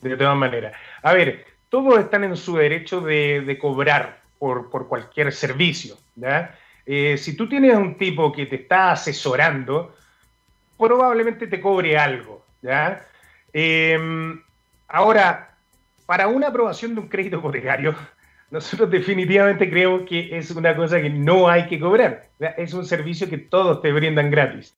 De 0.00 0.16
todas 0.16 0.36
maneras. 0.36 0.74
A 1.02 1.12
ver, 1.12 1.46
todos 1.68 2.00
están 2.00 2.24
en 2.24 2.36
su 2.36 2.56
derecho 2.56 3.00
de, 3.00 3.56
cobrar 3.60 4.20
por, 4.38 4.68
cualquier 4.88 5.32
servicio. 5.32 5.96
Eh, 6.84 7.16
si 7.16 7.36
tú 7.36 7.48
tienes 7.48 7.76
un 7.76 7.96
tipo 7.96 8.32
que 8.32 8.46
te 8.46 8.56
está 8.56 8.90
asesorando, 8.90 9.94
probablemente 10.76 11.46
te 11.46 11.60
cobre 11.60 11.96
algo. 11.96 12.44
Em, 13.52 14.42
ahora, 14.88 15.54
para 16.04 16.26
una 16.26 16.48
aprobación 16.48 16.94
de 16.94 17.00
un 17.00 17.08
crédito 17.08 17.38
hipotecario, 17.38 17.94
nosotros 18.52 18.90
definitivamente 18.90 19.68
creemos 19.70 20.02
que 20.02 20.36
es 20.36 20.50
una 20.50 20.76
cosa 20.76 21.00
que 21.00 21.08
no 21.08 21.48
hay 21.48 21.66
que 21.66 21.80
cobrar. 21.80 22.24
Es 22.58 22.74
un 22.74 22.84
servicio 22.84 23.28
que 23.30 23.38
todos 23.38 23.80
te 23.80 23.90
brindan 23.90 24.30
gratis. 24.30 24.76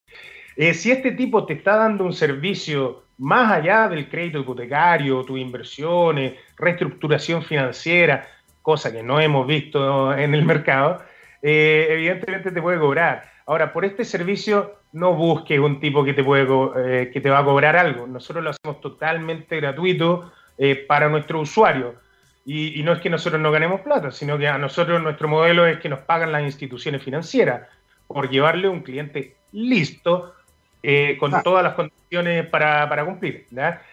Eh, 0.56 0.74
si 0.74 0.92
este 0.92 1.10
tipo 1.10 1.44
te 1.44 1.54
está 1.54 1.76
dando 1.76 2.04
un 2.04 2.12
servicio 2.12 3.02
más 3.18 3.50
allá 3.50 3.88
del 3.88 4.08
crédito 4.08 4.38
hipotecario, 4.38 5.24
tus 5.24 5.40
inversiones, 5.40 6.34
reestructuración 6.56 7.42
financiera, 7.42 8.28
cosa 8.62 8.92
que 8.92 9.02
no 9.02 9.18
hemos 9.18 9.44
visto 9.44 10.16
en 10.16 10.34
el 10.34 10.44
mercado, 10.44 11.02
eh, 11.42 11.88
evidentemente 11.90 12.52
te 12.52 12.62
puede 12.62 12.78
cobrar. 12.78 13.24
Ahora, 13.44 13.72
por 13.72 13.84
este 13.84 14.04
servicio 14.04 14.76
no 14.92 15.14
busques 15.14 15.58
un 15.58 15.80
tipo 15.80 16.04
que 16.04 16.14
te, 16.14 16.22
puede, 16.22 16.46
eh, 16.76 17.10
que 17.12 17.20
te 17.20 17.28
va 17.28 17.40
a 17.40 17.44
cobrar 17.44 17.76
algo. 17.76 18.06
Nosotros 18.06 18.44
lo 18.44 18.50
hacemos 18.50 18.80
totalmente 18.80 19.56
gratuito 19.56 20.32
para 20.86 21.08
nuestro 21.08 21.40
usuario 21.40 22.03
y, 22.46 22.82
no 22.82 22.92
es 22.92 23.00
que 23.00 23.08
nosotros 23.08 23.40
no 23.40 23.50
ganemos 23.50 23.80
plata, 23.80 24.10
sino 24.10 24.36
que 24.36 24.46
a 24.48 24.58
nosotros 24.58 25.02
nuestro 25.02 25.28
modelo 25.28 25.66
es 25.66 25.78
que 25.78 25.88
nos 25.88 26.00
pagan 26.00 26.30
las 26.30 26.42
instituciones 26.42 27.02
financieras 27.02 27.62
por 28.06 28.28
llevarle 28.28 28.68
un 28.68 28.82
cliente 28.82 29.36
listo 29.52 30.34
eh, 30.82 31.16
con 31.18 31.34
ah. 31.34 31.42
todas 31.42 31.64
las 31.64 31.72
condiciones 31.72 32.46
para, 32.48 33.04
cumplir. 33.06 33.46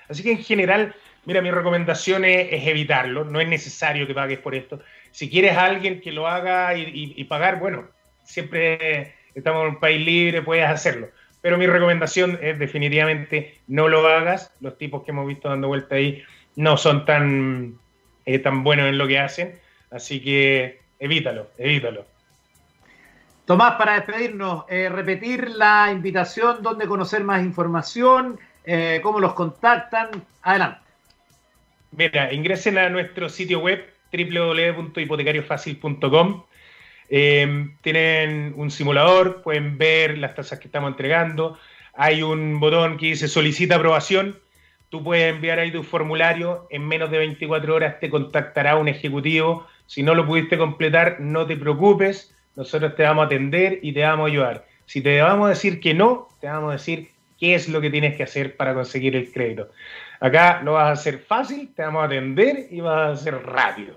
Así 0.09 0.21
que 0.23 0.31
en 0.31 0.39
general, 0.39 0.93
mira, 1.25 1.41
mi 1.41 1.49
recomendación 1.49 2.25
es, 2.25 2.67
evitarlo, 2.67 3.23
no 3.23 3.39
es 3.39 3.47
necesario 3.47 4.05
que 4.05 4.13
pagues 4.13 4.39
por 4.39 4.53
esto. 4.53 4.81
Si 5.11 5.29
quieres 5.29 5.55
a 5.55 5.65
alguien 5.65 6.01
que 6.01 6.11
lo 6.11 6.27
haga 6.27 6.75
y, 6.75 7.23
pagar, 7.25 7.57
bueno, 7.59 7.87
siempre 8.25 9.15
estamos 9.33 9.61
en 9.61 9.69
un 9.75 9.79
país 9.79 10.05
libre, 10.05 10.41
puedes 10.41 10.67
hacerlo. 10.67 11.09
Pero 11.39 11.57
mi 11.57 11.67
recomendación 11.67 12.37
es 12.41 12.59
definitivamente 12.59 13.55
no 13.67 13.87
lo 13.87 14.05
hagas. 14.05 14.53
Los 14.59 14.77
tipos 14.77 15.03
que 15.03 15.11
hemos 15.11 15.25
visto 15.25 15.47
dando 15.47 15.69
vuelta 15.69 15.95
ahí 15.95 16.21
no 16.57 16.75
son 16.75 17.05
tan 17.05 17.79
tan 18.43 18.63
buenos 18.63 18.88
en 18.88 18.97
lo 18.97 19.07
que 19.07 19.19
hacen, 19.19 19.60
así 19.89 20.21
que 20.21 20.79
evítalo, 20.99 21.47
evítalo. 21.57 22.05
Tomás, 23.45 23.75
para 23.75 23.95
despedirnos, 23.95 24.65
eh, 24.69 24.89
repetir 24.89 25.49
la 25.49 25.89
invitación, 25.91 26.62
dónde 26.62 26.88
conocer 26.88 27.23
más 27.23 27.43
información, 27.43 28.39
eh, 28.63 28.99
cómo 29.03 29.19
los 29.19 29.34
contactan. 29.34 30.10
Adelante. 30.43 30.79
Mira, 31.91 32.31
ingresen 32.31 32.77
a 32.77 32.88
nuestro 32.89 33.27
sitio 33.27 33.60
web 33.60 33.84
www.hipotecariofacil.com. 34.13 36.43
Eh, 37.10 37.69
tienen 37.81 38.53
un 38.55 38.71
simulador, 38.71 39.41
pueden 39.41 39.77
ver 39.77 40.17
las 40.17 40.34
tasas 40.36 40.60
que 40.60 40.69
estamos 40.69 40.91
entregando. 40.91 41.57
Hay 41.93 42.23
un 42.23 42.57
botón 42.60 42.97
que 42.97 43.07
dice 43.07 43.27
solicita 43.27 43.75
aprobación 43.75 44.39
Tú 44.91 45.01
puedes 45.01 45.34
enviar 45.34 45.58
ahí 45.58 45.71
tu 45.71 45.84
formulario, 45.84 46.67
en 46.69 46.86
menos 46.86 47.10
de 47.10 47.17
24 47.17 47.73
horas 47.73 47.97
te 48.01 48.10
contactará 48.10 48.75
un 48.75 48.89
ejecutivo. 48.89 49.65
Si 49.86 50.04
no 50.04 50.13
lo 50.13 50.27
pudiste 50.27 50.58
completar, 50.58 51.22
no 51.22 51.45
te 51.45 51.55
preocupes, 51.55 52.36
nosotros 52.57 52.93
te 52.97 53.03
vamos 53.03 53.24
a 53.24 53.26
atender 53.28 53.80
y 53.82 53.93
te 53.93 54.01
vamos 54.01 54.26
a 54.26 54.28
ayudar. 54.28 54.65
Si 54.86 54.99
te 54.99 55.22
vamos 55.22 55.45
a 55.45 55.49
decir 55.51 55.80
que 55.80 55.93
no, 55.93 56.28
te 56.41 56.47
vamos 56.47 56.72
a 56.72 56.74
decir 56.74 57.07
qué 57.39 57.55
es 57.55 57.70
lo 57.70 57.80
que 57.80 57.89
tienes 57.89 58.18
que 58.18 58.24
hacer 58.24 58.57
para 58.57 58.74
conseguir 58.74 59.15
el 59.15 59.32
crédito. 59.32 59.70
Acá 60.20 60.61
lo 60.61 60.74
vas 60.74 60.89
a 60.89 60.91
hacer 60.91 61.20
fácil, 61.20 61.74
te 61.74 61.84
vamos 61.84 62.03
a 62.03 62.07
atender 62.07 62.68
y 62.70 62.82
vas 62.82 62.97
a 62.97 63.11
hacer 63.13 63.41
rápido. 63.45 63.95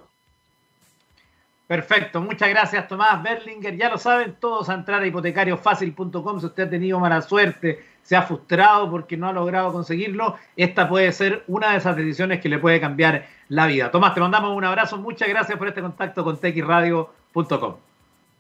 Perfecto, 1.67 2.21
muchas 2.21 2.51
gracias 2.51 2.87
Tomás 2.87 3.21
Berlinger. 3.21 3.77
Ya 3.77 3.91
lo 3.91 3.99
saben 3.99 4.37
todos 4.39 4.69
a 4.69 4.75
entrar 4.75 5.03
a 5.03 5.07
hipotecariofacil.com 5.09 6.39
si 6.39 6.47
usted 6.47 6.63
ha 6.63 6.71
tenido 6.71 7.01
mala 7.01 7.21
suerte 7.21 7.94
se 8.05 8.15
ha 8.15 8.23
frustrado 8.23 8.91
porque 8.91 9.17
no 9.17 9.29
ha 9.29 9.33
logrado 9.33 9.73
conseguirlo, 9.73 10.37
esta 10.57 10.89
puede 10.89 11.11
ser 11.11 11.43
una 11.49 11.73
de 11.73 11.79
esas 11.79 11.97
decisiones 11.97 12.41
que 12.41 12.49
le 12.49 12.59
puede 12.59 12.81
cambiar 12.81 13.27
la 13.49 13.67
vida. 13.67 13.91
Tomás, 13.91 14.15
te 14.15 14.21
mandamos 14.21 14.57
un 14.57 14.65
abrazo, 14.65 14.99
muchas 14.99 15.29
gracias 15.29 15.59
por 15.59 15.67
este 15.67 15.81
contacto 15.81 16.23
con 16.23 16.39
texradio.com. 16.39 17.77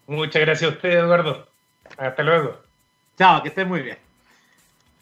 Muchas 0.07 0.43
gracias 0.43 0.71
a 0.71 0.75
usted, 0.75 0.91
Eduardo. 0.91 1.49
Hasta 1.97 2.23
luego. 2.23 2.57
Chao, 3.19 3.43
que 3.43 3.49
estés 3.49 3.67
muy 3.67 3.81
bien. 3.81 3.99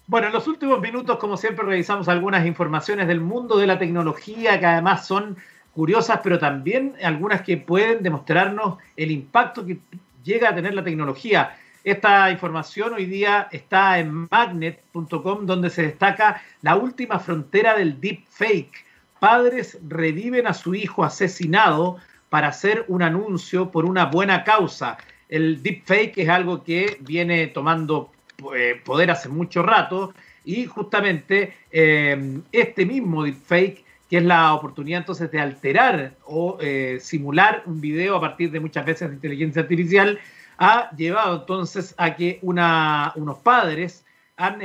Bueno, 0.06 0.28
en 0.28 0.32
los 0.32 0.46
últimos 0.46 0.80
minutos, 0.80 1.18
como 1.18 1.36
siempre, 1.36 1.64
revisamos 1.64 2.08
algunas 2.08 2.46
informaciones 2.46 3.08
del 3.08 3.20
mundo 3.20 3.58
de 3.58 3.66
la 3.66 3.78
tecnología 3.78 4.60
que 4.60 4.66
además 4.66 5.06
son 5.06 5.36
curiosas, 5.74 6.20
pero 6.22 6.38
también 6.38 6.94
algunas 7.02 7.42
que 7.42 7.56
pueden 7.56 8.02
demostrarnos 8.02 8.78
el 8.96 9.10
impacto 9.10 9.64
que 9.64 9.78
llega 10.22 10.50
a 10.50 10.54
tener 10.54 10.74
la 10.74 10.84
tecnología. 10.84 11.56
Esta 11.84 12.30
información 12.30 12.92
hoy 12.92 13.06
día 13.06 13.48
está 13.50 13.98
en 13.98 14.28
magnet.com, 14.30 15.46
donde 15.46 15.68
se 15.68 15.82
destaca 15.82 16.40
la 16.60 16.76
última 16.76 17.18
frontera 17.18 17.76
del 17.76 18.00
deepfake. 18.00 18.84
Padres 19.18 19.78
reviven 19.88 20.46
a 20.46 20.54
su 20.54 20.76
hijo 20.76 21.02
asesinado 21.02 21.96
para 22.28 22.48
hacer 22.48 22.84
un 22.86 23.02
anuncio 23.02 23.72
por 23.72 23.84
una 23.84 24.04
buena 24.04 24.44
causa. 24.44 24.96
El 25.28 25.60
deepfake 25.60 26.18
es 26.18 26.28
algo 26.28 26.62
que 26.62 26.98
viene 27.00 27.48
tomando 27.48 28.12
eh, 28.54 28.80
poder 28.84 29.10
hace 29.10 29.28
mucho 29.28 29.62
rato 29.64 30.14
y 30.44 30.66
justamente 30.66 31.52
eh, 31.72 32.40
este 32.52 32.86
mismo 32.86 33.24
deepfake, 33.24 33.84
que 34.08 34.18
es 34.18 34.24
la 34.24 34.54
oportunidad 34.54 35.00
entonces 35.00 35.32
de 35.32 35.40
alterar 35.40 36.14
o 36.26 36.58
eh, 36.60 36.98
simular 37.00 37.64
un 37.66 37.80
video 37.80 38.16
a 38.16 38.20
partir 38.20 38.52
de 38.52 38.60
muchas 38.60 38.86
veces 38.86 39.08
de 39.08 39.16
inteligencia 39.16 39.62
artificial, 39.62 40.20
ha 40.58 40.90
llevado 40.96 41.40
entonces 41.40 41.94
a 41.98 42.16
que 42.16 42.38
una, 42.42 43.12
unos 43.16 43.38
padres 43.38 44.04
han 44.36 44.60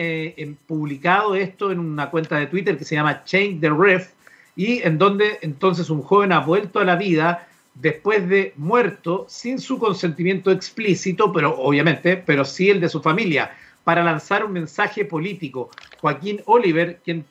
publicado 0.65 1.35
esto 1.35 1.71
en 1.71 1.79
una 1.79 2.09
cuenta 2.09 2.38
de 2.38 2.47
Twitter 2.47 2.77
que 2.77 2.85
se 2.85 2.95
llama 2.95 3.23
Change 3.25 3.59
the 3.59 3.69
Ref 3.69 4.11
y 4.55 4.81
en 4.81 4.97
donde 4.97 5.38
entonces 5.41 5.89
un 5.89 6.01
joven 6.01 6.31
ha 6.31 6.39
vuelto 6.39 6.79
a 6.79 6.85
la 6.85 6.95
vida 6.95 7.47
después 7.75 8.27
de 8.27 8.53
muerto 8.57 9.25
sin 9.29 9.59
su 9.59 9.77
consentimiento 9.77 10.51
explícito, 10.51 11.31
pero 11.31 11.55
obviamente, 11.59 12.17
pero 12.17 12.43
sí 12.43 12.69
el 12.69 12.81
de 12.81 12.89
su 12.89 13.01
familia, 13.01 13.51
para 13.83 14.03
lanzar 14.03 14.43
un 14.43 14.53
mensaje 14.53 15.05
político. 15.05 15.69
Joaquín 16.01 16.41
Oliver, 16.45 16.99
quien 17.05 17.23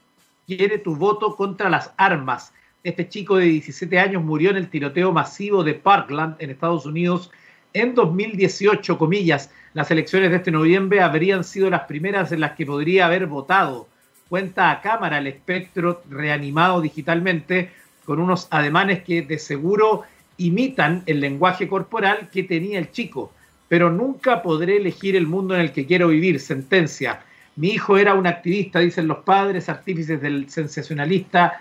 quiere 0.46 0.78
tu 0.78 0.94
voto 0.94 1.34
contra 1.34 1.68
las 1.68 1.92
armas. 1.96 2.52
Este 2.84 3.08
chico 3.08 3.36
de 3.36 3.46
17 3.46 3.98
años 3.98 4.22
murió 4.22 4.50
en 4.50 4.56
el 4.56 4.70
tiroteo 4.70 5.12
masivo 5.12 5.64
de 5.64 5.74
Parkland 5.74 6.36
en 6.38 6.50
Estados 6.50 6.86
Unidos 6.86 7.32
en 7.80 7.94
2018, 7.94 8.98
comillas. 8.98 9.50
Las 9.74 9.90
elecciones 9.90 10.30
de 10.30 10.36
este 10.36 10.50
noviembre 10.50 11.00
habrían 11.02 11.44
sido 11.44 11.68
las 11.68 11.82
primeras 11.82 12.32
en 12.32 12.40
las 12.40 12.52
que 12.52 12.64
podría 12.64 13.06
haber 13.06 13.26
votado. 13.26 13.86
Cuenta 14.28 14.70
a 14.70 14.80
cámara 14.80 15.18
el 15.18 15.26
espectro 15.26 16.02
reanimado 16.08 16.80
digitalmente 16.80 17.70
con 18.04 18.18
unos 18.18 18.48
ademanes 18.50 19.02
que 19.02 19.22
de 19.22 19.38
seguro 19.38 20.04
imitan 20.38 21.02
el 21.06 21.20
lenguaje 21.20 21.68
corporal 21.68 22.30
que 22.32 22.42
tenía 22.42 22.78
el 22.78 22.90
chico, 22.90 23.32
pero 23.68 23.90
nunca 23.90 24.42
podré 24.42 24.78
elegir 24.78 25.16
el 25.16 25.26
mundo 25.26 25.54
en 25.54 25.60
el 25.60 25.72
que 25.72 25.86
quiero 25.86 26.08
vivir. 26.08 26.40
Sentencia. 26.40 27.20
Mi 27.56 27.68
hijo 27.68 27.98
era 27.98 28.14
un 28.14 28.26
activista, 28.26 28.80
dicen 28.80 29.06
los 29.06 29.18
padres, 29.18 29.68
artífices 29.68 30.20
del 30.20 30.48
sensacionalista 30.48 31.60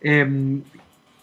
eh, 0.00 0.60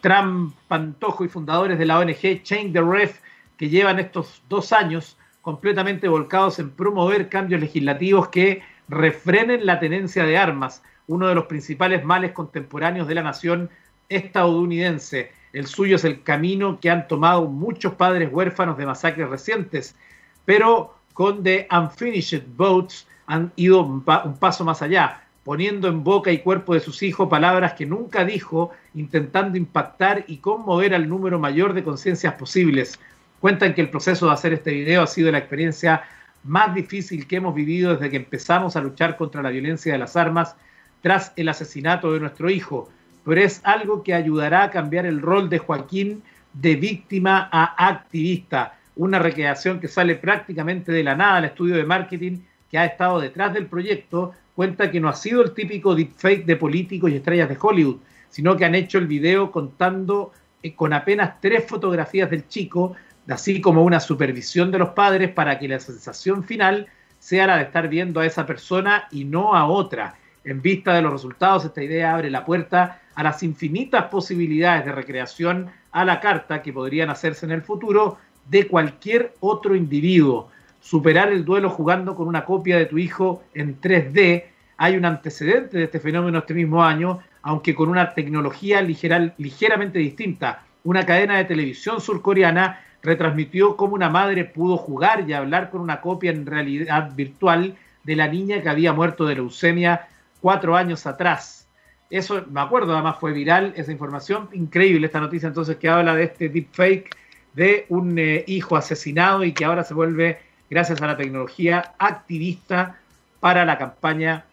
Trump 0.02 0.56
Pantojo 0.68 1.24
y 1.24 1.28
fundadores 1.30 1.78
de 1.78 1.86
la 1.86 2.00
ONG 2.00 2.42
Change 2.44 2.74
the 2.74 2.82
Ref, 2.82 3.20
que 3.62 3.70
llevan 3.70 4.00
estos 4.00 4.42
dos 4.50 4.74
años 4.74 5.20
completamente 5.44 6.08
volcados 6.08 6.58
en 6.58 6.72
promover 6.72 7.30
cambios 7.30 7.62
legislativos 7.62 8.30
que 8.30 8.64
refrenen 8.90 9.68
la 9.68 9.80
tenencia 9.80 10.26
de 10.26 10.36
armas, 10.36 10.82
uno 11.06 11.28
de 11.28 11.36
los 11.36 11.46
principales 11.46 12.04
males 12.04 12.32
contemporáneos 12.32 13.08
de 13.08 13.14
la 13.14 13.22
nación 13.22 13.70
estadounidense. 14.10 15.32
El 15.54 15.68
suyo 15.68 15.98
es 15.98 16.06
el 16.06 16.24
camino 16.24 16.80
que 16.80 16.90
han 16.90 17.08
tomado 17.08 17.46
muchos 17.46 17.94
padres 17.94 18.34
huérfanos 18.34 18.80
de 18.80 18.88
masacres 18.88 19.30
recientes, 19.30 19.96
pero 20.44 20.96
con 21.14 21.44
The 21.44 21.68
Unfinished 21.72 22.46
Boats 22.58 23.08
han 23.28 23.54
ido 23.58 23.84
un, 23.84 24.04
paso 24.04 24.66
más 24.66 24.82
allá, 24.82 25.22
poniendo 25.44 25.88
en 25.88 26.04
boca 26.04 26.32
y 26.32 26.40
cuerpo 26.40 26.74
de 26.74 26.80
sus 26.80 27.04
hijos 27.04 27.30
palabras 27.30 27.74
que 27.74 27.86
nunca 27.86 28.26
dijo, 28.26 28.72
intentando 28.96 29.56
impactar 29.56 30.26
y 30.26 30.38
conmover 30.38 30.96
al 30.96 31.08
número 31.08 31.38
mayor 31.38 31.76
de 31.76 31.84
conciencias 31.84 32.34
posibles. 32.34 33.00
Cuentan 33.42 33.74
que 33.74 33.82
el 33.82 33.90
proceso 33.90 34.28
de 34.28 34.32
hacer 34.32 34.54
este 34.54 34.72
video 34.72 35.04
ha 35.04 35.08
sido 35.08 35.30
la 35.32 35.40
experiencia 35.40 36.04
más 36.44 36.74
difícil 36.74 37.28
que 37.28 37.36
hemos 37.36 37.54
vivido 37.54 37.94
desde 37.94 38.10
que 38.10 38.18
empezamos 38.18 38.78
a 38.78 38.82
luchar 38.82 39.18
contra 39.18 39.42
la 39.42 39.50
violencia 39.50 39.92
de 39.92 40.00
las 40.00 40.16
armas 40.16 40.56
tras 41.02 41.34
el 41.36 41.50
asesinato 41.50 42.14
de 42.14 42.20
nuestro 42.20 42.50
hijo 42.50 42.90
pero 43.24 43.42
es 43.42 43.62
algo 43.64 44.04
que 44.04 44.14
ayudará 44.14 44.64
a 44.64 44.72
cambiar 44.72 45.06
el 45.06 45.22
rol 45.22 45.50
de 45.50 45.60
Joaquín 45.60 46.24
de 46.54 46.76
víctima 46.76 47.50
a 47.52 47.88
activista. 47.88 48.78
Una 48.96 49.20
recreación 49.20 49.80
que 49.80 49.88
sale 49.88 50.16
prácticamente 50.16 50.92
de 50.92 51.04
la 51.04 51.16
nada. 51.16 51.40
El 51.40 51.46
estudio 51.46 51.76
de 51.76 51.86
marketing 51.86 52.40
que 52.70 52.78
ha 52.78 52.86
estado 52.86 53.20
detrás 53.20 53.54
del 53.54 53.68
proyecto 53.68 54.34
cuenta 54.56 54.92
que 54.92 55.00
no 55.00 55.10
ha 55.10 55.14
sido 55.14 55.44
el 55.44 55.54
típico 55.54 55.96
deepfake 55.96 56.46
de 56.46 56.56
políticos 56.56 57.12
y 57.12 57.16
estrellas 57.16 57.50
de 57.50 57.58
Hollywood, 57.60 57.98
sino 58.30 58.56
que 58.58 58.66
han 58.66 58.76
hecho 58.76 58.98
el 58.98 59.08
video 59.08 59.52
contando 59.52 60.32
eh, 60.62 60.74
con 60.76 60.94
apenas 60.94 61.40
tres 61.40 61.66
fotografías 61.68 62.30
del 62.30 62.48
chico, 62.48 62.96
así 63.32 63.62
como 63.62 63.84
una 63.84 64.00
supervisión 64.00 64.72
de 64.72 64.80
los 64.80 64.90
padres 64.90 65.30
para 65.32 65.58
que 65.60 65.68
la 65.68 65.80
sensación 65.80 66.44
final 66.44 66.88
sea 67.20 67.48
la 67.48 67.58
de 67.58 67.64
estar 67.64 67.88
viendo 67.88 68.20
a 68.20 68.26
esa 68.26 68.46
persona 68.46 69.08
y 69.12 69.26
no 69.26 69.56
a 69.56 69.66
otra. 69.66 70.16
En 70.44 70.62
vista 70.62 70.94
de 70.94 71.04
los 71.04 71.14
resultados, 71.14 71.66
esta 71.66 71.84
idea 71.84 72.14
abre 72.14 72.32
la 72.32 72.46
puerta 72.46 73.02
a 73.14 73.24
las 73.24 73.44
infinitas 73.44 74.06
posibilidades 74.06 74.86
de 74.86 74.92
recreación 74.92 75.70
a 75.92 76.04
la 76.04 76.20
carta 76.20 76.62
que 76.62 76.74
podrían 76.74 77.10
hacerse 77.10 77.46
en 77.46 77.52
el 77.52 77.62
futuro 77.62 78.18
de 78.50 78.68
cualquier 78.68 79.34
otro 79.40 79.76
individuo. 79.76 80.50
Superar 80.80 81.32
el 81.32 81.46
duelo 81.46 81.70
jugando 81.70 82.16
con 82.16 82.28
una 82.28 82.44
copia 82.44 82.78
de 82.78 82.88
tu 82.88 82.98
hijo 82.98 83.44
en 83.54 83.80
3D. 83.80 84.46
Hay 84.78 84.98
un 84.98 85.06
antecedente 85.06 85.78
de 85.78 85.84
este 85.84 86.00
fenómeno 86.00 86.40
este 86.40 86.56
mismo 86.56 86.84
año, 86.84 87.20
aunque 87.44 87.76
con 87.76 87.90
una 87.90 88.16
tecnología 88.16 88.82
ligeramente 88.82 90.00
distinta. 90.00 90.64
Una 90.84 91.06
cadena 91.06 91.38
de 91.38 91.46
televisión 91.46 92.02
surcoreana 92.02 92.80
retransmitió 93.04 93.76
cómo 93.76 93.96
una 93.96 94.10
madre 94.10 94.46
pudo 94.46 94.78
jugar 94.78 95.28
y 95.28 95.34
hablar 95.34 95.70
con 95.70 95.82
una 95.82 96.02
copia 96.02 96.32
en 96.32 96.46
realidad 96.46 97.12
virtual 97.16 97.76
de 98.04 98.16
la 98.16 98.28
niña 98.28 98.62
que 98.62 98.70
había 98.70 98.94
muerto 98.94 99.26
de 99.26 99.36
leucemia 99.36 100.08
cuatro 100.40 100.76
años 100.76 101.06
atrás. 101.06 101.68
Eso, 102.10 102.46
me 102.50 102.60
acuerdo, 102.60 102.94
además 102.94 103.18
fue 103.20 103.32
viral 103.32 103.74
esa 103.76 103.92
información. 103.92 104.50
Increíble 104.54 105.08
esta 105.08 105.20
noticia 105.20 105.48
entonces 105.48 105.78
que 105.78 105.88
habla 105.88 106.14
de 106.16 106.24
este 106.24 106.50
deepfake 106.50 107.16
de 107.54 107.86
un 107.90 108.18
eh, 108.18 108.44
hijo 108.48 108.76
asesinado 108.76 109.44
y 109.44 109.54
que 109.54 109.66
ahora 109.66 109.84
se 109.84 109.94
vuelve, 109.94 110.40
gracias 110.70 111.02
a 111.02 111.08
la 111.08 111.18
tecnología, 111.18 111.94
activista 111.98 112.98
para 113.40 113.66
la 113.66 113.78
campaña 113.78 114.46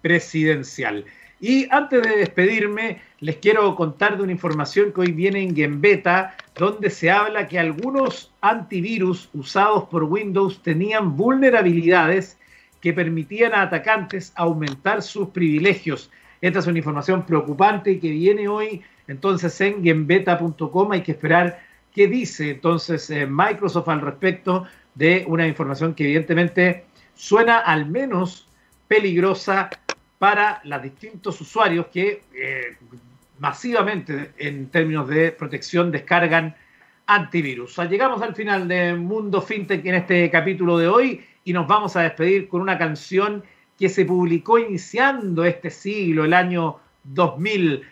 presidencial. 0.00 1.04
Y 1.40 1.68
antes 1.70 2.02
de 2.02 2.16
despedirme, 2.16 3.00
les 3.20 3.36
quiero 3.36 3.74
contar 3.76 4.16
de 4.16 4.24
una 4.24 4.32
información 4.32 4.92
que 4.92 5.02
hoy 5.02 5.12
viene 5.12 5.42
en 5.42 5.54
Gembeta, 5.54 6.36
donde 6.56 6.90
se 6.90 7.10
habla 7.10 7.46
que 7.46 7.58
algunos 7.58 8.32
antivirus 8.40 9.28
usados 9.32 9.84
por 9.84 10.04
Windows 10.04 10.62
tenían 10.62 11.16
vulnerabilidades 11.16 12.38
que 12.80 12.92
permitían 12.92 13.54
a 13.54 13.62
atacantes 13.62 14.32
aumentar 14.34 15.02
sus 15.02 15.28
privilegios. 15.28 16.10
Esta 16.40 16.58
es 16.60 16.66
una 16.66 16.78
información 16.78 17.24
preocupante 17.24 17.92
y 17.92 17.98
que 17.98 18.10
viene 18.10 18.48
hoy 18.48 18.82
entonces 19.06 19.60
en 19.60 19.82
genbeta.com. 19.82 20.92
Hay 20.92 21.02
que 21.02 21.12
esperar 21.12 21.60
qué 21.92 22.06
dice 22.08 22.50
entonces 22.50 23.10
eh, 23.10 23.26
Microsoft 23.26 23.88
al 23.88 24.00
respecto 24.00 24.66
de 24.94 25.24
una 25.28 25.46
información 25.46 25.94
que 25.94 26.04
evidentemente 26.04 26.84
suena 27.14 27.58
al 27.58 27.86
menos 27.86 28.48
peligrosa 28.86 29.70
para 30.18 30.60
los 30.64 30.82
distintos 30.82 31.40
usuarios 31.40 31.86
que 31.86 32.22
eh, 32.34 32.76
masivamente 33.38 34.32
en 34.38 34.68
términos 34.68 35.08
de 35.08 35.32
protección 35.32 35.90
descargan 35.90 36.56
antivirus. 37.06 37.78
llegamos 37.88 38.20
al 38.20 38.34
final 38.34 38.68
de 38.68 38.94
Mundo 38.94 39.40
FinTech 39.40 39.84
en 39.86 39.94
este 39.94 40.30
capítulo 40.30 40.76
de 40.76 40.88
hoy 40.88 41.24
y 41.44 41.52
nos 41.52 41.66
vamos 41.66 41.96
a 41.96 42.02
despedir 42.02 42.48
con 42.48 42.60
una 42.60 42.76
canción 42.76 43.42
que 43.78 43.88
se 43.88 44.04
publicó 44.04 44.58
iniciando 44.58 45.44
este 45.44 45.70
siglo, 45.70 46.24
el 46.24 46.34
año 46.34 46.80
2000. 47.04 47.82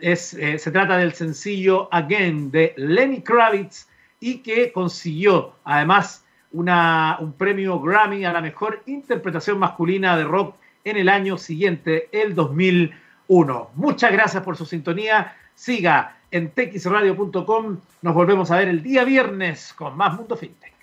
Es, 0.00 0.34
eh, 0.34 0.58
se 0.58 0.70
trata 0.70 0.96
del 0.96 1.12
sencillo 1.12 1.88
Again 1.92 2.50
de 2.50 2.72
Lenny 2.76 3.20
Kravitz 3.20 3.88
y 4.18 4.38
que 4.38 4.72
consiguió 4.72 5.54
además 5.64 6.24
una, 6.52 7.18
un 7.20 7.32
premio 7.34 7.78
Grammy 7.78 8.24
a 8.24 8.32
la 8.32 8.40
mejor 8.40 8.82
interpretación 8.86 9.58
masculina 9.58 10.16
de 10.16 10.24
rock 10.24 10.56
en 10.84 10.96
el 10.98 11.08
año 11.08 11.38
siguiente, 11.38 12.08
el 12.12 12.34
2001. 12.34 13.70
Muchas 13.74 14.12
gracias 14.12 14.42
por 14.42 14.56
su 14.56 14.66
sintonía. 14.66 15.34
Siga 15.54 16.18
en 16.30 16.50
texradio.com. 16.50 17.78
Nos 18.02 18.14
volvemos 18.14 18.50
a 18.50 18.58
ver 18.58 18.68
el 18.68 18.82
día 18.82 19.04
viernes 19.04 19.72
con 19.72 19.96
más 19.96 20.14
Mundo 20.14 20.36
FinTech. 20.36 20.73